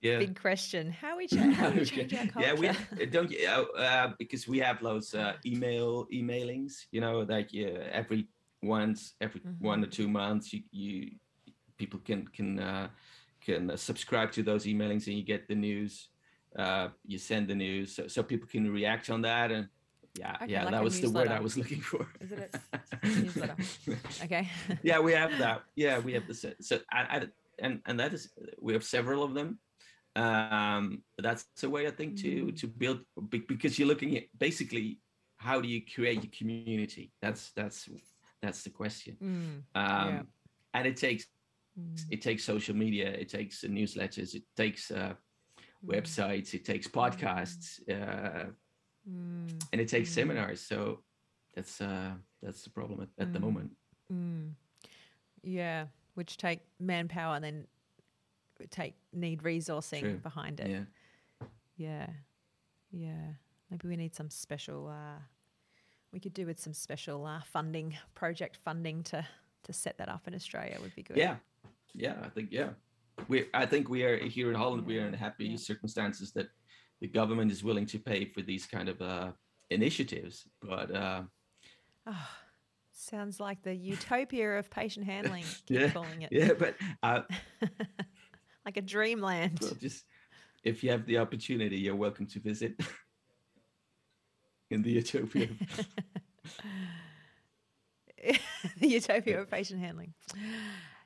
Yeah. 0.00 0.18
Big 0.18 0.40
question. 0.40 0.90
How 0.90 1.16
we 1.16 1.26
change, 1.34 1.56
how 1.56 1.70
we 1.70 1.84
change 1.84 2.14
our 2.14 2.26
culture? 2.26 2.48
Yeah, 2.48 2.54
we 2.54 2.68
uh, 2.68 2.74
don't 3.10 3.32
uh, 3.76 4.10
because 4.18 4.46
we 4.46 4.58
have 4.58 4.80
those 4.82 5.14
uh, 5.14 5.34
email 5.44 6.06
emailings. 6.12 6.86
You 6.92 7.00
know, 7.00 7.20
like 7.28 7.52
yeah, 7.52 7.88
every 7.90 8.28
once 8.62 9.14
every 9.20 9.40
mm-hmm. 9.40 9.64
one 9.64 9.82
or 9.82 9.88
two 9.88 10.08
months, 10.08 10.52
you, 10.52 10.62
you 10.70 11.10
people 11.76 12.00
can 12.04 12.26
can 12.28 12.60
uh, 12.60 12.88
can 13.40 13.76
subscribe 13.76 14.30
to 14.32 14.42
those 14.42 14.64
emailings 14.66 15.06
and 15.06 15.16
you 15.16 15.22
get 15.22 15.48
the 15.48 15.54
news 15.54 16.08
uh, 16.58 16.88
you 17.06 17.18
send 17.18 17.48
the 17.48 17.54
news 17.54 17.94
so, 17.94 18.06
so 18.06 18.22
people 18.22 18.48
can 18.48 18.70
react 18.70 19.10
on 19.10 19.22
that 19.22 19.50
and 19.50 19.68
yeah 20.18 20.36
okay, 20.42 20.52
yeah 20.52 20.64
like 20.64 20.72
that 20.72 20.82
was 20.82 21.00
newsletter. 21.00 21.12
the 21.12 21.30
word 21.30 21.38
i 21.38 21.40
was 21.40 21.56
looking 21.56 21.80
for 21.80 22.06
is 22.20 22.32
it 22.32 22.54
a 23.02 23.06
newsletter 23.06 23.56
okay 24.24 24.48
yeah 24.82 24.98
we 24.98 25.12
have 25.12 25.36
that 25.38 25.62
yeah 25.76 25.98
we 25.98 26.12
have 26.12 26.26
the 26.26 26.34
so 26.60 26.80
I, 26.90 27.00
I, 27.00 27.26
and 27.58 27.80
and 27.86 28.00
that 28.00 28.12
is 28.12 28.30
we 28.60 28.72
have 28.72 28.84
several 28.84 29.22
of 29.22 29.34
them 29.34 29.58
um 30.16 31.02
that's 31.18 31.46
a 31.62 31.68
way 31.68 31.86
i 31.86 31.90
think 31.90 32.16
to 32.16 32.46
mm. 32.46 32.60
to 32.60 32.66
build 32.66 33.00
because 33.30 33.78
you're 33.78 33.88
looking 33.88 34.16
at 34.16 34.24
basically 34.38 34.98
how 35.36 35.60
do 35.60 35.68
you 35.68 35.80
create 35.94 36.22
your 36.22 36.32
community 36.36 37.12
that's 37.22 37.52
that's 37.54 37.88
that's 38.42 38.62
the 38.62 38.70
question 38.70 39.16
mm. 39.22 39.80
um 39.80 40.08
yeah. 40.08 40.22
and 40.74 40.86
it 40.86 40.96
takes 40.96 41.26
mm. 41.78 42.00
it 42.10 42.20
takes 42.20 42.42
social 42.42 42.74
media 42.74 43.08
it 43.08 43.28
takes 43.28 43.62
newsletters 43.64 44.34
it 44.34 44.42
takes 44.56 44.90
uh 44.90 45.14
Mm. 45.84 45.96
websites, 45.96 46.54
it 46.54 46.64
takes 46.64 46.88
podcasts, 46.88 47.80
uh, 47.88 48.50
mm. 49.08 49.64
and 49.72 49.80
it 49.80 49.88
takes 49.88 50.10
mm. 50.10 50.14
seminars. 50.14 50.60
So 50.60 51.00
that's 51.54 51.80
uh, 51.80 52.12
that's 52.42 52.62
the 52.62 52.70
problem 52.70 53.02
at, 53.02 53.08
at 53.22 53.32
the 53.32 53.38
mm. 53.38 53.42
moment. 53.42 53.70
Mm. 54.12 54.52
Yeah, 55.42 55.86
which 56.14 56.36
take 56.36 56.60
manpower 56.80 57.36
and 57.36 57.44
then 57.44 57.66
take 58.70 58.94
need 59.12 59.42
resourcing 59.42 60.00
True. 60.00 60.14
behind 60.14 60.60
it. 60.60 60.68
Yeah, 60.68 61.46
yeah, 61.76 62.06
yeah. 62.90 63.32
Maybe 63.70 63.88
we 63.88 63.96
need 63.96 64.14
some 64.14 64.30
special. 64.30 64.88
Uh, 64.88 65.20
we 66.12 66.20
could 66.20 66.34
do 66.34 66.46
with 66.46 66.58
some 66.58 66.72
special 66.72 67.26
uh, 67.26 67.40
funding, 67.52 67.96
project 68.14 68.58
funding 68.64 69.02
to 69.04 69.26
to 69.64 69.72
set 69.72 69.98
that 69.98 70.08
up 70.08 70.26
in 70.26 70.34
Australia 70.34 70.78
would 70.80 70.94
be 70.94 71.02
good. 71.02 71.16
Yeah, 71.16 71.36
yeah. 71.94 72.14
I 72.22 72.28
think 72.28 72.48
yeah 72.50 72.70
we 73.26 73.46
I 73.52 73.66
think 73.66 73.88
we 73.88 74.04
are 74.04 74.16
here 74.16 74.50
in 74.50 74.54
Holland. 74.54 74.86
We 74.86 74.98
are 74.98 75.06
in 75.06 75.14
happy 75.14 75.46
yeah. 75.46 75.56
circumstances 75.56 76.32
that 76.32 76.48
the 77.00 77.08
government 77.08 77.50
is 77.50 77.64
willing 77.64 77.86
to 77.86 77.98
pay 77.98 78.26
for 78.26 78.42
these 78.42 78.66
kind 78.66 78.88
of 78.88 79.00
uh, 79.02 79.32
initiatives. 79.70 80.46
But 80.62 80.94
uh, 80.94 81.22
oh, 82.06 82.28
sounds 82.92 83.40
like 83.40 83.62
the 83.62 83.74
utopia 83.74 84.58
of 84.58 84.70
patient 84.70 85.06
handling. 85.06 85.44
yeah, 85.68 85.90
calling 85.90 86.22
it. 86.22 86.30
Yeah, 86.30 86.52
but 86.58 86.76
uh, 87.02 87.22
like 88.68 88.76
a 88.76 88.82
dreamland. 88.82 89.60
Well, 89.62 89.72
just 89.80 90.04
if 90.62 90.84
you 90.84 90.90
have 90.90 91.06
the 91.06 91.16
opportunity, 91.16 91.78
you're 91.78 91.96
welcome 91.96 92.26
to 92.26 92.38
visit 92.38 92.78
in 94.70 94.82
the 94.82 94.90
utopia. 94.90 95.48
the 98.78 98.86
utopia 98.86 99.40
of 99.40 99.50
patient 99.50 99.80
handling. 99.80 100.12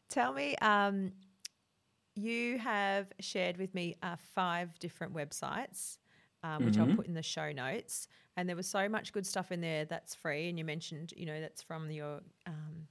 Tell 0.09 0.33
me, 0.33 0.57
um, 0.57 1.13
you 2.17 2.59
have 2.59 3.07
shared 3.21 3.59
with 3.59 3.73
me 3.77 3.95
uh, 4.03 4.17
five 4.35 4.77
different 4.81 5.15
websites, 5.15 5.99
um, 6.43 6.65
which 6.65 6.75
mm-hmm. 6.75 6.91
I'll 6.91 6.97
put 6.97 7.07
in 7.07 7.15
the 7.15 7.23
show 7.23 7.53
notes. 7.53 8.09
And 8.37 8.49
there 8.49 8.57
was 8.57 8.67
so 8.67 8.89
much 8.89 9.13
good 9.13 9.25
stuff 9.25 9.53
in 9.53 9.61
there 9.61 9.85
that's 9.85 10.17
free. 10.17 10.49
And 10.49 10.59
you 10.59 10.65
mentioned, 10.65 11.13
you 11.17 11.27
know, 11.27 11.41
that's 11.41 11.63
from 11.63 11.89
your 11.93 12.23
um, 12.45 12.89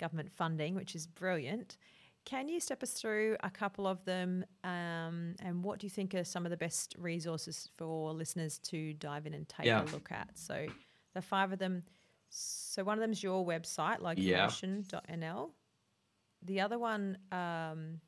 government 0.00 0.32
funding, 0.32 0.74
which 0.76 0.94
is 0.94 1.06
brilliant. 1.06 1.76
Can 2.24 2.48
you 2.48 2.60
step 2.60 2.82
us 2.82 2.92
through 2.92 3.36
a 3.42 3.50
couple 3.50 3.86
of 3.86 4.04
them? 4.04 4.44
Um, 4.62 5.34
and 5.40 5.64
what 5.64 5.78
do 5.78 5.86
you 5.86 5.90
think 5.90 6.14
are 6.14 6.24
some 6.24 6.46
of 6.46 6.50
the 6.50 6.56
best 6.56 6.94
resources 6.98 7.68
for 7.76 8.12
listeners 8.12 8.58
to 8.58 8.94
dive 8.94 9.26
in 9.26 9.34
and 9.34 9.48
take 9.48 9.66
yeah. 9.66 9.82
a 9.82 9.86
look 9.86 10.10
at? 10.12 10.30
So, 10.34 10.66
the 11.14 11.22
five 11.22 11.52
of 11.52 11.58
them. 11.58 11.82
So, 12.30 12.84
one 12.84 12.96
of 12.96 13.02
them 13.02 13.12
is 13.12 13.22
your 13.22 13.44
website, 13.44 14.00
locomotion.nl. 14.00 14.90
Yeah. 15.20 15.46
The 16.44 16.60
other 16.60 16.78
one, 16.78 17.18
um, 17.30 18.00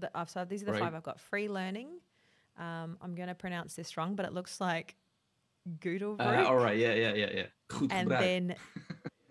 that 0.00 0.10
I've 0.14 0.30
so 0.30 0.44
these 0.44 0.62
are 0.62 0.66
the 0.66 0.72
right. 0.72 0.82
five 0.82 0.94
I've 0.94 1.02
got. 1.02 1.20
Free 1.20 1.48
learning. 1.48 1.88
Um, 2.58 2.98
I'm 3.00 3.14
going 3.14 3.28
to 3.28 3.34
pronounce 3.34 3.74
this 3.74 3.96
wrong, 3.96 4.14
but 4.14 4.26
it 4.26 4.32
looks 4.32 4.60
like 4.60 4.96
Google. 5.80 6.16
Uh, 6.18 6.44
all 6.44 6.56
right, 6.56 6.76
yeah, 6.76 6.94
yeah, 6.94 7.14
yeah, 7.14 7.30
yeah. 7.34 7.46
And 7.90 8.10
then 8.10 8.56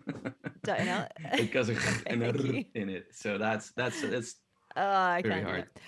don't 0.68 0.86
know. 0.86 1.06
because 1.36 1.68
of 1.68 1.76
okay, 2.06 2.66
in 2.74 2.88
it, 2.88 3.06
so 3.12 3.38
that's 3.38 3.70
that's 3.72 4.00
that's 4.02 4.36
oh, 4.76 5.14
okay, 5.14 5.28
very 5.28 5.42
hard. 5.42 5.68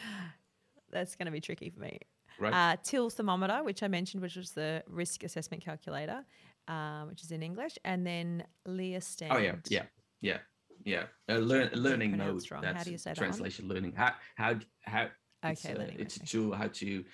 That's 0.92 1.14
going 1.14 1.26
to 1.26 1.30
be 1.30 1.40
tricky 1.40 1.70
for 1.70 1.78
me. 1.78 2.00
Right. 2.40 2.52
Uh, 2.52 2.76
TilThermometer, 2.78 3.64
which 3.64 3.84
I 3.84 3.86
mentioned, 3.86 4.24
which 4.24 4.34
was 4.34 4.50
the 4.50 4.82
risk 4.88 5.22
assessment 5.22 5.64
calculator, 5.64 6.24
uh, 6.66 7.04
which 7.04 7.22
is 7.22 7.30
in 7.30 7.44
English, 7.44 7.78
and 7.84 8.04
then 8.04 8.42
Leerstand. 8.66 9.28
Oh 9.30 9.38
yeah, 9.38 9.54
yeah, 9.68 9.84
yeah 10.20 10.38
yeah 10.84 11.04
a 11.28 11.38
learn, 11.38 11.70
learning 11.74 12.16
mode 12.16 12.50
wrong. 12.50 12.62
that's 12.62 12.78
how 12.78 12.84
do 12.84 12.90
you 12.90 12.98
say 12.98 13.12
translation 13.14 13.68
that 13.68 13.74
learning 13.74 13.92
how 13.96 14.12
how 14.34 14.54
how 14.82 15.06
okay 15.44 15.50
it's, 15.50 15.66
uh, 15.66 15.86
it's 15.98 16.16
a 16.16 16.26
tool 16.26 16.52
how 16.52 16.68
to 16.68 17.04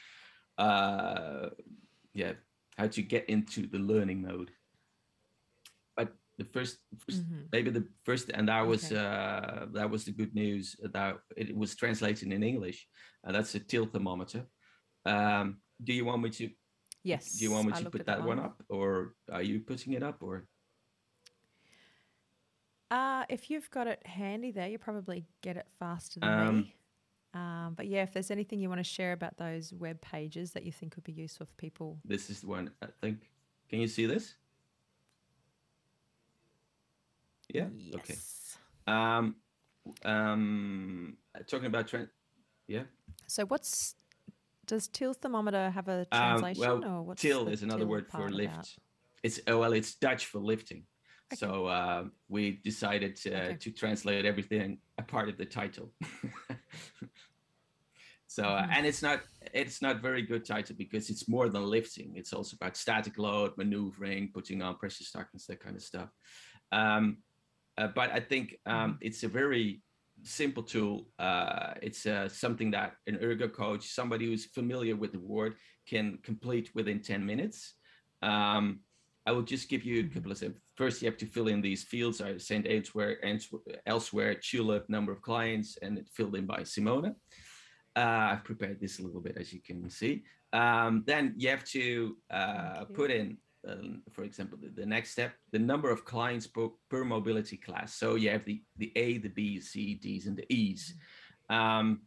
uh 0.59 1.49
yeah 2.13 2.33
how 2.77 2.87
to 2.87 3.03
get 3.03 3.29
into 3.29 3.67
the 3.67 3.79
learning 3.79 4.23
mode 4.23 4.51
the 6.39 6.45
first, 6.45 6.79
first 6.99 7.23
mm-hmm. 7.23 7.43
maybe 7.53 7.71
the 7.71 7.87
first 8.05 8.31
and 8.35 8.49
that 8.49 8.67
was 8.67 8.93
okay. 8.93 8.97
uh 8.97 9.67
that 9.73 9.89
was 9.89 10.05
the 10.05 10.13
good 10.13 10.35
news 10.35 10.77
that 10.93 11.17
it 11.37 11.57
was 11.57 11.75
translated 11.75 12.31
in 12.31 12.43
english 12.43 12.87
and 13.25 13.35
that's 13.35 13.55
a 13.55 13.61
TilThermometer 13.61 14.45
um 15.07 15.57
do 15.83 15.93
you 15.93 16.05
want 16.05 16.23
me 16.23 16.31
to 16.31 16.51
yes 17.05 17.33
do 17.33 17.45
you 17.45 17.53
want 17.53 17.67
me 17.67 17.73
to 17.73 17.91
put 17.91 18.05
that, 18.07 18.19
that 18.19 18.27
one 18.27 18.39
up 18.39 18.63
or 18.69 19.15
are 19.33 19.43
you 19.43 19.61
putting 19.61 19.95
it 19.95 20.03
up 20.03 20.19
or 20.21 20.47
uh, 22.91 23.25
if 23.29 23.51
you've 23.51 23.71
got 23.71 23.87
it 23.87 24.05
handy 24.07 24.53
there, 24.53 24.69
you 24.69 24.79
probably 24.79 25.27
get 25.43 25.57
it 25.57 25.67
faster 25.79 26.21
than 26.21 26.29
um, 26.29 26.57
me. 26.59 26.75
Um, 27.35 27.75
but 27.77 27.87
yeah, 27.87 28.03
if 28.03 28.13
there's 28.13 28.31
anything 28.31 28.61
you 28.61 28.69
want 28.69 28.79
to 28.79 28.85
share 28.85 29.13
about 29.13 29.37
those 29.37 29.73
web 29.73 30.01
pages 30.01 30.53
that 30.53 30.65
you 30.65 30.73
think 30.73 30.95
would 30.97 31.05
be 31.05 31.13
useful 31.13 31.47
for 31.47 31.55
people, 31.57 31.99
this 32.05 32.31
is 32.31 32.41
the 32.41 32.47
one 32.47 32.71
I 32.81 32.87
think. 33.01 33.29
Can 33.69 33.81
you 33.81 33.89
see 33.89 34.07
this? 34.07 34.35
Yeah. 37.49 37.69
Yes. 37.77 37.95
Okay. 37.97 38.17
Um, 38.87 39.37
um, 40.05 41.17
talking 41.47 41.67
about 41.67 41.89
trend. 41.89 42.09
Yeah. 42.67 42.85
So 43.27 43.47
what's 43.47 43.95
does 44.67 44.89
TilThermometer 44.89 45.73
have 45.73 45.89
a 45.89 46.07
Um, 46.11 46.41
translation 46.41 46.61
well, 46.61 46.85
or 46.85 47.03
what's 47.03 47.23
till 47.23 47.49
is 47.49 47.63
another 47.63 47.87
word 47.87 48.09
for 48.11 48.29
lift. 48.29 48.53
about? 48.53 48.77
It's 49.23 49.41
oh, 49.47 49.59
well, 49.61 49.73
it's 49.73 49.95
Dutch 49.95 50.27
for 50.27 50.41
lifting. 50.41 50.87
Okay. 51.33 51.37
So 51.37 51.67
uh, 51.67 52.05
we 52.29 52.61
decided 52.65 53.17
to, 53.17 53.35
Okay. 53.35 53.57
to 53.57 53.71
translate 53.73 54.25
everything 54.25 54.79
a 54.99 55.03
part 55.03 55.29
of 55.29 55.37
the 55.37 55.45
title. 55.45 55.93
so 58.27 58.45
uh, 58.45 58.63
Mhm. 58.67 58.71
and 58.77 58.87
it's 58.87 59.03
not 59.03 59.21
it's 59.55 59.81
not 59.83 60.01
very 60.03 60.23
good 60.23 60.45
title 60.45 60.77
because 60.77 61.11
it's 61.11 61.29
more 61.29 61.49
than 61.49 61.63
lifting. 61.65 62.17
It's 62.17 62.33
also 62.33 62.57
about 62.57 62.77
static 62.77 63.19
load, 63.19 63.57
maneuvering, 63.57 64.33
putting 64.33 64.63
on 64.63 64.77
pressure 64.77 65.05
stockings, 65.05 65.47
that 65.47 65.61
kind 65.61 65.77
of 65.77 65.83
stuff. 65.83 66.11
Um, 66.73 67.19
uh, 67.79 67.89
but 67.89 68.13
I 68.13 68.21
think 68.21 68.57
um, 68.67 68.99
it's 69.01 69.23
a 69.23 69.29
very 69.29 69.83
simple 70.23 70.63
tool. 70.63 71.09
Uh, 71.19 71.75
it's 71.83 72.07
uh, 72.07 72.29
something 72.29 72.71
that 72.73 72.95
an 73.07 73.19
ergo 73.23 73.49
coach, 73.49 73.87
somebody 73.89 74.27
who's 74.27 74.47
familiar 74.47 74.97
with 74.97 75.13
the 75.13 75.21
word, 75.21 75.55
can 75.87 76.19
complete 76.23 76.71
within 76.75 77.01
10 77.01 77.25
minutes. 77.25 77.75
Um, 78.23 78.81
I 79.27 79.33
will 79.33 79.43
just 79.43 79.69
give 79.69 79.85
you 79.85 80.01
a 80.01 80.15
couple 80.15 80.31
of 80.31 80.39
steps. 80.39 80.59
First, 80.77 81.03
you 81.03 81.07
have 81.07 81.19
to 81.19 81.27
fill 81.27 81.49
in 81.49 81.61
these 81.61 81.83
fields. 81.83 82.21
I 82.21 82.37
sent 82.39 82.67
elsewhere, 82.69 83.19
elsewhere, 83.87 84.35
tulip, 84.35 84.89
number 84.89 85.13
of 85.13 85.21
clients, 85.21 85.79
and 85.83 85.99
it 85.99 86.09
filled 86.13 86.37
in 86.37 86.47
by 86.47 86.61
Simona. 86.61 87.15
Uh, 87.97 88.33
I've 88.33 88.45
prepared 88.45 88.81
this 88.81 89.01
a 89.01 89.03
little 89.03 89.21
bit, 89.21 89.37
as 89.39 89.53
you 89.53 89.61
can 89.61 89.89
see. 89.91 90.23
Um, 90.53 91.03
then 91.07 91.35
you 91.37 91.49
have 91.49 91.65
to 91.65 92.17
uh, 92.31 92.85
put 92.95 93.11
in, 93.11 93.39
um, 93.67 94.03
for 94.11 94.25
example, 94.25 94.59
the, 94.61 94.69
the 94.69 94.87
next 94.87 95.11
step, 95.11 95.33
the 95.51 95.59
number 95.59 95.91
of 95.91 96.05
clients 96.05 96.47
per, 96.47 96.69
per 96.89 97.05
mobility 97.05 97.57
class. 97.57 97.95
So 97.95 98.15
you 98.15 98.31
have 98.31 98.45
the, 98.45 98.63
the 98.77 98.93
A, 98.97 99.19
the 99.19 99.29
B, 99.29 99.61
C, 99.61 99.95
D's, 99.95 100.27
and 100.27 100.37
the 100.37 100.51
E's. 100.53 100.95
Um, 101.51 102.03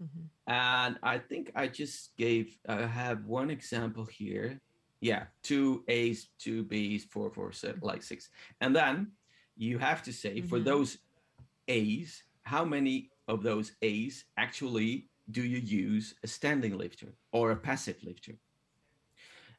Mhm. 0.00 0.28
and 0.46 0.96
I 1.02 1.18
think 1.18 1.50
I 1.56 1.66
just 1.66 2.16
gave, 2.16 2.56
I 2.68 2.86
have 2.86 3.24
one 3.26 3.50
example 3.50 4.04
here. 4.04 4.60
Yeah, 5.00 5.26
two 5.42 5.84
A's, 5.88 6.30
two 6.38 6.62
B's, 6.62 7.04
four, 7.04 7.32
four, 7.32 7.50
seven, 7.50 7.80
like 7.82 8.04
six. 8.04 8.30
And 8.60 8.76
then 8.76 9.12
you 9.56 9.78
have 9.78 10.04
to 10.04 10.12
say 10.12 10.40
for 10.40 10.60
Mhm. 10.60 10.64
those 10.64 10.98
A's, 11.66 12.22
how 12.44 12.64
many 12.64 13.10
of 13.26 13.42
those 13.42 13.72
A's 13.82 14.24
actually 14.36 15.08
do 15.32 15.42
you 15.42 15.58
use 15.58 16.14
a 16.22 16.28
standing 16.28 16.78
lifter 16.78 17.12
or 17.32 17.50
a 17.50 17.56
passive 17.56 18.00
lifter? 18.04 18.38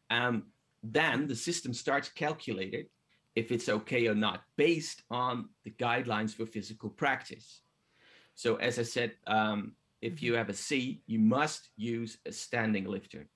Um, 0.09 0.53
then 0.83 1.27
the 1.27 1.35
system 1.35 1.73
starts 1.73 2.09
calculating 2.09 2.85
if 3.35 3.51
it's 3.51 3.69
okay 3.69 4.07
or 4.07 4.15
not 4.15 4.43
based 4.57 5.03
on 5.11 5.49
the 5.63 5.71
guidelines 5.71 6.33
for 6.33 6.45
physical 6.45 6.89
practice. 6.89 7.61
So, 8.35 8.55
as 8.55 8.79
I 8.79 8.83
said, 8.83 9.13
um, 9.27 9.75
if 10.01 10.23
you 10.23 10.33
have 10.35 10.49
a 10.49 10.53
C, 10.53 11.01
you 11.07 11.19
must 11.19 11.69
use 11.75 12.17
a 12.25 12.31
standing 12.31 12.85
lifter. 12.85 13.27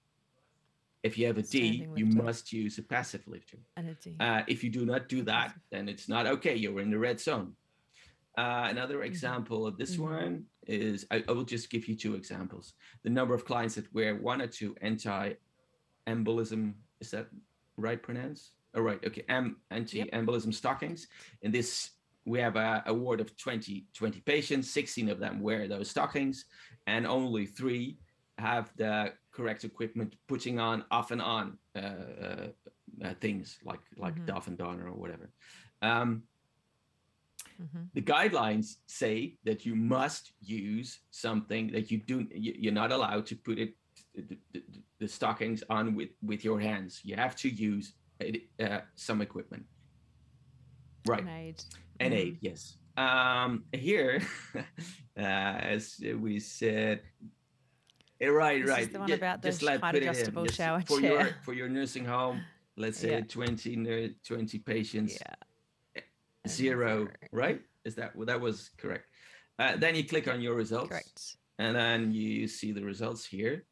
If 1.03 1.17
you 1.17 1.27
have 1.27 1.37
a 1.37 1.41
D, 1.41 1.85
you 1.95 2.05
must 2.05 2.53
use 2.53 2.77
a 2.77 2.83
passive 2.83 3.27
lifter. 3.27 3.57
And 3.75 3.89
a 3.89 3.93
D. 3.95 4.15
Uh, 4.19 4.43
if 4.47 4.63
you 4.63 4.69
do 4.69 4.85
not 4.85 5.09
do 5.09 5.21
that, 5.23 5.53
then 5.69 5.89
it's 5.89 6.07
not 6.07 6.25
okay. 6.25 6.55
You're 6.55 6.79
in 6.79 6.89
the 6.89 6.97
red 6.97 7.19
zone. 7.19 7.57
Uh, 8.37 8.67
another 8.69 9.03
example 9.03 9.67
of 9.67 9.77
this 9.77 9.97
Mhm. 9.97 9.99
one 9.99 10.47
is 10.65 11.05
I, 11.11 11.23
I 11.27 11.31
will 11.33 11.43
just 11.43 11.69
give 11.69 11.87
you 11.89 11.95
two 11.95 12.15
examples. 12.15 12.73
The 13.03 13.09
number 13.09 13.33
of 13.35 13.43
clients 13.45 13.75
that 13.75 13.93
wear 13.93 14.15
one 14.15 14.41
or 14.41 14.47
two 14.47 14.75
anti-embolism 14.81 16.75
is 17.03 17.11
that 17.11 17.27
right 17.77 18.01
pronounced? 18.01 18.51
Oh, 18.73 18.81
right. 18.81 18.99
Okay. 19.05 19.23
Am, 19.29 19.57
anti-embolism 19.69 20.53
stockings. 20.53 21.07
In 21.41 21.51
this, 21.51 21.91
we 22.25 22.39
have 22.39 22.55
a, 22.55 22.83
a 22.87 22.93
ward 22.93 23.19
of 23.21 23.35
20, 23.37 23.85
20 23.93 24.21
patients. 24.21 24.71
16 24.71 25.09
of 25.09 25.19
them 25.19 25.41
wear 25.41 25.67
those 25.67 25.89
stockings, 25.89 26.45
and 26.87 27.05
only 27.05 27.45
three 27.45 27.97
have 28.39 28.71
the 28.77 29.13
correct 29.31 29.63
equipment 29.63 30.15
putting 30.27 30.59
on 30.59 30.83
off 30.89 31.11
and 31.11 31.21
on 31.21 31.57
uh, 31.75 31.79
uh, 31.79 32.47
uh, 33.03 33.13
things 33.21 33.59
like 33.63 33.81
like 33.97 34.15
Mhm. 34.15 34.25
Doff 34.25 34.47
N' 34.47 34.55
Donner 34.55 34.87
or 34.87 34.97
whatever. 35.03 35.29
Um, 35.81 36.23
Mhm. 37.61 37.89
the 37.93 38.01
guidelines 38.01 38.77
say 38.87 39.37
that 39.43 39.65
you 39.67 39.75
must 39.75 40.33
use 40.41 40.99
something 41.11 41.71
that 41.73 41.91
you 41.91 41.97
do 41.99 42.27
you're 42.31 42.79
not 42.83 42.91
allowed 42.91 43.25
to 43.27 43.35
put 43.35 43.59
it 43.59 43.75
the, 44.15 44.37
the, 44.53 44.63
the 44.99 45.07
stockings 45.07 45.63
on 45.69 45.95
with 45.95 46.09
with 46.21 46.43
your 46.45 46.59
hands 46.59 47.01
you 47.03 47.15
have 47.15 47.35
to 47.35 47.49
use 47.49 47.93
uh, 48.59 48.79
some 48.95 49.21
equipment 49.21 49.65
right 51.07 51.21
An 51.21 51.27
aid. 51.29 51.63
an 51.99 52.11
Mhm. 52.11 52.15
aid 52.15 52.37
yes 52.41 52.77
um 52.97 53.65
here 53.73 54.21
uh, 55.17 55.19
as 55.19 55.99
we 56.19 56.39
said 56.39 57.01
eh, 58.21 58.27
right 58.27 58.61
This 58.61 58.69
is 58.69 58.77
right 58.77 58.93
the 58.93 58.99
one 58.99 59.07
ju- 59.07 59.13
about 59.15 59.41
the 59.41 59.49
just 59.49 59.61
let 59.63 59.81
height 59.81 59.93
put 59.95 60.03
it 60.03 60.03
in. 60.03 60.09
adjustable 60.09 60.45
Just 60.45 60.57
shower 60.57 60.81
for 60.81 60.99
your 61.01 61.25
for 61.43 61.53
your 61.53 61.69
nursing 61.69 62.05
home 62.05 62.41
let's 62.77 62.99
say 62.99 63.11
Yeah. 63.17 63.21
20 63.21 64.15
20 64.27 64.59
patients 64.59 65.17
Yeah. 65.19 66.01
zero, 66.47 66.87
zero. 67.05 67.07
right? 67.31 67.61
Is 67.85 67.95
that 67.95 68.15
well, 68.15 68.25
that 68.27 68.39
was 68.41 68.69
correct? 68.77 69.05
Uh, 69.59 69.75
then 69.77 69.95
you 69.95 70.03
click 70.03 70.27
on 70.27 70.41
your 70.41 70.55
results, 70.55 70.89
Correct. 70.89 71.37
and 71.59 71.75
then 71.75 72.11
you 72.11 72.47
see 72.47 72.71
the 72.71 72.83
results 72.83 73.23
here, 73.25 73.65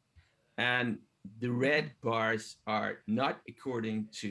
and 0.62 0.98
the 1.40 1.50
red 1.68 1.86
bars 2.02 2.44
are 2.66 2.92
not 3.06 3.34
according 3.52 4.08
to 4.22 4.30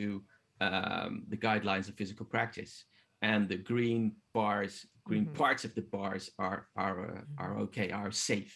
um, 0.65 1.23
the 1.33 1.37
guidelines 1.47 1.87
of 1.89 1.95
physical 1.95 2.25
practice, 2.35 2.73
and 3.21 3.49
the 3.49 3.57
green 3.71 4.03
bars, 4.33 4.73
green 5.09 5.25
Mhm. 5.25 5.33
parts 5.43 5.63
of 5.67 5.71
the 5.77 5.81
bars 5.95 6.23
are 6.37 6.61
are 6.75 6.97
uh, 7.09 7.21
are 7.43 7.53
okay, 7.65 7.87
are 8.01 8.11
safe. 8.11 8.53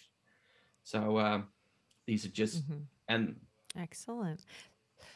So 0.83 0.99
um, 1.25 1.39
these 2.07 2.21
are 2.27 2.33
just 2.43 2.55
Mhm. 2.61 2.81
and 3.07 3.21
Excellent. 3.87 4.39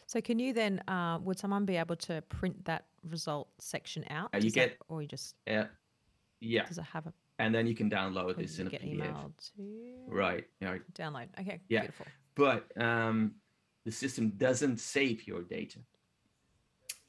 So, 0.06 0.20
can 0.22 0.38
you 0.40 0.52
then, 0.54 0.74
uh, 0.88 1.18
would 1.26 1.40
someone 1.40 1.66
be 1.66 1.78
able 1.78 1.96
to 2.08 2.22
print 2.40 2.66
that 2.66 2.84
result 3.04 3.48
section 3.60 4.04
out? 4.10 4.30
Uh, 4.34 4.38
you 4.38 4.42
Does 4.50 4.54
that- 4.54 4.70
get- 4.70 4.82
or 4.90 5.02
you 5.04 5.08
just, 5.08 5.36
uh, 5.48 5.66
yeah, 6.42 6.66
does 6.68 6.78
it 6.78 6.84
have 6.96 7.06
a, 7.08 7.14
and 7.38 7.54
then 7.56 7.66
you 7.68 7.76
can 7.76 7.90
download 7.90 8.36
this 8.36 8.60
in 8.60 8.68
a 8.68 8.70
get 8.70 8.82
PDF. 8.82 9.16
Right. 10.08 10.46
Yeah. 10.62 10.78
Download. 10.94 11.28
Okay. 11.40 11.58
Yeah. 11.70 11.82
Beautiful. 11.82 12.08
But 12.36 12.66
um, 12.82 13.36
the 13.86 13.92
system 13.92 14.34
doesn't 14.38 14.80
save 14.80 15.28
your 15.28 15.42
data. 15.44 15.80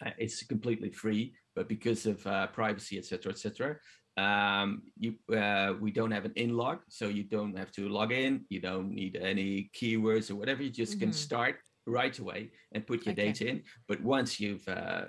Uh, 0.04 0.10
it's 0.18 0.42
completely 0.44 0.90
free, 0.90 1.34
but 1.54 1.68
because 1.68 2.06
of 2.06 2.26
uh, 2.26 2.46
privacy, 2.48 2.98
etc., 2.98 3.32
etc., 3.32 3.76
um, 4.16 4.82
you 4.98 5.14
uh, 5.34 5.74
we 5.80 5.90
don't 5.90 6.10
have 6.10 6.24
an 6.24 6.32
in 6.36 6.56
log, 6.56 6.80
so 6.88 7.08
you 7.08 7.22
don't 7.22 7.56
have 7.56 7.70
to 7.72 7.88
log 7.88 8.12
in. 8.12 8.44
You 8.48 8.60
don't 8.60 8.90
need 8.90 9.16
any 9.16 9.70
keywords 9.74 10.30
or 10.30 10.36
whatever. 10.36 10.62
You 10.62 10.70
just 10.70 10.98
can 10.98 11.10
Mhm. 11.10 11.14
start 11.14 11.56
right 11.86 12.18
away 12.18 12.50
and 12.72 12.86
put 12.86 13.06
your 13.06 13.12
Okay. 13.12 13.26
data 13.26 13.48
in. 13.48 13.62
But 13.88 14.02
once 14.02 14.40
you've 14.40 14.66
uh, 14.68 15.06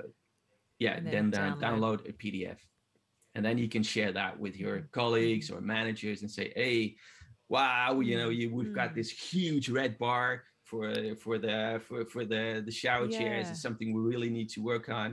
yeah, 0.79 0.97
And 0.97 1.05
then, 1.07 1.29
then 1.29 1.53
download. 1.53 1.59
download 1.61 2.09
a 2.09 2.13
PDF, 2.13 2.59
and 3.35 3.45
then 3.45 3.57
you 3.57 3.69
can 3.69 3.83
share 3.83 4.11
that 4.13 4.39
with 4.39 4.55
your 4.57 4.81
colleagues 4.91 5.51
or 5.51 5.61
managers 5.61 6.21
and 6.21 6.31
say, 6.31 6.51
"Hey, 6.55 6.95
wow, 7.55 7.99
you 7.99 8.17
know, 8.17 8.29
you 8.29 8.45
we've 8.57 8.73
got 8.81 8.89
Mm. 8.91 8.95
this 8.95 9.09
huge 9.31 9.65
red 9.69 9.97
bar 9.97 10.43
for 10.63 10.83
for 11.23 11.35
the 11.45 11.81
for 11.87 12.05
for 12.13 12.23
the 12.33 12.63
the 12.67 12.71
shower 12.81 13.07
chairs. 13.07 13.45
Yeah. 13.45 13.51
It's 13.51 13.61
something 13.67 13.87
we 13.93 14.01
really 14.11 14.29
need 14.37 14.49
to 14.55 14.61
work 14.71 14.87
on. 15.01 15.09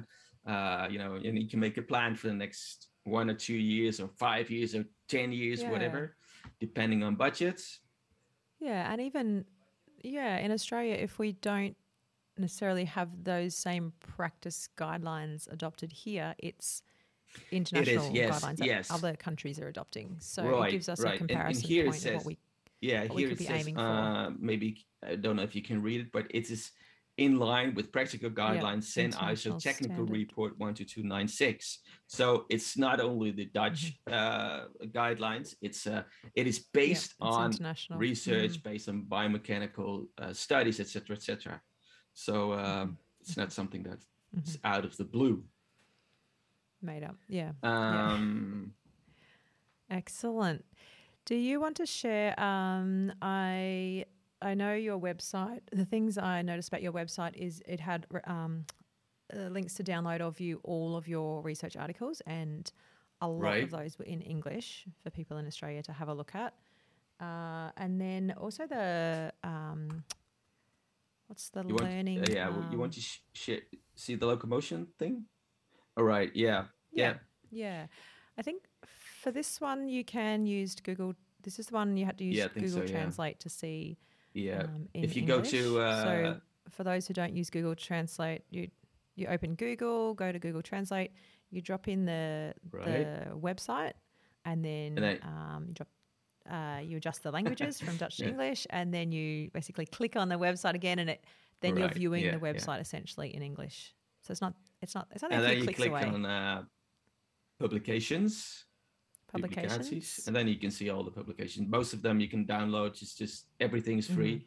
Uh, 0.47 0.87
you 0.93 0.99
know, 1.03 1.11
and 1.27 1.35
you 1.43 1.49
can 1.53 1.61
make 1.67 1.77
a 1.77 1.83
plan 1.93 2.15
for 2.15 2.29
the 2.29 2.39
next 2.45 2.89
one 3.05 3.29
or 3.33 3.35
two 3.35 3.61
years 3.75 3.95
or 4.03 4.09
five 4.27 4.47
years 4.57 4.71
or 4.77 4.85
ten 5.09 5.29
years, 5.33 5.59
Yeah. 5.63 5.71
whatever, 5.73 6.17
depending 6.61 7.03
on 7.03 7.17
budgets. 7.17 7.81
Yeah. 8.61 8.91
And 8.91 9.01
even, 9.09 9.45
yeah, 10.03 10.39
in 10.45 10.51
Australia, 10.53 10.95
if 10.95 11.19
we 11.19 11.33
don't 11.33 11.77
necessarily 12.37 12.85
have 12.87 13.11
those 13.25 13.53
same 13.57 13.93
practice 14.17 14.69
guidelines 14.77 15.41
adopted 15.53 15.91
here, 15.93 16.35
it's 16.39 16.83
international 17.51 18.11
yes, 18.13 18.41
guidelines 18.45 18.57
that 18.59 18.91
other 18.91 19.17
countries 19.17 19.59
are 19.61 19.69
adopting. 19.69 20.17
So 20.21 20.45
Right, 20.45 20.69
it 20.69 20.73
gives 20.73 20.89
us 20.89 21.01
right. 21.01 21.09
a 21.09 21.13
And- 21.13 21.21
and 21.23 21.29
comparison 21.31 21.69
here 21.69 21.83
it 21.85 21.87
point 21.87 21.97
of 21.97 22.03
says- 22.03 22.17
what 22.17 22.27
we 22.27 22.39
Yeah, 22.81 23.03
what 23.03 23.15
we 23.17 23.23
here 23.23 23.29
could 23.31 23.37
it 23.37 23.39
be 23.39 23.45
says 23.47 23.61
aiming 23.61 23.75
for. 23.75 23.81
uh, 23.83 24.31
maybe 24.39 24.87
I 25.03 25.17
don't 25.17 25.37
know 25.37 25.43
if 25.43 25.55
you 25.55 25.63
can 25.63 25.83
read 25.83 26.01
it, 26.03 26.13
but 26.13 26.27
it 26.31 26.51
is 26.51 26.71
in 27.17 27.37
line 27.37 27.75
with 27.75 27.91
practical 27.91 28.31
guidelines 28.31 28.85
sent 28.85 29.15
ISO 29.15 29.21
international 29.21 29.61
Technical 29.61 29.97
standard. 30.07 30.11
Report 30.23 30.57
12296. 30.59 31.81
So 32.07 32.47
it's 32.49 32.77
not 32.77 33.01
only 33.01 33.31
the 33.33 33.47
Dutch 33.47 33.99
Mm-hmm. 34.09 34.13
uh, 34.15 34.87
guidelines; 35.01 35.57
it's 35.61 35.87
uh, 35.87 36.03
it 36.37 36.47
is 36.47 36.59
yeah, 36.59 36.65
based 36.73 37.11
it's 37.11 37.17
on 37.21 37.51
international. 37.51 37.99
research, 37.99 38.53
Mm. 38.59 38.63
based 38.63 38.89
on 38.89 39.03
biomechanical 39.03 40.07
uh, 40.19 40.33
studies, 40.33 40.79
etc., 40.81 41.17
etc. 41.17 41.61
So 42.15 42.53
um, 42.53 42.59
Mm-hmm. 42.61 42.93
it's 43.21 43.37
not 43.37 43.53
something 43.53 43.83
that's 43.83 44.07
Mhm. 44.37 44.59
out 44.63 44.85
of 44.85 44.97
the 44.97 45.05
blue. 45.05 45.43
Made 46.83 47.03
up. 47.05 47.17
Yeah. 47.29 47.53
Yeah. 47.63 48.13
Um, 48.13 48.73
Excellent. 49.91 50.65
Do 51.25 51.35
you 51.35 51.61
want 51.61 51.77
to 51.77 51.87
share? 51.87 52.39
Um, 52.41 53.13
I 53.23 54.05
I 54.41 54.55
know 54.55 54.75
your 54.75 54.99
website. 54.99 55.61
The 55.73 55.85
things 55.85 56.17
I 56.19 56.43
noticed 56.43 56.69
about 56.69 56.83
your 56.83 56.93
website 56.93 57.35
is 57.37 57.63
it 57.67 57.81
had 57.81 58.07
um, 58.25 58.65
uh, 59.35 59.49
links 59.49 59.75
to 59.75 59.85
download 59.85 60.21
or 60.25 60.31
view 60.31 60.61
all 60.63 60.97
of 60.97 61.09
your 61.09 61.43
research 61.43 61.77
articles, 61.77 62.21
and 62.27 62.71
a 63.21 63.29
lot 63.29 63.41
Right. 63.43 63.65
of 63.65 63.71
those 63.71 63.99
were 63.99 64.05
in 64.05 64.21
English 64.21 64.87
for 65.03 65.11
people 65.11 65.37
in 65.39 65.47
Australia 65.47 65.83
to 65.83 65.93
have 65.93 66.09
a 66.09 66.15
look 66.15 66.35
at. 66.35 66.55
Uh, 67.21 67.71
and 67.77 68.01
then 68.01 68.33
also 68.39 68.67
the 68.67 69.33
um, 69.43 70.05
what's 71.27 71.49
the 71.51 71.65
You 71.67 71.75
want, 71.75 71.83
learning? 71.91 72.21
uh, 72.21 72.27
yeah, 72.31 72.45
w- 72.47 72.65
you 72.69 72.75
um, 72.75 72.79
want 72.81 72.93
to 72.93 73.01
sh- 73.01 73.21
sh- 73.33 73.67
see 73.97 74.15
the 74.15 74.27
locomotion 74.27 74.87
thing? 74.99 75.25
All 75.99 76.05
right. 76.05 76.31
Yeah. 76.35 76.65
Yeah. 76.93 77.15
Yeah. 77.51 77.87
I 78.39 78.43
think 78.43 78.63
for 79.21 79.33
this 79.33 79.61
one 79.61 79.89
you 79.89 80.05
can 80.05 80.47
use 80.47 80.77
Google. 80.77 81.15
This 81.43 81.59
is 81.59 81.67
the 81.67 81.75
one 81.75 81.97
you 81.97 82.07
had 82.07 82.19
to 82.19 82.25
use 82.25 82.37
Yeah, 82.37 82.49
Google 82.55 82.71
so, 82.71 82.81
yeah. 82.83 82.87
Translate 82.93 83.41
to 83.41 83.49
see. 83.49 83.99
Yeah. 84.33 84.63
um, 84.63 84.89
if 84.95 85.17
you 85.17 85.23
go 85.23 85.41
to 85.41 85.81
uh, 85.81 86.03
so 86.05 86.41
for 86.71 86.85
those 86.85 87.07
who 87.09 87.15
don't 87.15 87.35
use 87.35 87.51
Google 87.51 87.75
Translate, 87.75 88.43
you 88.51 88.69
you 89.17 89.27
open 89.27 89.57
Google, 89.57 90.15
go 90.15 90.31
to 90.31 90.39
Google 90.39 90.63
Translate, 90.63 91.11
you 91.51 91.61
drop 91.61 91.89
in 91.89 92.05
the 92.05 92.55
Right. 92.71 92.87
the 92.87 93.37
website, 93.37 93.95
and 94.45 94.65
then, 94.65 94.93
And 94.97 94.99
then- 94.99 95.21
um, 95.25 95.65
you 95.69 95.75
drop. 95.75 95.89
Uh, 96.49 96.81
you 96.83 96.97
adjust 96.97 97.23
the 97.25 97.31
languages 97.31 97.79
from 97.79 97.97
Dutch 98.03 98.17
to 98.19 98.23
Yeah. 98.25 98.31
English, 98.31 98.67
and 98.71 98.95
then 98.95 99.13
you 99.13 99.51
basically 99.51 99.85
click 99.85 100.17
on 100.17 100.29
the 100.31 100.37
website 100.37 100.73
again, 100.75 100.99
and 100.99 101.11
it 101.11 101.23
then 101.61 101.77
you're 101.77 101.89
viewing 101.91 102.25
yeah, 102.25 102.39
the 102.39 102.47
yeah. 102.47 102.53
website 102.53 102.81
essentially 102.81 103.35
in 103.35 103.43
English. 103.43 103.95
So 104.23 104.31
it's 104.31 104.41
not 104.41 104.55
it's 104.83 104.95
not 104.95 105.09
it's 105.13 105.23
only 105.23 105.37
and 105.37 105.45
a 105.45 105.49
then 105.49 105.57
few 105.57 105.61
you 105.61 105.67
clicks 105.67 105.79
click 105.79 105.91
away. 105.91 106.03
on 106.03 106.25
uh, 106.27 106.63
publications, 107.59 108.65
Publications. 109.31 110.25
and 110.27 110.35
then 110.35 110.49
you 110.49 110.57
can 110.57 110.71
see 110.71 110.89
all 110.89 111.05
the 111.05 111.11
publications. 111.11 111.69
Most 111.69 111.93
of 111.93 112.01
them 112.03 112.19
you 112.21 112.29
can 112.29 112.47
download. 112.47 113.03
It's 113.03 113.15
just 113.15 113.47
everything's 113.61 114.07
free. 114.07 114.37
Mm-hmm. 114.37 114.45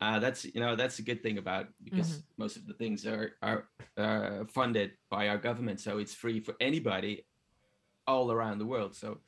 Uh, 0.00 0.18
that's 0.20 0.44
you 0.44 0.60
know 0.60 0.76
that's 0.76 0.98
a 0.98 1.02
good 1.02 1.22
thing 1.22 1.38
about 1.38 1.66
because 1.82 2.22
most 2.36 2.56
of 2.56 2.66
the 2.66 2.74
things 2.74 3.06
are 3.06 3.32
are 3.42 3.68
uh, 3.96 4.44
funded 4.48 4.92
by 5.10 5.28
our 5.28 5.38
government, 5.38 5.80
so 5.80 5.98
it's 5.98 6.14
free 6.14 6.40
for 6.40 6.54
anybody 6.60 7.26
all 8.06 8.30
around 8.30 8.58
the 8.58 8.66
world. 8.66 8.94
So, 8.94 9.18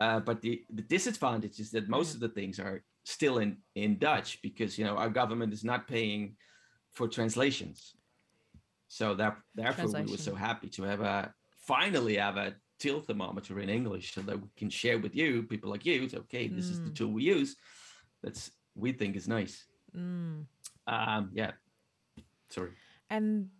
uh, 0.00 0.20
but 0.20 0.40
the 0.40 0.64
the 0.70 0.82
disadvantage 0.82 1.58
is 1.58 1.70
that 1.72 1.88
most 1.88 2.14
of 2.14 2.20
the 2.20 2.28
things 2.28 2.60
are 2.60 2.84
still 3.04 3.38
in 3.38 3.56
in 3.74 3.98
Dutch 3.98 4.40
because 4.42 4.78
you 4.78 4.84
know 4.84 4.96
our 4.96 5.08
government 5.10 5.52
is 5.52 5.64
not 5.64 5.88
paying 5.88 6.36
for 6.92 7.08
translations. 7.08 7.94
So 8.94 9.12
that 9.16 9.36
therefore 9.56 9.88
we 9.90 10.06
were 10.12 10.16
so 10.30 10.36
happy 10.36 10.68
to 10.68 10.84
have 10.84 11.00
a 11.00 11.34
finally 11.66 12.14
have 12.16 12.36
a 12.36 12.54
TilThermometer 12.78 13.60
in 13.60 13.68
English 13.68 14.14
so 14.14 14.20
that 14.22 14.40
we 14.40 14.48
can 14.56 14.70
share 14.70 15.00
with 15.00 15.16
you 15.16 15.42
people 15.42 15.68
like 15.68 15.84
you. 15.84 16.04
it's 16.04 16.14
okay, 16.14 16.46
this 16.46 16.70
is 16.70 16.80
the 16.80 16.90
Mm. 16.90 16.94
tool 16.94 17.10
we 17.12 17.24
use. 17.24 17.56
That's 18.22 18.52
we 18.76 18.92
think 18.92 19.16
is 19.16 19.26
nice. 19.26 19.66
Mm. 19.96 20.46
Um, 20.86 21.30
yeah. 21.34 21.52
Sorry. 22.50 22.70
And 23.10 23.50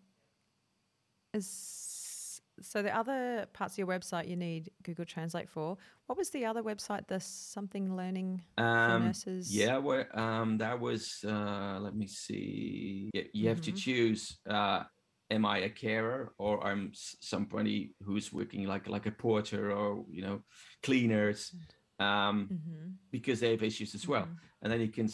as, 1.33 2.41
so 2.61 2.81
the 2.83 2.97
other 2.97 3.47
parts 3.53 3.75
of 3.75 3.79
your 3.79 3.89
website 3.89 4.29
you 4.29 4.37
need 4.37 4.71
Google 4.85 5.05
Translate 5.05 5.49
for. 5.49 5.77
What 6.07 6.17
was 6.17 6.31
the 6.31 6.45
other 6.45 6.63
website? 6.63 7.09
The 7.09 7.19
something 7.19 7.97
learning 7.97 8.43
for 8.57 8.63
Um, 8.65 9.05
nurses. 9.07 9.53
yeah, 9.53 9.79
well, 9.79 10.05
um, 10.15 10.59
that 10.59 10.79
was. 10.79 11.25
Uh, 11.27 11.79
let 11.81 11.97
me 11.97 12.07
see. 12.07 13.11
You, 13.13 13.25
you 13.33 13.49
have 13.49 13.63
to 13.63 13.73
Mhm. 13.73 13.77
choose. 13.77 14.39
Uh, 14.47 14.85
am 15.31 15.47
I 15.47 15.59
a 15.59 15.71
carer 15.71 16.33
or 16.39 16.65
I'm 16.67 16.93
somebody 17.21 17.95
who's 18.03 18.33
working 18.33 18.67
like 18.67 18.89
like 18.89 19.07
a 19.07 19.11
porter 19.13 19.73
or 19.73 20.05
you 20.11 20.23
know 20.23 20.43
cleaners, 20.83 21.55
um, 21.99 22.49
Mm-hmm. 22.53 22.91
because 23.11 23.41
they 23.41 23.51
have 23.53 23.63
issues 23.63 23.95
as 23.95 24.07
well. 24.09 24.29
And 24.63 24.73
then 24.73 24.81
you 24.81 24.89
can 24.89 25.09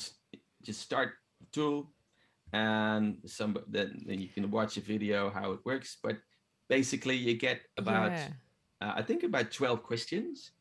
just 0.62 0.80
start 0.80 1.10
the 1.40 1.46
tool, 1.52 1.92
and 2.52 3.18
some 3.26 3.56
then, 3.68 4.02
then 4.06 4.20
you 4.20 4.28
can 4.28 4.50
watch 4.50 4.76
a 4.76 4.80
video 4.80 5.30
how 5.30 5.52
it 5.52 5.60
works. 5.64 5.98
But 6.02 6.16
basically, 6.68 7.16
you 7.16 7.34
get 7.38 7.60
about 7.76 8.12
Yeah. 8.12 8.28
uh, 8.82 8.92
I 8.96 9.02
think 9.02 9.22
about 9.22 9.50
12 9.52 9.82
questions. 9.82 10.52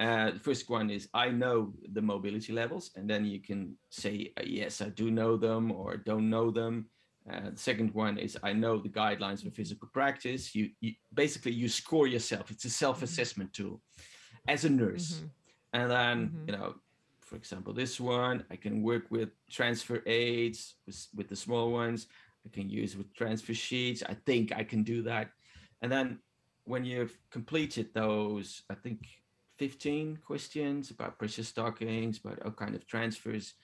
Uh, 0.00 0.30
the 0.32 0.38
first 0.40 0.68
one 0.70 0.90
is 0.90 1.08
I 1.14 1.30
know 1.30 1.72
the 1.92 2.02
mobility 2.02 2.52
levels, 2.52 2.90
and 2.96 3.08
then 3.08 3.24
you 3.24 3.40
can 3.40 3.76
say 3.90 4.32
yes, 4.44 4.80
I 4.80 4.88
do 4.90 5.10
know 5.10 5.36
them 5.36 5.70
or 5.72 5.96
don't 5.96 6.28
know 6.30 6.50
them. 6.50 6.90
Uh, 7.30 7.50
the 7.50 7.56
second 7.58 7.94
one 7.94 8.18
is 8.18 8.36
I 8.42 8.52
know 8.52 8.78
the 8.78 8.88
guidelines 8.88 9.44
for 9.44 9.50
physical 9.50 9.88
practice. 9.92 10.54
You, 10.54 10.70
you 10.80 10.94
basically 11.14 11.52
you 11.52 11.68
score 11.68 12.06
yourself. 12.06 12.50
It's 12.50 12.64
a 12.64 12.70
self-assessment 12.70 13.52
tool 13.52 13.80
as 14.48 14.64
a 14.64 14.70
nurse, 14.70 15.20
Mhm. 15.20 15.30
and 15.72 15.90
then 15.90 16.30
Mhm. 16.30 16.46
you 16.48 16.52
know, 16.56 16.80
for 17.20 17.36
example, 17.36 17.72
this 17.72 18.00
one 18.00 18.44
I 18.50 18.56
can 18.56 18.82
work 18.82 19.10
with 19.10 19.30
transfer 19.48 20.02
aids 20.06 20.76
with, 20.86 21.06
with 21.14 21.28
the 21.28 21.36
small 21.36 21.70
ones. 21.72 22.08
I 22.44 22.48
can 22.48 22.68
use 22.68 22.96
with 22.96 23.14
transfer 23.14 23.54
sheets. 23.54 24.02
I 24.02 24.14
think 24.14 24.50
I 24.52 24.64
can 24.64 24.82
do 24.82 25.02
that, 25.02 25.30
and 25.80 25.92
then 25.92 26.18
when 26.64 26.84
you've 26.84 27.16
completed 27.30 27.92
those, 27.94 28.62
I 28.68 28.74
think 28.74 29.06
15 29.58 30.16
questions 30.16 30.90
about 30.90 31.18
pressure 31.18 31.44
stockings, 31.44 32.18
about 32.18 32.42
all 32.42 32.52
kind 32.52 32.74
of 32.74 32.86
transfers, 32.86 33.54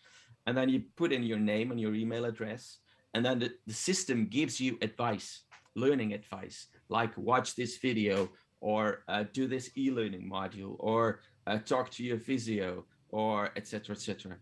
and 0.46 0.56
then 0.56 0.68
you 0.68 0.80
put 0.96 1.12
in 1.12 1.22
your 1.24 1.38
name 1.40 1.72
and 1.72 1.80
your 1.80 1.94
email 1.94 2.24
address, 2.24 2.78
and 3.14 3.24
then 3.24 3.38
the, 3.38 3.50
the 3.66 3.74
system 3.74 4.26
gives 4.26 4.60
you 4.60 4.78
advice, 4.82 5.42
learning 5.74 6.12
advice, 6.12 6.66
like 6.88 7.16
watch 7.16 7.54
this 7.56 7.78
video 7.78 8.28
or 8.60 9.04
uh, 9.08 9.24
do 9.32 9.46
this 9.46 9.70
e-learning 9.76 10.28
module 10.30 10.76
or 10.78 11.20
uh, 11.46 11.58
talk 11.58 11.90
to 11.90 12.02
your 12.04 12.18
physio 12.18 12.84
or 13.10 13.50
etc 13.56 13.94
etc 13.94 14.36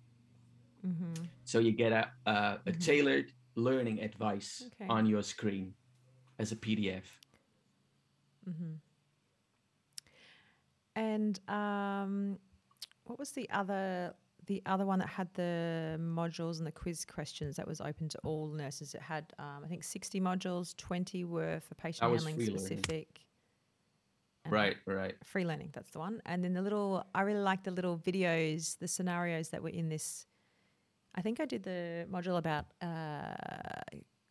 Mm-hmm. 0.86 1.24
so 1.44 1.58
you 1.58 1.72
get 1.72 1.92
a, 1.92 2.10
a, 2.26 2.58
a 2.66 2.72
Mhm. 2.72 2.80
tailored 2.80 3.32
learning 3.56 4.00
advice 4.00 4.62
Okay. 4.68 4.86
on 4.88 5.06
your 5.06 5.22
screen 5.22 5.74
as 6.38 6.52
a 6.52 6.56
pdf 6.56 7.04
Mm-hmm. 8.48 8.74
And 10.94 11.40
um, 11.48 12.38
what 13.04 13.18
was 13.18 13.32
the 13.32 13.48
other 13.50 14.14
the 14.47 14.62
other 14.66 14.86
one 14.86 14.99
that 15.01 15.09
had 15.09 15.28
the 15.34 15.99
modules 16.01 16.59
and 16.59 16.66
the 16.66 16.72
quiz 16.72 17.05
questions 17.05 17.57
that 17.57 17.66
was 17.66 17.80
open 17.80 18.09
to 18.11 18.18
all 18.24 18.49
nurses? 18.49 18.94
It 18.94 19.03
had 19.03 19.32
um, 19.38 19.62
I 19.64 19.68
think 19.68 19.82
sixty 19.84 20.20
modules, 20.20 20.76
twenty 20.76 21.24
were 21.24 21.61
for 21.61 21.74
patient 21.74 22.11
handling 22.11 22.40
specific. 22.40 23.09
right 24.49 24.76
right 24.86 25.14
Free 25.24 25.44
learning, 25.44 25.70
that's 25.72 25.90
the 25.90 25.99
one. 25.99 26.22
And 26.24 26.44
then 26.44 26.53
the 26.55 26.62
little 26.62 27.05
I 27.14 27.22
really 27.22 27.40
like 27.40 27.64
the 27.64 27.72
little 27.72 27.99
videos, 27.99 28.78
the 28.78 28.88
scenarios 28.88 29.49
that 29.51 29.62
were 29.62 29.70
in 29.70 29.88
this. 29.88 30.26
I 31.14 31.22
think 31.22 31.40
I 31.40 31.47
did 31.47 31.62
the 31.62 32.07
module 32.11 32.36
about 32.36 32.66
uh, 32.82 33.32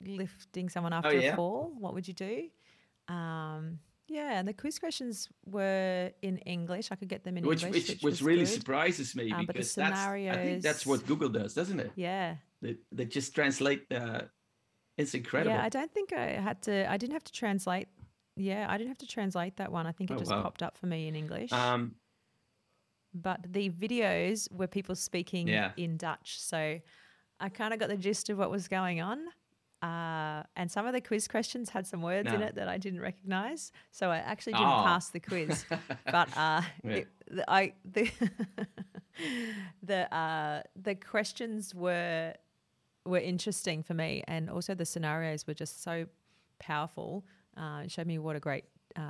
lifting 0.05 0.69
someone 0.69 0.93
after 0.93 1.09
Oh, 1.09 1.13
yeah? 1.13 1.33
a 1.33 1.35
fall. 1.35 1.73
What 1.79 1.93
would 1.95 2.07
you 2.07 2.13
do? 2.13 2.49
Um, 3.07 3.79
yeah, 4.07 4.37
and 4.39 4.47
the 4.47 4.53
quiz 4.53 4.77
questions 4.79 5.27
were 5.45 6.11
in 6.21 6.37
English. 6.39 6.91
I 6.91 6.95
could 6.95 7.07
get 7.09 7.23
them 7.23 7.37
in 7.37 7.45
which 7.45 7.63
English, 7.63 7.81
which, 7.83 7.89
which, 7.89 8.03
which 8.03 8.11
was 8.11 8.21
really 8.23 8.45
good. 8.45 8.49
surprises 8.53 9.15
me 9.15 9.31
Um, 9.31 9.45
because 9.45 9.73
that's 9.75 9.99
I 9.99 10.35
think 10.43 10.61
that's 10.61 10.85
what 10.85 11.05
Google 11.05 11.29
does, 11.29 11.53
doesn't 11.53 11.79
it? 11.79 11.91
Yeah, 11.95 12.35
They, 12.61 12.77
they 12.91 13.05
just 13.05 13.33
translate 13.35 13.89
the. 13.89 14.29
It's 14.97 15.13
incredible. 15.13 15.55
yeah. 15.57 15.63
I 15.63 15.69
don't 15.69 15.91
think 15.93 16.13
I 16.13 16.25
had 16.39 16.61
to. 16.63 16.89
I 16.89 16.97
didn't 16.97 17.13
have 17.13 17.23
to 17.25 17.31
translate. 17.33 17.87
Yeah, 18.37 18.65
I 18.69 18.77
didn't 18.77 18.89
have 18.89 18.97
to 18.99 19.07
translate 19.07 19.57
that 19.57 19.71
one. 19.71 19.87
I 19.87 19.91
think 19.91 20.11
it 20.11 20.15
Oh, 20.15 20.19
just 20.19 20.31
wow. 20.31 20.43
popped 20.43 20.61
up 20.63 20.77
for 20.77 20.85
me 20.87 21.07
in 21.07 21.15
English. 21.15 21.51
um, 21.51 21.95
but 23.13 23.39
the 23.51 23.69
videos 23.69 24.51
were 24.51 24.67
people 24.67 24.93
speaking 24.95 25.47
Yeah. 25.47 25.71
in 25.77 25.97
Dutch. 25.97 26.39
So 26.41 26.79
I 27.39 27.49
kind 27.49 27.73
of 27.73 27.79
got 27.79 27.89
the 27.89 27.97
gist 27.97 28.29
of 28.29 28.37
what 28.37 28.51
was 28.51 28.67
going 28.67 28.99
on. 29.01 29.19
Uh, 29.85 30.41
and 30.55 30.71
some 30.71 30.85
of 30.87 30.93
the 30.93 31.01
quiz 31.01 31.27
questions 31.27 31.69
had 31.69 31.85
some 31.85 32.01
words 32.01 32.31
in 32.33 32.41
it 32.41 32.55
that 32.55 32.67
I 32.67 32.77
didn't 32.85 33.01
recognize. 33.01 33.71
So 33.91 34.09
I 34.09 34.17
actually 34.17 34.53
didn't 34.53 34.67
Oh. 34.79 34.83
pass 34.91 35.09
the 35.09 35.19
quiz. 35.19 35.65
but 36.17 36.27
uh, 36.35 36.61
Yeah. 36.83 36.91
it, 37.01 37.07
the, 37.37 37.43
I, 37.59 37.73
the, 37.97 38.09
the, 39.83 40.13
uh, 40.15 40.61
the 40.81 40.95
questions 40.95 41.73
were, 41.75 42.33
were 43.05 43.19
interesting 43.19 43.83
for 43.83 43.93
me. 43.93 44.23
And 44.27 44.49
also 44.49 44.73
the 44.75 44.85
scenarios 44.85 45.45
were 45.47 45.53
just 45.53 45.83
so 45.83 46.05
powerful. 46.59 47.25
Uh, 47.55 47.81
it 47.85 47.91
showed 47.91 48.07
me 48.07 48.17
what 48.17 48.35
a 48.35 48.39
great 48.39 48.65
uh, 48.95 49.01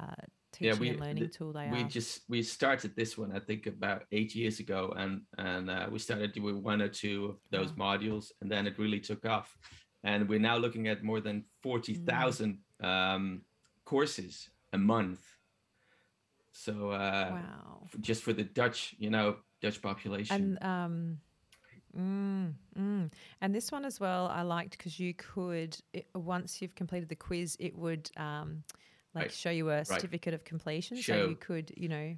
Yeah, 0.60 0.72
teaching 0.72 0.80
we- 0.82 0.90
and 0.90 1.00
learning 1.00 1.24
the- 1.24 1.30
tool 1.30 1.54
they 1.54 1.70
we 1.72 1.82
are. 1.84 1.88
just 1.88 2.22
we 2.30 2.42
started 2.44 2.96
this 2.96 3.18
one 3.18 3.32
I 3.36 3.40
think 3.40 3.66
about 3.68 4.04
eight 4.12 4.36
years 4.36 4.60
ago, 4.60 4.94
and 4.98 5.22
and 5.38 5.70
uh, 5.70 5.88
we 5.92 6.00
started 6.00 6.32
doing 6.34 6.64
one 6.64 6.82
or 6.82 6.90
two 6.90 7.18
of 7.32 7.38
those 7.52 7.72
modules, 7.74 8.32
and 8.42 8.50
then 8.52 8.66
it 8.68 8.78
really 8.80 9.00
took 9.00 9.26
off, 9.26 9.58
and 10.06 10.30
we're 10.30 10.40
now 10.40 10.56
looking 10.56 10.88
at 10.88 11.04
more 11.04 11.20
than 11.20 11.44
forty 11.62 11.96
thousand 11.96 12.60
um, 12.82 13.42
courses 13.84 14.50
a 14.72 14.78
month. 14.78 15.20
So 16.52 16.92
uh, 16.92 17.32
wow. 17.32 17.82
f- 17.84 18.00
just 18.00 18.24
for 18.24 18.32
the 18.32 18.44
Dutch, 18.44 18.96
you 18.98 19.10
know, 19.10 19.38
Dutch 19.62 19.82
population. 19.82 20.58
And 20.62 20.64
um, 20.64 21.18
mm, 21.98 22.54
mm. 22.80 23.12
and 23.42 23.56
this 23.56 23.72
one 23.72 23.84
as 23.84 24.00
well, 24.00 24.28
I 24.28 24.44
liked 24.44 24.78
because 24.78 25.00
you 25.00 25.14
could 25.16 25.76
it, 25.92 26.08
once 26.14 26.62
you've 26.62 26.76
completed 26.76 27.10
the 27.10 27.16
quiz, 27.16 27.58
it 27.60 27.76
would 27.76 28.10
um, 28.16 28.64
like 29.16 29.24
Right. 29.26 29.32
show 29.32 29.50
you 29.50 29.70
a 29.70 29.84
certificate 29.84 30.34
of 30.34 30.44
completion, 30.44 30.98
so 30.98 31.28
you 31.30 31.36
could 31.36 31.74
you 31.76 31.90
know 31.90 32.16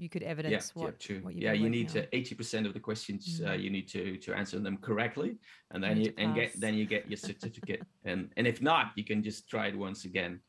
you 0.00 0.08
could 0.08 0.22
evidence 0.22 0.72
yeah, 0.74 0.82
what, 0.82 1.08
yeah, 1.10 1.18
what 1.20 1.34
yeah, 1.36 1.52
you 1.52 1.68
need 1.68 1.88
on. 1.88 1.92
to 1.92 2.16
eighty 2.16 2.34
percent 2.34 2.66
of 2.66 2.72
the 2.72 2.80
questions 2.80 3.40
uh, 3.44 3.50
Mm. 3.50 3.62
you 3.62 3.70
need 3.70 3.88
to 3.88 4.16
to 4.16 4.32
answer 4.34 4.58
them 4.58 4.78
correctly, 4.78 5.36
and 5.72 5.84
then 5.84 5.98
need 5.98 6.06
you 6.06 6.14
and 6.16 6.34
get 6.34 6.60
then 6.60 6.74
you 6.74 6.86
get 6.86 7.08
your 7.10 7.18
certificate, 7.18 7.82
and 8.10 8.32
and 8.36 8.46
if 8.46 8.62
not, 8.62 8.92
you 8.96 9.04
can 9.04 9.22
just 9.22 9.48
try 9.48 9.66
it 9.68 9.76
once 9.76 10.04
again. 10.06 10.40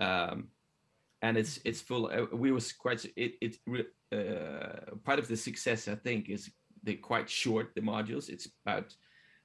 Um, 0.00 0.48
and 1.22 1.36
it's 1.36 1.60
it's 1.64 1.82
full. 1.82 2.06
Uh, 2.06 2.26
we 2.36 2.50
was 2.52 2.72
quite 2.72 3.04
it 3.16 3.32
it 3.40 3.54
uh, 4.12 4.96
part 5.04 5.18
of 5.18 5.28
the 5.28 5.36
success 5.36 5.88
I 5.88 5.96
think 5.96 6.28
is 6.30 6.50
they're 6.82 6.96
quite 7.10 7.28
short 7.28 7.74
the 7.74 7.82
modules. 7.82 8.28
It's 8.28 8.48
about 8.64 8.94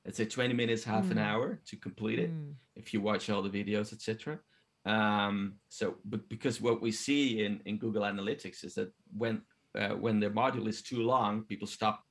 let's 0.05 0.17
say 0.17 0.25
twenty 0.25 0.53
minutes, 0.53 0.83
half 0.83 1.11
an 1.11 1.17
Mm. 1.17 1.27
hour 1.29 1.59
to 1.69 1.75
complete 1.75 2.19
it 2.19 2.31
Mm, 2.31 2.53
if 2.75 2.93
you 2.93 3.01
watch 3.01 3.29
all 3.29 3.41
the 3.43 3.49
videos, 3.49 3.91
etc. 3.93 4.39
Um, 4.85 5.55
so, 5.69 5.95
but 6.05 6.27
because 6.29 6.59
what 6.61 6.81
we 6.81 6.91
see 6.91 7.43
in, 7.45 7.61
in 7.65 7.77
Google 7.77 8.01
Analytics 8.03 8.63
is 8.63 8.73
that 8.75 8.91
when 9.15 9.41
uh, 9.77 9.89
when 9.95 10.19
the 10.19 10.29
module 10.29 10.67
is 10.67 10.81
too 10.81 11.03
long, 11.03 11.43
people 11.43 11.67
stop 11.67 12.03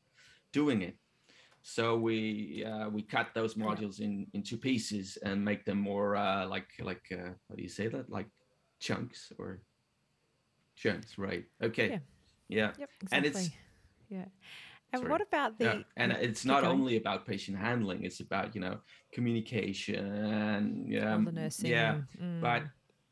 doing 0.53 0.83
it. 0.83 0.97
So 1.63 1.97
we 1.99 2.65
uh, 2.65 2.89
we 2.89 3.03
cut 3.03 3.29
those 3.35 3.55
modules 3.55 4.01
in 4.01 4.27
into 4.33 4.57
pieces 4.57 5.19
and 5.23 5.45
make 5.45 5.65
them 5.65 5.79
more 5.79 6.17
uh, 6.17 6.47
like 6.47 6.69
like 6.81 7.03
uh, 7.13 7.31
how 7.49 7.55
do 7.57 7.63
you 7.63 7.69
say 7.69 7.89
that 7.89 8.09
like 8.09 8.29
chunks 8.79 9.33
or 9.39 9.61
chunks, 10.77 11.19
right? 11.19 11.45
Okay, 11.63 11.91
Yeah. 11.91 11.99
yeah. 12.49 12.73
Yep, 12.79 12.91
And 13.13 13.27
it's- 13.27 13.51
yeah. 14.09 14.25
And 14.93 15.01
Sorry. 15.01 15.11
what 15.13 15.21
about 15.23 15.59
the 15.59 15.65
Yeah, 15.67 15.79
and 15.97 16.13
mm, 16.13 16.23
it's 16.23 16.45
not 16.45 16.63
going. 16.63 16.73
only 16.81 16.97
about 16.97 17.27
patient 17.27 17.57
handling; 17.59 18.05
it's 18.05 18.21
about 18.21 18.55
you 18.55 18.61
know 18.61 18.79
communication 19.13 20.05
and 20.05 20.97
all 20.99 21.15
um, 21.15 21.25
the 21.25 21.33
nursing? 21.33 21.71
yeah, 21.71 22.01
but 22.41 22.63
mm, 22.65 22.71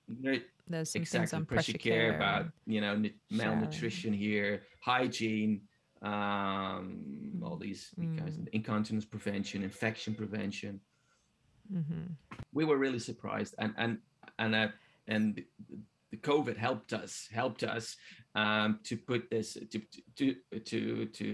you 0.09 0.33
know, 0.33 0.39
there's 0.67 0.91
some 0.91 1.01
things 1.03 1.07
exactly 1.07 1.37
on 1.37 1.45
pressure, 1.47 1.73
pressure 1.73 1.79
care, 1.79 2.09
care 2.09 2.17
about 2.17 2.47
you 2.67 2.81
know 2.81 2.97
nu- 2.97 3.11
showering. 3.31 3.39
malnutrition 3.61 4.13
here 4.13 4.63
hygiene 4.81 5.61
um 6.03 7.43
all 7.45 7.57
these 7.57 7.91
guys 8.17 8.37
Mm. 8.37 8.49
incontinence 8.53 9.05
prevention 9.05 9.63
infection 9.65 10.15
prevention 10.15 10.81
Mhm. 11.73 12.17
we 12.53 12.65
were 12.65 12.79
really 12.79 13.01
surprised 13.01 13.55
and 13.59 13.75
and 13.77 13.99
and 14.39 14.55
uh, 14.55 14.69
and 15.09 15.35
the- 15.37 15.47
the 16.13 16.17
covid 16.19 16.57
helped 16.57 16.93
us 16.93 17.29
helped 17.33 17.63
us 17.65 17.97
um 18.39 18.69
to 18.89 18.95
put 19.11 19.23
this 19.35 19.49
to 19.73 19.79
to 20.19 20.27
to 20.71 20.81
to 21.19 21.27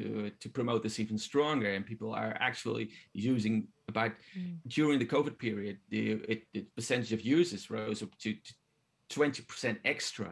to 0.42 0.48
promote 0.58 0.80
this 0.82 0.98
even 1.02 1.18
stronger 1.28 1.70
and 1.74 1.84
people 1.92 2.10
are 2.22 2.32
actually 2.48 2.84
using 3.12 3.54
about 3.92 4.12
Mm. 4.38 4.56
during 4.76 4.98
the 5.02 5.10
covid 5.14 5.36
period 5.46 5.76
the 5.94 6.02
it, 6.32 6.40
the 6.54 6.62
percentage 6.78 7.12
of 7.16 7.20
users 7.38 7.62
rose 7.76 8.00
up 8.04 8.12
to, 8.22 8.30
to 8.46 8.52
20% 9.10 9.78
extra 9.94 10.30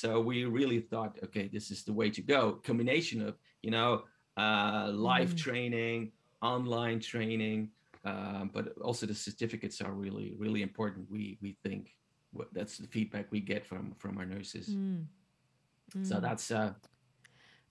so 0.00 0.08
we 0.30 0.36
really 0.58 0.80
thought 0.90 1.12
okay 1.26 1.46
this 1.56 1.66
is 1.74 1.80
the 1.88 1.92
way 2.00 2.08
to 2.16 2.22
go 2.34 2.40
combination 2.70 3.18
of 3.28 3.32
you 3.66 3.70
know 3.76 3.90
uh 4.42 4.86
live 5.10 5.32
Mhm. 5.34 5.42
training 5.46 6.00
online 6.54 7.00
training 7.12 7.60
um, 8.10 8.44
but 8.56 8.64
also 8.88 9.02
the 9.06 9.14
certificates 9.28 9.78
are 9.86 9.94
really 10.04 10.28
really 10.44 10.62
important 10.70 11.02
we 11.14 11.22
we 11.44 11.50
think 11.64 11.82
that's 12.56 12.76
the 12.82 12.90
feedback 12.96 13.26
we 13.36 13.40
get 13.52 13.62
from 13.70 13.84
from 14.02 14.12
our 14.20 14.28
nurses 14.36 14.66
Mm. 14.76 15.02
So 16.02 16.16
Mm. 16.16 16.22
that's 16.22 16.50
uh 16.50 16.72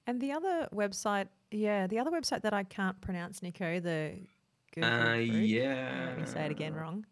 And 0.08 0.20
the 0.22 0.32
other 0.32 0.68
website, 0.74 1.28
yeah, 1.52 1.88
the 1.88 2.00
other 2.00 2.12
website 2.12 2.42
that 2.42 2.54
I 2.54 2.64
can't 2.64 3.00
pronounce, 3.02 3.42
Nico, 3.44 3.80
the 3.80 4.26
Google 4.74 4.90
uh 4.90 5.16
group, 5.16 5.48
yeah 5.48 6.06
Let 6.10 6.18
me 6.20 6.26
say 6.26 6.46
it 6.46 6.52
again 6.52 6.74
wrong. 6.74 7.06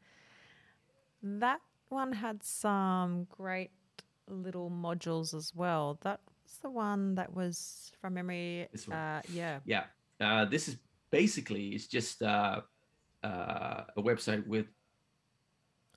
That 1.24 1.62
one 1.90 2.12
had 2.14 2.44
some 2.44 3.26
great 3.30 3.72
little 4.28 4.70
modules 4.70 5.34
as 5.34 5.54
well. 5.56 5.98
That's 6.02 6.58
the 6.62 6.70
one 6.70 7.16
that 7.16 7.34
was 7.34 7.92
from 8.02 8.14
memory. 8.14 8.68
This 8.72 8.88
one. 8.88 8.98
Uh, 8.98 9.22
yeah. 9.32 9.60
yeah 9.66 9.86
uh 10.20 10.46
this 10.46 10.68
is 10.68 10.78
basically 11.12 11.70
it's 11.76 11.88
just 11.88 12.22
uh 12.22 12.62
uh 13.24 13.84
a 13.96 14.02
website 14.02 14.46
with 14.48 14.68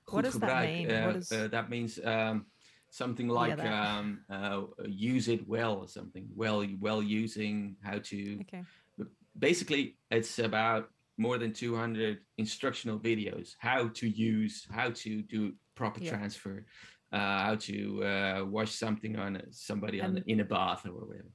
What 0.09 0.23
does 0.25 0.39
that 0.39 0.65
mean? 0.65 0.91
Uh, 0.91 1.05
What 1.07 1.15
is- 1.15 1.31
uh, 1.31 1.47
that 1.49 1.69
means 1.69 1.99
um 2.03 2.45
something 2.91 3.29
like 3.29 3.57
um 3.63 4.19
uh 4.29 4.61
use 4.85 5.29
it 5.29 5.47
well 5.47 5.75
or 5.75 5.87
something 5.87 6.27
well 6.35 6.63
well 6.81 7.01
using 7.01 7.75
how 7.81 7.97
to 7.99 8.37
Okay. 8.41 8.63
basically 9.39 9.95
it's 10.11 10.37
about 10.39 10.89
more 11.17 11.37
than 11.37 11.53
200 11.53 12.19
instructional 12.37 12.99
videos 12.99 13.55
how 13.59 13.87
to 13.87 14.07
use 14.09 14.67
how 14.69 14.89
to 14.91 15.21
do 15.21 15.53
proper 15.73 16.01
Yeah. 16.03 16.11
transfer 16.11 16.65
uh, 17.13 17.17
how 17.47 17.55
to 17.55 18.03
uh, 18.03 18.45
wash 18.45 18.71
something 18.71 19.17
on 19.17 19.41
somebody 19.51 20.01
on 20.01 20.17
And- 20.17 20.25
in 20.27 20.39
a 20.41 20.45
bath 20.45 20.85
or 20.85 20.91
whatever 20.93 21.31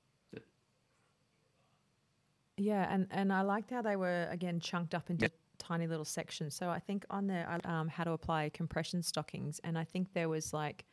Yeah, 2.59 2.87
and 2.91 3.07
and 3.11 3.31
I 3.35 3.43
liked 3.43 3.71
how 3.71 3.83
they 3.83 3.97
were 3.97 4.27
again 4.31 4.61
chunked 4.61 4.95
up 4.95 5.11
into 5.11 5.31
tiny 5.59 5.87
little 5.87 6.07
sections. 6.07 6.55
So 6.55 6.71
I 6.71 6.79
think 6.79 7.05
on 7.11 7.27
there, 7.27 7.47
um, 7.67 7.87
how 7.89 8.05
to 8.05 8.13
apply 8.13 8.49
compression 8.49 9.03
stockings, 9.03 9.61
and 9.63 9.77
I 9.77 9.85
think 9.85 10.15
there 10.15 10.31
was 10.31 10.55
like 10.55 10.87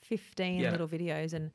fifteen 0.00 0.62
Yeah. 0.62 0.70
little 0.70 0.88
videos, 0.88 1.32
and 1.32 1.50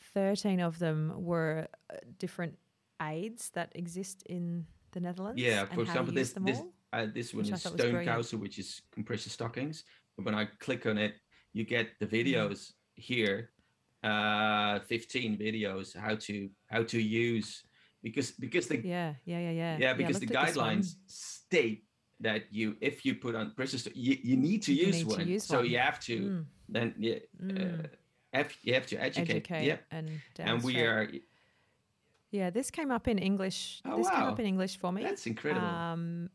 thirteen 0.00 0.60
of 0.60 0.78
them 0.78 1.12
were 1.16 1.68
uh, 1.90 1.96
different 2.18 2.58
aids 3.00 3.50
that 3.50 3.72
exist 3.74 4.22
in 4.26 4.66
the 4.92 5.00
Netherlands. 5.00 5.40
yeah 5.42 5.64
for 5.64 5.82
example 5.82 6.12
this 6.14 6.32
this 6.44 6.60
uh, 6.92 7.06
this 7.12 7.34
one 7.34 7.44
is 7.44 7.50
steunkousen 7.64 8.38
which 8.38 8.58
is 8.58 8.82
compression 8.92 9.30
stockings 9.30 9.84
but 10.16 10.24
when 10.24 10.34
i 10.34 10.44
click 10.60 10.86
on 10.86 10.96
it 10.98 11.14
you 11.52 11.64
get 11.64 11.98
the 11.98 12.06
Mm-hmm. 12.06 12.14
videos 12.16 12.72
here 12.94 13.50
uh 14.04 14.78
15 14.80 15.36
videos 15.36 15.96
how 15.96 16.14
to 16.14 16.48
how 16.70 16.82
to 16.84 17.00
use 17.00 17.64
because 18.02 18.30
because 18.38 18.68
the 18.68 18.76
Yeah, 18.84 19.14
yeah, 19.24 19.40
yeah, 19.40 19.50
yeah. 19.50 19.78
yeah 19.78 19.92
because 19.94 20.20
the 20.20 20.26
this 20.26 20.36
one. 20.56 20.78
guidelines 20.78 20.94
state 21.06 21.84
that 22.20 22.42
you 22.52 22.76
if 22.80 23.04
you 23.04 23.14
put 23.16 23.34
on 23.34 23.50
pressure 23.56 23.90
you, 23.94 24.16
you 24.22 24.36
need 24.36 24.62
to 24.62 24.72
You 24.72 24.86
use 24.86 24.96
need 24.96 25.10
to 25.10 25.16
one 25.16 25.28
use 25.34 25.44
so 25.44 25.56
one. 25.56 25.66
you 25.66 25.78
have 25.78 25.98
to 26.00 26.30
Mm, 26.30 26.44
then 26.68 26.94
yeah 26.98 27.18
mm. 27.42 27.84
uh, 27.84 27.86
have, 28.32 28.52
you 28.62 28.74
have 28.74 28.86
to 28.86 28.96
educate, 28.96 29.30
educate 29.48 29.64
yeah 29.66 29.76
and 29.90 30.20
and 30.38 30.62
we 30.62 30.80
are 30.82 31.08
Yeah, 32.30 32.50
this 32.50 32.70
came 32.70 32.90
up 32.90 33.06
in 33.06 33.18
English. 33.18 33.80
Oh, 33.84 33.96
this 33.96 34.10
came 34.10 34.26
up 34.26 34.40
in 34.40 34.46
English 34.46 34.78
for 34.78 34.90
me. 34.92 35.02
that's 35.02 35.26
incredible 35.26 35.66
Um, 35.68 36.30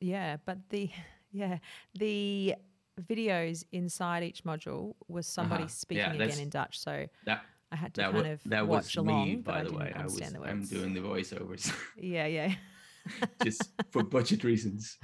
yeah, 0.00 0.38
but 0.44 0.58
the 0.70 0.90
yeah 1.30 1.58
the 1.94 2.54
videos 2.98 3.64
inside 3.70 4.22
each 4.24 4.42
module 4.44 4.94
was 5.06 5.26
somebody 5.26 5.64
Uh-huh. 5.64 5.68
speaking 5.84 6.14
Yeah, 6.16 6.24
again 6.24 6.40
in 6.40 6.48
Dutch, 6.48 6.78
so 6.80 7.06
that 7.24 7.42
I 7.70 7.76
had 7.76 7.94
to 7.94 8.02
kind 8.02 8.16
wa- 8.16 8.32
of 8.32 8.40
that 8.46 8.66
watch 8.66 8.96
was 8.96 8.96
along, 8.96 9.28
me 9.28 9.36
by 9.36 9.62
the 9.62 9.72
way 9.72 9.92
i 9.94 10.04
was 10.04 10.16
the 10.18 10.40
i'm 10.50 10.64
doing 10.64 10.94
the 10.94 11.00
voiceovers 11.00 11.70
Yeah, 12.00 12.26
yeah. 12.26 12.54
just 13.42 13.70
for 13.90 14.02
budget 14.02 14.42
reasons. 14.44 14.98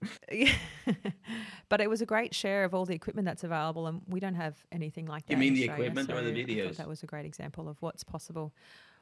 but 1.68 1.80
it 1.80 1.88
was 1.90 2.00
a 2.00 2.06
great 2.06 2.34
share 2.34 2.64
of 2.64 2.74
all 2.74 2.84
the 2.86 2.94
equipment 2.94 3.26
that's 3.26 3.44
available, 3.44 3.86
and 3.86 4.02
we 4.08 4.20
don't 4.20 4.34
have 4.34 4.56
anything 4.72 5.06
like 5.06 5.26
that. 5.26 5.32
You 5.32 5.38
mean 5.38 5.54
the 5.54 5.68
Australia, 5.68 5.90
equipment 5.90 6.10
or 6.10 6.22
the 6.22 6.30
I 6.30 6.34
thought 6.42 6.48
videos? 6.50 6.76
That 6.76 6.88
was 6.88 7.02
a 7.02 7.06
great 7.06 7.26
example 7.26 7.68
of 7.68 7.76
what's 7.80 8.04
possible. 8.04 8.52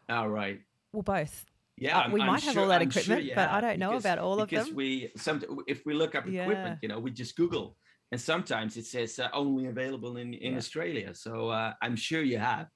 all 0.09 0.29
right 0.29 0.61
Well, 0.93 1.03
both. 1.03 1.47
Yeah, 1.77 1.97
Uh, 1.97 2.01
I'm- 2.03 2.13
we 2.13 2.21
I'm 2.23 2.27
might 2.27 2.43
have 2.43 2.55
sure- 2.55 2.63
all 2.63 2.69
that 2.71 2.83
I'm 2.83 2.91
sure 2.91 3.03
equipment, 3.03 3.25
you 3.29 3.35
but 3.37 3.51
I 3.51 3.61
don't 3.61 3.79
know 3.79 3.91
because- 3.91 4.03
about 4.05 4.19
all 4.19 4.41
of 4.41 4.51
them. 4.51 4.59
because 4.65 4.73
we 4.73 5.13
some 5.17 5.41
if 5.69 5.87
we 5.87 5.95
look 5.95 6.15
up 6.17 6.25
Yeah. 6.27 6.43
equipment, 6.43 6.79
you 6.83 6.89
know, 6.89 6.99
we 6.99 7.11
just 7.13 7.37
Google, 7.37 7.77
and 8.11 8.21
sometimes 8.21 8.77
it 8.77 8.87
says 8.87 9.19
uh, 9.21 9.29
only 9.33 9.67
available 9.67 10.17
in 10.17 10.35
in 10.35 10.53
Yeah. 10.53 10.59
Australia. 10.59 11.15
So 11.15 11.51
uh, 11.51 11.75
I'm 11.81 11.95
sure 11.95 12.23
you 12.23 12.39
have. 12.39 12.69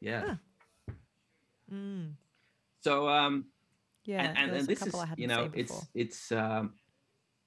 Yeah. 0.00 0.36
Ah. 0.88 0.94
Mm. 1.72 2.12
So 2.80 3.08
um, 3.08 3.46
Yeah, 4.04 4.22
and, 4.22 4.38
and, 4.38 4.50
and 4.52 4.60
a 4.60 4.66
this 4.66 4.78
is 4.80 4.84
couple 4.84 5.00
I 5.00 5.06
hadn't 5.06 5.20
you 5.22 5.26
know 5.28 5.50
it's 5.52 5.86
it's 5.94 6.32
um, 6.32 6.74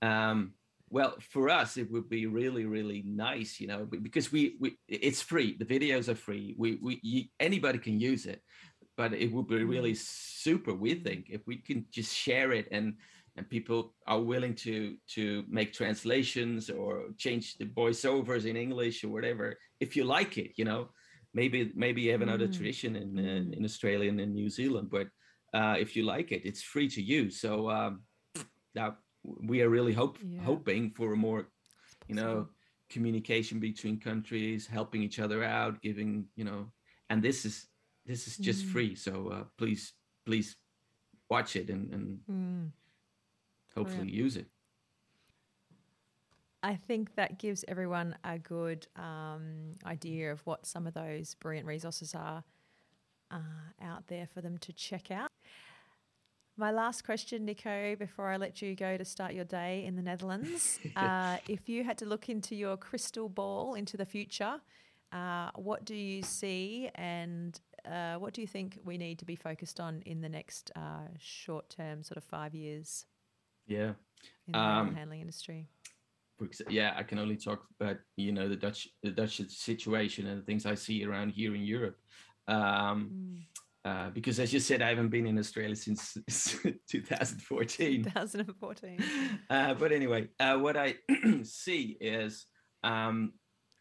um, 0.01 0.53
well 0.89 1.15
for 1.19 1.49
us 1.49 1.77
it 1.77 1.89
would 1.91 2.09
be 2.09 2.25
really 2.25 2.65
really 2.65 3.03
nice 3.05 3.59
you 3.59 3.67
know 3.67 3.85
because 4.01 4.31
we 4.31 4.55
we 4.59 4.77
it's 4.87 5.21
free 5.21 5.55
the 5.59 5.65
videos 5.65 6.09
are 6.09 6.15
free 6.15 6.55
we 6.57 6.79
we 6.81 6.99
you, 7.03 7.23
anybody 7.39 7.77
can 7.77 7.99
use 7.99 8.25
it 8.25 8.41
but 8.97 9.13
it 9.13 9.31
would 9.31 9.47
be 9.47 9.63
really 9.63 9.93
super 9.93 10.73
we 10.73 10.95
think 10.95 11.27
if 11.29 11.41
we 11.45 11.57
can 11.57 11.85
just 11.91 12.13
share 12.15 12.51
it 12.51 12.67
and 12.71 12.95
and 13.37 13.49
people 13.49 13.93
are 14.07 14.19
willing 14.19 14.55
to 14.55 14.95
to 15.07 15.43
make 15.47 15.71
translations 15.71 16.69
or 16.69 17.05
change 17.17 17.55
the 17.57 17.65
voiceovers 17.65 18.45
in 18.45 18.55
english 18.57 19.03
or 19.03 19.09
whatever 19.09 19.55
if 19.79 19.95
you 19.95 20.03
like 20.03 20.37
it 20.37 20.51
you 20.57 20.65
know 20.65 20.89
maybe 21.33 21.71
maybe 21.75 22.01
you 22.01 22.11
have 22.11 22.23
another 22.23 22.47
Mm. 22.47 22.55
tradition 22.55 22.95
in 22.95 23.09
Mm. 23.13 23.53
in 23.57 23.63
australia 23.63 24.09
and 24.09 24.19
in 24.19 24.33
new 24.33 24.49
zealand 24.49 24.89
but 24.89 25.07
uh, 25.53 25.75
if 25.79 25.95
you 25.95 26.03
like 26.03 26.31
it 26.31 26.41
it's 26.45 26.61
free 26.61 26.87
to 26.89 27.01
use 27.01 27.39
so 27.39 27.69
um 27.69 28.03
now 28.75 28.97
we 29.24 29.61
are 29.61 29.70
really 29.70 29.93
hope 29.93 30.17
Yeah. 30.22 30.43
hoping 30.43 30.91
for 30.91 31.13
a 31.13 31.17
more 31.17 31.47
you 32.07 32.15
know 32.15 32.47
communication 32.89 33.59
between 33.59 33.99
countries 33.99 34.65
helping 34.67 35.03
each 35.03 35.20
other 35.20 35.43
out 35.43 35.82
giving 35.82 36.26
you 36.36 36.43
know 36.43 36.65
and 37.09 37.22
this 37.22 37.45
is 37.45 37.67
this 38.05 38.28
is 38.28 38.38
just 38.38 38.65
Mm. 38.65 38.70
free 38.72 38.95
so 38.95 39.28
uh, 39.30 39.43
please 39.57 39.93
please 40.26 40.55
watch 41.30 41.55
it 41.55 41.70
and, 41.70 41.93
and 41.93 42.20
Mm. 42.30 42.72
hopefully 43.76 44.09
use 44.09 44.36
it 44.38 44.47
I 46.61 46.76
think 46.76 47.15
that 47.15 47.39
gives 47.39 47.63
everyone 47.70 48.15
a 48.24 48.38
good 48.38 48.86
um, 48.97 49.76
idea 49.86 50.32
of 50.32 50.41
what 50.45 50.65
some 50.65 50.88
of 50.88 50.93
those 50.93 51.36
brilliant 51.36 51.65
resources 51.67 52.13
are 52.13 52.43
uh, 53.32 53.38
out 53.82 54.07
there 54.07 54.28
for 54.28 54.41
them 54.41 54.57
to 54.57 54.74
check 54.74 55.09
out. 55.09 55.30
My 56.60 56.72
last 56.72 57.05
question, 57.05 57.45
Nico, 57.45 57.95
before 57.95 58.28
I 58.28 58.36
let 58.36 58.62
you 58.62 58.76
go 58.76 58.97
to 58.97 59.05
start 59.05 59.34
your 59.34 59.45
day 59.45 59.86
in 59.86 59.95
the 59.95 60.01
Netherlands. 60.01 60.78
uh, 60.97 61.38
if 61.47 61.70
you 61.70 61.86
had 61.86 61.97
to 61.99 62.05
look 62.05 62.28
into 62.28 62.53
your 62.53 62.76
crystal 62.76 63.30
ball 63.30 63.76
into 63.76 63.95
the 63.95 64.05
future, 64.05 64.60
uh, 65.14 65.51
what 65.55 65.86
do 65.86 65.95
you 65.95 66.22
see 66.22 66.89
and 66.95 67.57
uh, 67.89 68.16
what 68.16 68.34
do 68.34 68.41
you 68.41 68.47
think 68.47 68.78
we 68.84 68.97
need 68.97 69.20
to 69.20 69.26
be 69.26 69.38
focused 69.38 69.80
on 69.80 70.03
in 70.05 70.20
the 70.20 70.28
next 70.28 70.70
uh, 70.76 71.07
short 71.18 71.70
term, 71.70 72.03
sort 72.03 72.18
of 72.18 72.26
five 72.26 72.53
years? 72.53 73.05
Yeah. 73.66 73.93
In 74.45 74.51
the 74.51 74.60
um, 74.60 74.93
handling 74.93 75.22
industry. 75.22 75.66
Yeah, 76.70 76.93
I 76.97 77.03
can 77.03 77.20
only 77.20 77.38
talk 77.38 77.64
about 77.80 77.99
you 78.18 78.34
know 78.34 78.49
the 78.49 78.57
Dutch 78.57 78.88
the 79.01 79.12
Dutch 79.12 79.41
situation 79.47 80.28
and 80.28 80.41
the 80.41 80.45
things 80.45 80.66
I 80.66 80.76
see 80.76 81.05
around 81.05 81.30
here 81.30 81.55
in 81.55 81.62
Europe. 81.62 81.97
Um, 82.49 83.12
mm 83.14 83.59
uh, 83.89 84.09
because 84.11 84.39
as 84.39 84.53
you 84.53 84.59
said, 84.59 84.83
I 84.83 84.89
haven't 84.89 85.09
been 85.09 85.25
in 85.25 85.39
Australia 85.39 85.75
since 85.75 86.15
2014. 86.89 88.03
2014. 88.03 88.99
Uh, 89.49 89.73
but 89.73 89.91
anyway, 89.91 90.27
uh, 90.39 90.57
what 90.57 90.77
I 90.77 90.95
see 91.43 91.97
is 91.99 92.45
um, 92.83 93.33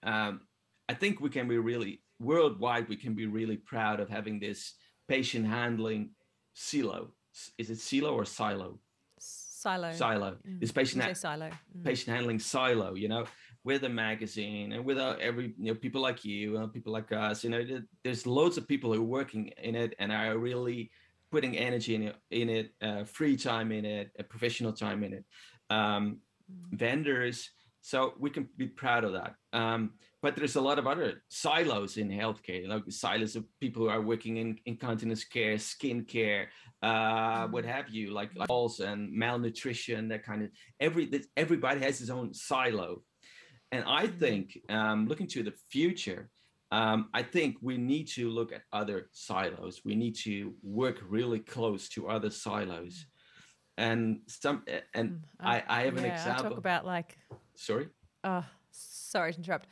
um, 0.02 0.40
I 0.88 0.94
think 0.94 1.20
we 1.20 1.28
can 1.28 1.46
be 1.46 1.58
really 1.58 2.00
worldwide. 2.18 2.88
We 2.88 2.96
can 2.96 3.14
be 3.14 3.26
really 3.26 3.58
proud 3.58 4.00
of 4.00 4.08
having 4.08 4.40
this 4.40 4.74
patient 5.08 5.46
handling 5.46 6.12
silo. 6.54 7.10
Is 7.58 7.68
it 7.68 7.80
silo 7.80 8.14
or 8.14 8.24
silo? 8.24 8.78
Silo. 9.18 9.92
Silo. 9.92 10.36
Mm. 10.48 10.60
This 10.60 10.72
patient 10.72 11.02
ha- 11.02 11.12
silo. 11.12 11.50
Mm. 11.76 11.84
Patient 11.84 12.16
handling 12.16 12.38
silo. 12.38 12.94
You 12.94 13.08
know, 13.08 13.24
with 13.68 13.84
a 13.84 13.88
magazine 14.06 14.72
and 14.72 14.82
without 14.82 15.20
every 15.20 15.52
you 15.58 15.66
know 15.70 15.74
people 15.74 16.00
like 16.00 16.24
you 16.24 16.56
and 16.56 16.72
people 16.72 16.90
like 16.90 17.12
us 17.12 17.44
you 17.44 17.50
know 17.50 17.62
there's 18.02 18.26
loads 18.26 18.56
of 18.56 18.66
people 18.66 18.90
who 18.90 19.02
are 19.02 19.14
working 19.20 19.48
in 19.62 19.74
it 19.74 19.92
and 19.98 20.10
are 20.10 20.38
really 20.38 20.90
putting 21.30 21.54
energy 21.58 21.94
in 21.94 22.02
it, 22.08 22.16
in 22.30 22.48
it 22.48 22.66
uh, 22.80 23.04
free 23.04 23.36
time 23.36 23.70
in 23.70 23.84
it 23.84 24.10
uh, 24.18 24.22
professional 24.22 24.72
time 24.72 25.04
in 25.04 25.12
it 25.12 25.24
um, 25.68 26.16
mm. 26.50 26.78
vendors 26.78 27.50
so 27.82 28.14
we 28.18 28.30
can 28.30 28.48
be 28.56 28.66
proud 28.66 29.04
of 29.04 29.12
that 29.12 29.34
um, 29.52 29.90
but 30.22 30.34
there's 30.34 30.56
a 30.56 30.66
lot 30.68 30.78
of 30.78 30.86
other 30.86 31.22
silos 31.28 31.98
in 31.98 32.08
healthcare 32.08 32.66
like 32.66 32.84
silos 32.88 33.36
of 33.36 33.44
people 33.60 33.82
who 33.82 33.90
are 33.90 34.00
working 34.00 34.38
in 34.38 34.56
incontinence 34.64 35.24
care 35.24 35.58
skin 35.58 36.04
care 36.04 36.48
uh, 36.82 37.46
what 37.48 37.66
mm. 37.66 37.74
have 37.74 37.90
you 37.90 38.14
like 38.14 38.30
balls 38.46 38.80
and 38.80 39.12
malnutrition 39.12 40.08
that 40.08 40.24
kind 40.24 40.42
of 40.42 40.48
every 40.80 41.04
everybody 41.36 41.80
has 41.80 41.98
his 41.98 42.08
own 42.08 42.32
silo 42.32 43.02
and 43.72 43.84
I 43.86 44.06
mm-hmm. 44.06 44.18
think, 44.18 44.58
um, 44.68 45.06
looking 45.06 45.26
to 45.28 45.42
the 45.42 45.52
future, 45.70 46.30
um, 46.70 47.08
I 47.14 47.22
think 47.22 47.56
we 47.62 47.78
need 47.78 48.08
to 48.08 48.28
look 48.28 48.52
at 48.52 48.62
other 48.72 49.08
silos. 49.12 49.82
We 49.84 49.94
need 49.94 50.16
to 50.16 50.54
work 50.62 50.98
really 51.08 51.38
close 51.40 51.88
to 51.90 52.08
other 52.08 52.30
silos. 52.30 53.06
And 53.76 54.20
some, 54.26 54.64
and 54.94 55.10
mm, 55.10 55.20
I, 55.40 55.62
I 55.68 55.82
have 55.82 55.94
yeah, 55.94 56.00
an 56.00 56.12
example. 56.12 56.46
I 56.46 56.48
talk 56.48 56.58
about 56.58 56.84
like. 56.84 57.16
Sorry. 57.54 57.88
Oh, 58.24 58.44
sorry 58.70 59.32
to 59.32 59.38
interrupt. 59.38 59.68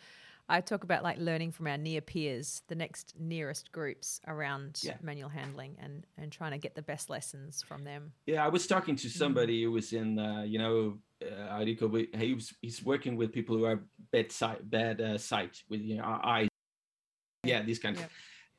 I 0.49 0.61
talk 0.61 0.85
about 0.85 1.03
like 1.03 1.19
learning 1.19 1.51
from 1.51 1.67
our 1.67 1.77
near 1.77 2.01
peers, 2.01 2.63
the 2.69 2.77
next 2.77 3.15
nearest 3.19 3.73
groups 3.73 4.21
around 4.29 4.79
yeah. 4.83 4.95
manual 5.03 5.29
handling, 5.29 5.77
and 5.83 6.07
and 6.17 6.31
trying 6.31 6.53
to 6.53 6.59
get 6.59 6.77
the 6.77 6.83
best 6.83 7.11
lessons 7.11 7.63
from 7.67 7.83
them. 7.83 8.13
Yeah, 8.27 8.45
I 8.45 8.49
was 8.49 8.67
talking 8.67 8.95
to 8.97 9.09
mm. 9.09 9.11
somebody 9.11 9.65
who 9.65 9.73
was 9.73 9.93
in, 9.93 10.19
uh, 10.19 10.45
you 10.47 10.59
know, 10.61 10.99
uh, 11.23 11.65
he 11.65 12.35
was 12.35 12.55
he's 12.61 12.85
working 12.85 13.17
with 13.17 13.33
people 13.33 13.57
who 13.57 13.65
are 13.65 13.85
bad 14.13 14.31
sight, 14.31 14.69
bad 14.69 15.01
uh, 15.01 15.19
sight 15.19 15.63
with 15.69 15.81
you 15.81 15.97
know, 15.97 16.21
eyes. 16.23 16.49
Yeah, 17.45 17.63
these 17.63 17.79
kind 17.79 17.97
yeah. 17.97 18.03
of, 18.03 18.11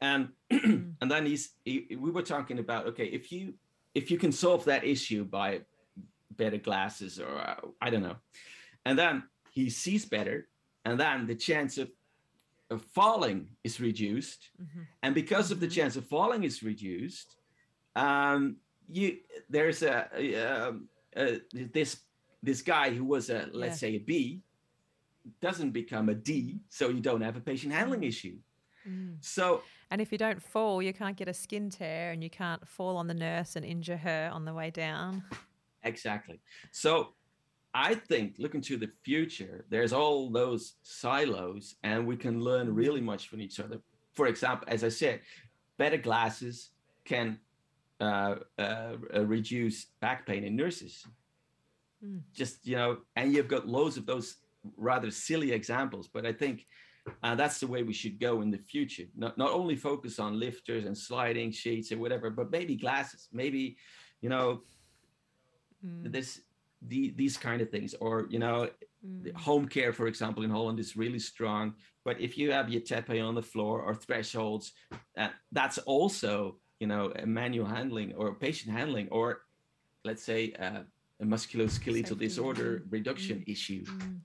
and 0.01 0.29
mm. 0.51 0.93
and 1.01 1.11
then 1.11 1.25
he's 1.25 1.51
he, 1.65 1.95
we 1.99 2.11
were 2.11 2.23
talking 2.23 2.59
about 2.59 2.87
okay 2.87 3.05
if 3.05 3.31
you 3.31 3.53
if 3.93 4.09
you 4.09 4.17
can 4.17 4.31
solve 4.31 4.65
that 4.65 4.83
issue 4.83 5.23
by 5.23 5.61
better 6.31 6.57
glasses 6.57 7.19
or 7.19 7.37
uh, 7.37 7.55
I 7.81 7.89
don't 7.89 8.03
know, 8.03 8.17
and 8.85 8.97
then 8.97 9.23
he 9.51 9.69
sees 9.69 10.05
better, 10.05 10.47
and 10.85 10.99
then 10.99 11.27
the 11.27 11.35
chance 11.35 11.77
of, 11.77 11.89
of 12.69 12.81
falling 12.93 13.49
is 13.63 13.79
reduced, 13.79 14.49
mm-hmm. 14.61 14.81
and 15.03 15.13
because 15.13 15.51
of 15.51 15.59
the 15.59 15.67
mm-hmm. 15.67 15.75
chance 15.75 15.95
of 15.95 16.05
falling 16.05 16.43
is 16.43 16.63
reduced, 16.63 17.35
um, 17.95 18.57
you 18.89 19.17
there's 19.49 19.83
a, 19.83 20.07
a, 20.15 20.73
a 21.15 21.41
this 21.51 21.97
this 22.43 22.61
guy 22.61 22.91
who 22.91 23.03
was 23.03 23.29
a 23.29 23.47
let's 23.51 23.81
yeah. 23.81 23.89
say 23.89 23.95
a 23.95 23.99
B 23.99 24.41
doesn't 25.41 25.71
become 25.71 26.09
a 26.09 26.15
D, 26.15 26.59
so 26.69 26.89
you 26.89 27.01
don't 27.01 27.21
have 27.21 27.35
a 27.35 27.41
patient 27.41 27.73
handling 27.73 28.01
mm. 28.01 28.07
issue. 28.07 28.37
Mm. 28.87 29.17
So 29.21 29.61
and 29.91 30.01
if 30.01 30.11
you 30.11 30.17
don't 30.17 30.41
fall, 30.41 30.81
you 30.81 30.93
can't 30.93 31.15
get 31.15 31.27
a 31.27 31.33
skin 31.33 31.69
tear 31.69 32.11
and 32.11 32.23
you 32.23 32.29
can't 32.29 32.67
fall 32.67 32.97
on 32.97 33.07
the 33.07 33.13
nurse 33.13 33.55
and 33.55 33.65
injure 33.65 33.97
her 33.97 34.29
on 34.33 34.45
the 34.45 34.53
way 34.53 34.69
down. 34.69 35.23
Exactly. 35.83 36.39
So 36.71 37.13
I 37.73 37.95
think 37.95 38.35
looking 38.37 38.61
to 38.61 38.77
the 38.77 38.89
future, 39.03 39.65
there's 39.69 39.93
all 39.93 40.29
those 40.29 40.73
silos 40.83 41.75
and 41.83 42.05
we 42.05 42.17
can 42.17 42.41
learn 42.41 42.67
mm. 42.67 42.75
really 42.75 43.01
much 43.01 43.29
from 43.29 43.41
each 43.41 43.59
other. 43.59 43.79
For 44.13 44.27
example, 44.27 44.67
as 44.69 44.83
I 44.83 44.89
said, 44.89 45.21
better 45.77 45.97
glasses 45.97 46.71
can 47.05 47.39
uh, 47.99 48.35
uh, 48.59 48.95
reduce 49.15 49.85
back 50.01 50.25
pain 50.25 50.43
in 50.43 50.55
nurses 50.55 51.05
Mm. 52.03 52.21
Just, 52.33 52.65
you 52.65 52.75
know, 52.75 52.99
and 53.15 53.33
you've 53.33 53.47
got 53.47 53.67
loads 53.67 53.97
of 53.97 54.05
those 54.05 54.37
rather 54.75 55.11
silly 55.11 55.51
examples, 55.51 56.07
but 56.07 56.25
I 56.25 56.33
think 56.33 56.65
uh, 57.23 57.35
that's 57.35 57.59
the 57.59 57.67
way 57.67 57.83
we 57.83 57.93
should 57.93 58.19
go 58.19 58.41
in 58.41 58.51
the 58.51 58.57
future. 58.57 59.05
Not, 59.15 59.37
not 59.37 59.51
only 59.51 59.75
focus 59.75 60.19
on 60.19 60.39
lifters 60.39 60.85
and 60.85 60.97
sliding 60.97 61.51
sheets 61.51 61.91
and 61.91 62.01
whatever, 62.01 62.29
but 62.29 62.51
maybe 62.51 62.75
glasses, 62.75 63.29
maybe, 63.31 63.77
you 64.21 64.29
know, 64.29 64.61
mm. 65.85 66.11
this 66.11 66.41
the, 66.83 67.13
these 67.17 67.37
kind 67.37 67.61
of 67.61 67.69
things 67.69 67.95
or 67.99 68.27
you 68.29 68.39
know 68.39 68.69
mm. 69.05 69.35
home 69.35 69.67
care 69.67 69.91
for 69.91 70.07
example 70.07 70.43
in 70.43 70.49
holland 70.49 70.79
is 70.79 70.95
really 70.95 71.19
strong 71.19 71.73
but 72.05 72.19
if 72.21 72.37
you 72.37 72.51
have 72.51 72.69
your 72.69 72.81
tepe 72.81 73.19
on 73.19 73.33
the 73.33 73.41
floor 73.41 73.81
or 73.81 73.95
thresholds 73.95 74.73
uh, 75.17 75.29
that's 75.51 75.79
also 75.79 76.57
you 76.79 76.87
know 76.87 77.11
manual 77.25 77.65
handling 77.65 78.13
or 78.13 78.35
patient 78.35 78.75
handling 78.75 79.07
or 79.09 79.41
let's 80.05 80.23
say 80.23 80.53
uh, 80.59 80.81
a 81.21 81.25
musculoskeletal 81.25 82.17
disorder 82.17 82.83
reduction 82.89 83.39
mm. 83.39 83.51
issue. 83.51 83.83
Mm. 83.85 84.19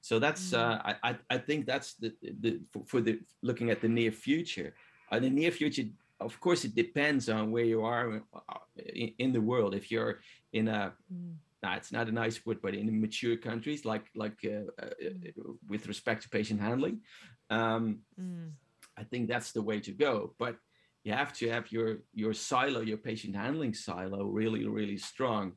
So 0.00 0.18
that's 0.18 0.54
uh, 0.54 0.80
I 1.02 1.16
I 1.28 1.38
think 1.38 1.66
that's 1.66 1.94
the 1.94 2.14
the 2.22 2.60
for, 2.72 2.82
for 2.86 3.00
the 3.00 3.20
looking 3.42 3.70
at 3.70 3.80
the 3.80 3.88
near 3.88 4.10
future. 4.10 4.74
Uh, 5.12 5.18
the 5.18 5.28
near 5.28 5.50
future, 5.50 5.84
of 6.20 6.40
course, 6.40 6.64
it 6.64 6.74
depends 6.74 7.28
on 7.28 7.50
where 7.50 7.64
you 7.64 7.82
are 7.82 8.22
uh, 8.34 8.54
in, 8.94 9.12
in 9.18 9.32
the 9.32 9.40
world. 9.40 9.74
If 9.74 9.90
you're 9.90 10.20
in 10.54 10.68
a 10.68 10.94
mm. 11.12 11.34
nah, 11.62 11.74
it's 11.74 11.92
not 11.92 12.08
a 12.08 12.12
nice 12.12 12.44
word, 12.46 12.60
but 12.62 12.74
in 12.74 13.00
mature 13.00 13.36
countries 13.36 13.84
like 13.84 14.06
like 14.14 14.38
uh, 14.44 14.72
uh, 14.82 14.90
mm. 15.02 15.32
with 15.68 15.86
respect 15.86 16.22
to 16.22 16.30
patient 16.30 16.60
handling, 16.62 17.02
um, 17.50 17.98
mm. 18.18 18.50
I 18.96 19.04
think 19.04 19.28
that's 19.28 19.52
the 19.52 19.62
way 19.62 19.80
to 19.80 19.92
go. 19.92 20.32
But 20.38 20.56
you 21.04 21.12
have 21.12 21.34
to 21.34 21.50
have 21.50 21.70
your 21.70 21.98
your 22.14 22.32
silo, 22.32 22.80
your 22.80 22.98
patient 22.98 23.36
handling 23.36 23.74
silo, 23.74 24.24
really 24.24 24.66
really 24.66 24.96
strong 24.96 25.52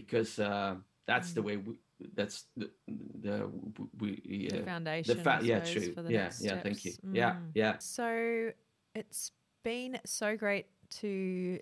because 0.00 0.38
uh, 0.38 0.76
that's 1.06 1.32
the 1.32 1.40
mm. 1.40 1.44
way 1.46 1.56
we, 1.56 1.74
that's 2.14 2.44
the 2.56 2.70
the 2.86 3.50
we 3.98 4.48
uh, 4.52 4.56
the 4.56 4.62
foundation. 4.62 5.16
The 5.16 5.22
fa- 5.22 5.40
yeah, 5.42 5.60
true. 5.60 5.94
yeah, 6.08 6.10
yeah. 6.10 6.30
Steps. 6.30 6.62
Thank 6.62 6.84
you. 6.84 6.92
Mm. 6.92 7.16
Yeah, 7.16 7.36
yeah. 7.54 7.74
So 7.78 8.50
it's 8.94 9.32
been 9.64 9.98
so 10.04 10.36
great 10.36 10.66
to 11.00 11.58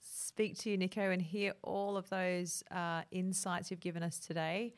speak 0.00 0.58
to 0.58 0.70
you, 0.70 0.76
Nico, 0.76 1.10
and 1.10 1.22
hear 1.22 1.54
all 1.62 1.96
of 1.96 2.08
those 2.10 2.62
uh, 2.70 3.02
insights 3.10 3.70
you've 3.70 3.80
given 3.80 4.02
us 4.02 4.18
today. 4.18 4.74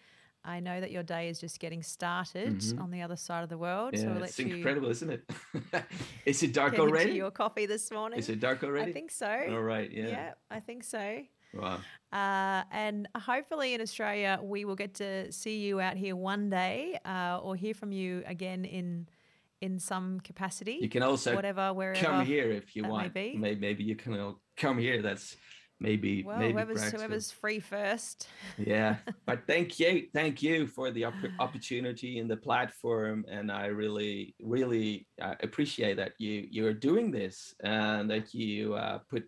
I 0.47 0.61
know 0.61 0.79
that 0.79 0.91
your 0.91 1.03
day 1.03 1.31
is 1.31 1.41
just 1.41 1.59
getting 1.59 1.83
started 1.83 2.59
mm-hmm. 2.59 2.83
on 2.83 2.91
the 2.91 3.01
other 3.01 3.17
side 3.17 3.43
of 3.43 3.49
the 3.49 3.57
world. 3.57 3.95
Yeah, 3.95 4.01
so 4.03 4.13
we'll 4.13 4.25
it's 4.25 4.39
incredible, 4.39 4.91
isn't 4.91 5.11
it? 5.11 5.31
is 6.27 6.43
it 6.43 6.53
dark 6.61 6.79
already? 6.79 7.13
Your 7.13 7.31
coffee 7.31 7.65
this 7.67 7.91
morning. 7.91 8.19
Is 8.19 8.29
it 8.29 8.41
dark 8.41 8.63
already? 8.63 8.91
I 8.91 8.93
think 8.93 9.11
so. 9.11 9.41
All 9.51 9.63
right. 9.63 9.91
Yeah. 9.91 10.09
Yeah, 10.09 10.33
I 10.51 10.61
think 10.61 10.85
so. 10.85 11.23
Wow. 11.55 11.81
Uh, 12.13 12.63
and 12.71 13.09
hopefully 13.17 13.75
in 13.75 13.81
Australia, 13.81 14.39
we 14.43 14.65
will 14.65 14.77
get 14.77 14.95
to 14.95 15.33
see 15.33 15.59
you 15.59 15.81
out 15.81 15.97
here 15.97 16.15
one 16.15 16.49
day 16.49 16.99
uh, 17.05 17.41
or 17.43 17.57
hear 17.57 17.75
from 17.75 17.93
you 17.93 18.23
again 18.27 18.65
in 18.65 19.09
in 19.61 19.79
some 19.79 20.21
capacity. 20.21 20.79
You 20.81 20.89
can 20.89 21.03
also 21.03 21.35
whatever 21.35 21.73
wherever 21.73 21.99
come 21.99 22.25
here 22.25 22.51
if 22.53 22.77
you 22.77 22.85
want. 22.85 23.15
Maybe. 23.15 23.57
maybe 23.57 23.83
you 23.83 23.97
can 23.97 24.35
come 24.57 24.79
here. 24.79 25.03
That's 25.03 25.37
maybe 25.81 26.23
well, 26.23 26.39
maybe 26.39 26.53
whoever's, 26.53 26.91
whoever's 26.91 27.31
free 27.31 27.61
first. 27.61 28.29
yeah, 28.59 28.97
but 29.27 29.41
thank 29.47 29.81
you, 29.81 30.07
thank 30.15 30.43
you 30.43 30.67
for 30.67 30.91
the 30.91 31.05
opportunity 31.39 32.19
and 32.19 32.31
the 32.31 32.37
platform, 32.37 33.25
and 33.29 33.51
I 33.51 33.67
really, 33.67 34.35
really 34.41 35.07
uh, 35.21 35.35
appreciate 35.43 35.97
that 35.97 36.13
you 36.19 36.47
you 36.51 36.67
are 36.67 36.75
doing 36.75 37.11
this 37.11 37.55
and 37.63 38.11
that 38.11 38.35
you 38.35 38.75
uh, 38.75 38.99
put 39.11 39.25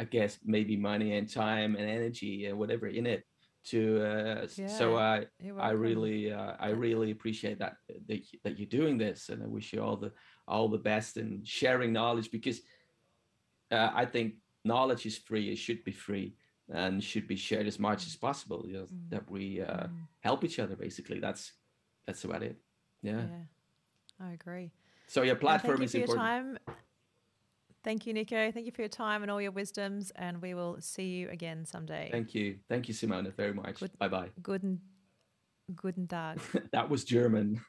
I 0.00 0.04
guess 0.04 0.38
maybe 0.44 0.76
money 0.76 1.16
and 1.16 1.28
time 1.28 1.74
and 1.74 1.88
energy 1.88 2.46
and 2.46 2.58
whatever 2.58 2.86
in 2.86 3.06
it 3.06 3.24
to 3.64 4.00
uh, 4.02 4.46
yeah, 4.56 4.66
so 4.78 4.96
I 4.96 5.26
I 5.58 5.70
really 5.70 6.32
uh, 6.32 6.52
I 6.60 6.68
really 6.70 7.10
appreciate 7.10 7.58
that, 7.58 7.74
that 8.08 8.20
that 8.44 8.58
you're 8.58 8.68
doing 8.68 8.96
this 8.98 9.28
and 9.28 9.42
I 9.42 9.46
wish 9.46 9.72
you 9.72 9.82
all 9.82 9.96
the 9.96 10.12
all 10.46 10.68
the 10.68 10.78
best 10.78 11.16
and 11.16 11.46
sharing 11.46 11.92
knowledge 11.92 12.30
because 12.30 12.60
uh, 13.70 13.90
I 13.92 14.04
think 14.06 14.34
knowledge 14.64 15.04
is 15.06 15.18
free. 15.18 15.50
It 15.50 15.58
should 15.58 15.84
be 15.84 15.92
free 15.92 16.34
and 16.70 17.02
should 17.02 17.26
be 17.26 17.36
shared 17.36 17.66
as 17.66 17.78
much 17.78 18.06
as 18.06 18.16
possible. 18.16 18.64
You 18.66 18.72
know, 18.74 18.84
Mm. 18.84 19.10
That 19.10 19.30
we 19.30 19.60
uh, 19.60 19.86
Mm. 19.88 20.06
help 20.20 20.44
each 20.44 20.58
other. 20.58 20.76
Basically, 20.76 21.18
that's 21.20 21.52
that's 22.06 22.24
about 22.24 22.42
it. 22.42 22.56
Yeah. 23.02 23.26
Yeah, 23.26 23.44
I 24.20 24.32
agree. 24.32 24.70
So 25.06 25.22
your 25.22 25.36
platform 25.36 25.78
thank 25.78 25.80
you 25.80 25.84
is 25.84 25.92
for 25.92 25.98
your 25.98 26.04
important. 26.04 26.58
time. 26.66 26.76
Thank 27.84 28.06
you, 28.06 28.12
Nico. 28.12 28.50
Thank 28.50 28.66
you 28.66 28.72
for 28.72 28.82
your 28.82 28.88
time 28.88 29.22
and 29.22 29.30
all 29.30 29.40
your 29.40 29.52
wisdoms, 29.52 30.10
and 30.16 30.42
we 30.42 30.52
will 30.54 30.76
see 30.80 31.04
you 31.18 31.28
again 31.30 31.64
someday. 31.64 32.08
Thank 32.10 32.34
you. 32.34 32.56
Thank 32.68 32.88
you, 32.88 32.94
Simona, 32.94 33.32
very 33.34 33.54
much. 33.54 33.80
Good- 33.80 33.96
Bye 33.98 34.08
bye. 34.08 34.28
Guten, 34.42 34.80
guten 35.74 36.06
Tag. 36.08 36.40
that 36.72 36.90
was 36.90 37.04
German. 37.04 37.60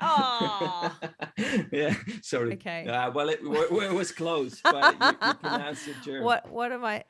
Aw. 0.00 0.98
yeah, 1.72 1.94
sorry. 2.22 2.52
Okay. 2.54 2.86
Uh, 2.86 3.10
well, 3.10 3.28
it, 3.28 3.42
w- 3.42 3.80
it 3.80 3.92
was 3.92 4.12
close, 4.12 4.60
but 4.62 4.94
you, 5.00 5.06
you 5.28 5.34
pronounced 5.42 5.88
it 5.88 5.96
German. 6.04 6.24
What 6.24 6.48
what 6.50 6.72
am 6.72 6.84
I? 6.84 7.04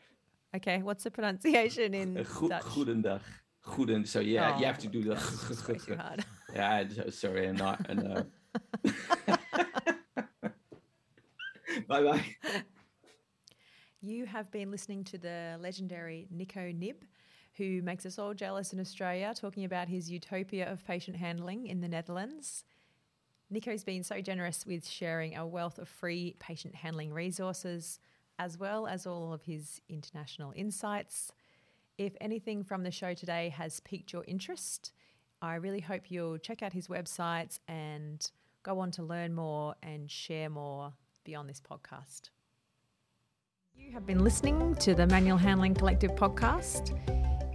Okay, 0.57 0.79
what's 0.83 1.05
the 1.05 1.11
pronunciation 1.11 1.95
in 1.95 2.17
Uh, 2.19 2.25
goe- 2.25 2.49
Dutch? 2.49 2.63
Goedendag. 2.65 3.21
Goeden. 3.65 4.07
So 4.09 4.21
yeah, 4.21 4.59
you 4.59 4.65
have 4.65 4.79
to 4.79 4.89
Oh, 4.89 4.91
do 4.91 5.03
the. 5.03 5.13
It's 5.13 5.69
way 5.69 5.75
too 5.77 5.95
hard. 5.97 6.25
yeah, 6.55 6.85
sorry, 7.11 7.47
I'm 7.47 7.57
not. 7.57 7.79
And, 7.91 8.27
uh... 9.29 9.37
bye 11.91 12.03
bye. 12.03 12.25
You 14.03 14.25
have 14.25 14.51
been 14.51 14.71
listening 14.71 15.05
to 15.05 15.19
the 15.19 15.59
legendary 15.61 16.27
Nico 16.31 16.73
Nib, 16.73 17.05
who 17.59 17.83
makes 17.83 18.07
us 18.07 18.19
all 18.19 18.33
jealous 18.33 18.73
in 18.73 18.81
Australia, 18.81 19.35
talking 19.37 19.67
about 19.67 19.89
his 19.89 20.11
utopia 20.11 20.73
of 20.73 20.87
patient 20.87 21.19
handling 21.19 21.67
in 21.67 21.83
the 21.83 21.89
Netherlands. 21.89 22.65
Nico's 23.51 23.85
been 23.85 24.03
so 24.03 24.23
generous 24.23 24.65
with 24.65 24.89
sharing 24.89 25.37
a 25.37 25.47
wealth 25.47 25.79
of 25.79 25.87
free 25.87 26.35
patient 26.39 26.77
handling 26.77 27.13
resources, 27.13 27.99
as 28.39 28.57
well 28.57 28.87
as 28.87 29.07
all 29.07 29.35
of 29.35 29.43
his 29.43 29.83
international 29.91 30.55
insights. 30.57 31.31
If 31.99 32.15
anything 32.23 32.65
from 32.65 32.85
the 32.85 32.91
show 32.91 33.13
today 33.13 33.51
has 33.51 33.81
piqued 33.81 34.15
your 34.15 34.25
interest, 34.27 34.93
I 35.43 35.57
really 35.57 35.81
hope 35.81 36.11
you'll 36.11 36.39
check 36.39 36.63
out 36.63 36.73
his 36.73 36.89
websites 36.89 37.59
and 37.69 38.31
go 38.63 38.79
on 38.79 38.93
to 38.93 39.03
learn 39.03 39.35
more 39.35 39.75
and 39.83 40.11
share 40.11 40.49
more 40.49 40.95
beyond 41.25 41.49
this 41.49 41.61
podcast. 41.61 42.31
You 43.75 43.93
have 43.93 44.07
been 44.07 44.23
listening 44.23 44.75
to 44.77 44.95
the 44.95 45.07
Manual 45.07 45.39
Handling 45.39 45.75
Collective 45.75 46.13
podcast. 46.13 46.97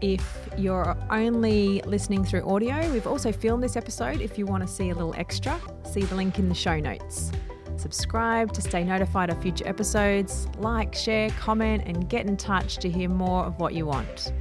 If 0.01 0.49
you're 0.57 0.97
only 1.09 1.81
listening 1.81 2.25
through 2.25 2.49
audio, 2.49 2.91
we've 2.91 3.07
also 3.07 3.31
filmed 3.31 3.63
this 3.63 3.75
episode. 3.75 4.21
If 4.21 4.37
you 4.37 4.45
want 4.45 4.61
to 4.61 4.67
see 4.67 4.89
a 4.89 4.93
little 4.93 5.15
extra, 5.15 5.59
see 5.83 6.01
the 6.01 6.15
link 6.15 6.37
in 6.37 6.49
the 6.49 6.55
show 6.55 6.79
notes. 6.79 7.31
Subscribe 7.77 8.51
to 8.53 8.61
stay 8.61 8.83
notified 8.83 9.29
of 9.29 9.41
future 9.41 9.67
episodes, 9.67 10.47
like, 10.57 10.95
share, 10.95 11.29
comment, 11.31 11.83
and 11.85 12.09
get 12.09 12.25
in 12.25 12.37
touch 12.37 12.77
to 12.77 12.89
hear 12.89 13.09
more 13.09 13.45
of 13.45 13.59
what 13.59 13.73
you 13.73 13.85
want. 13.85 14.33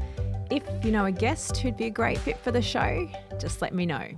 If 0.51 0.63
you 0.85 0.91
know 0.91 1.07
a 1.07 1.13
guest 1.13 1.57
who'd 1.57 1.77
be 1.77 1.87
a 1.87 1.91
great 1.91 2.19
fit 2.19 2.39
for 2.39 2.51
the 2.51 2.63
show, 2.63 3.09
just 3.39 3.63
let 3.63 3.75
me 3.75 3.87
know. 3.87 4.09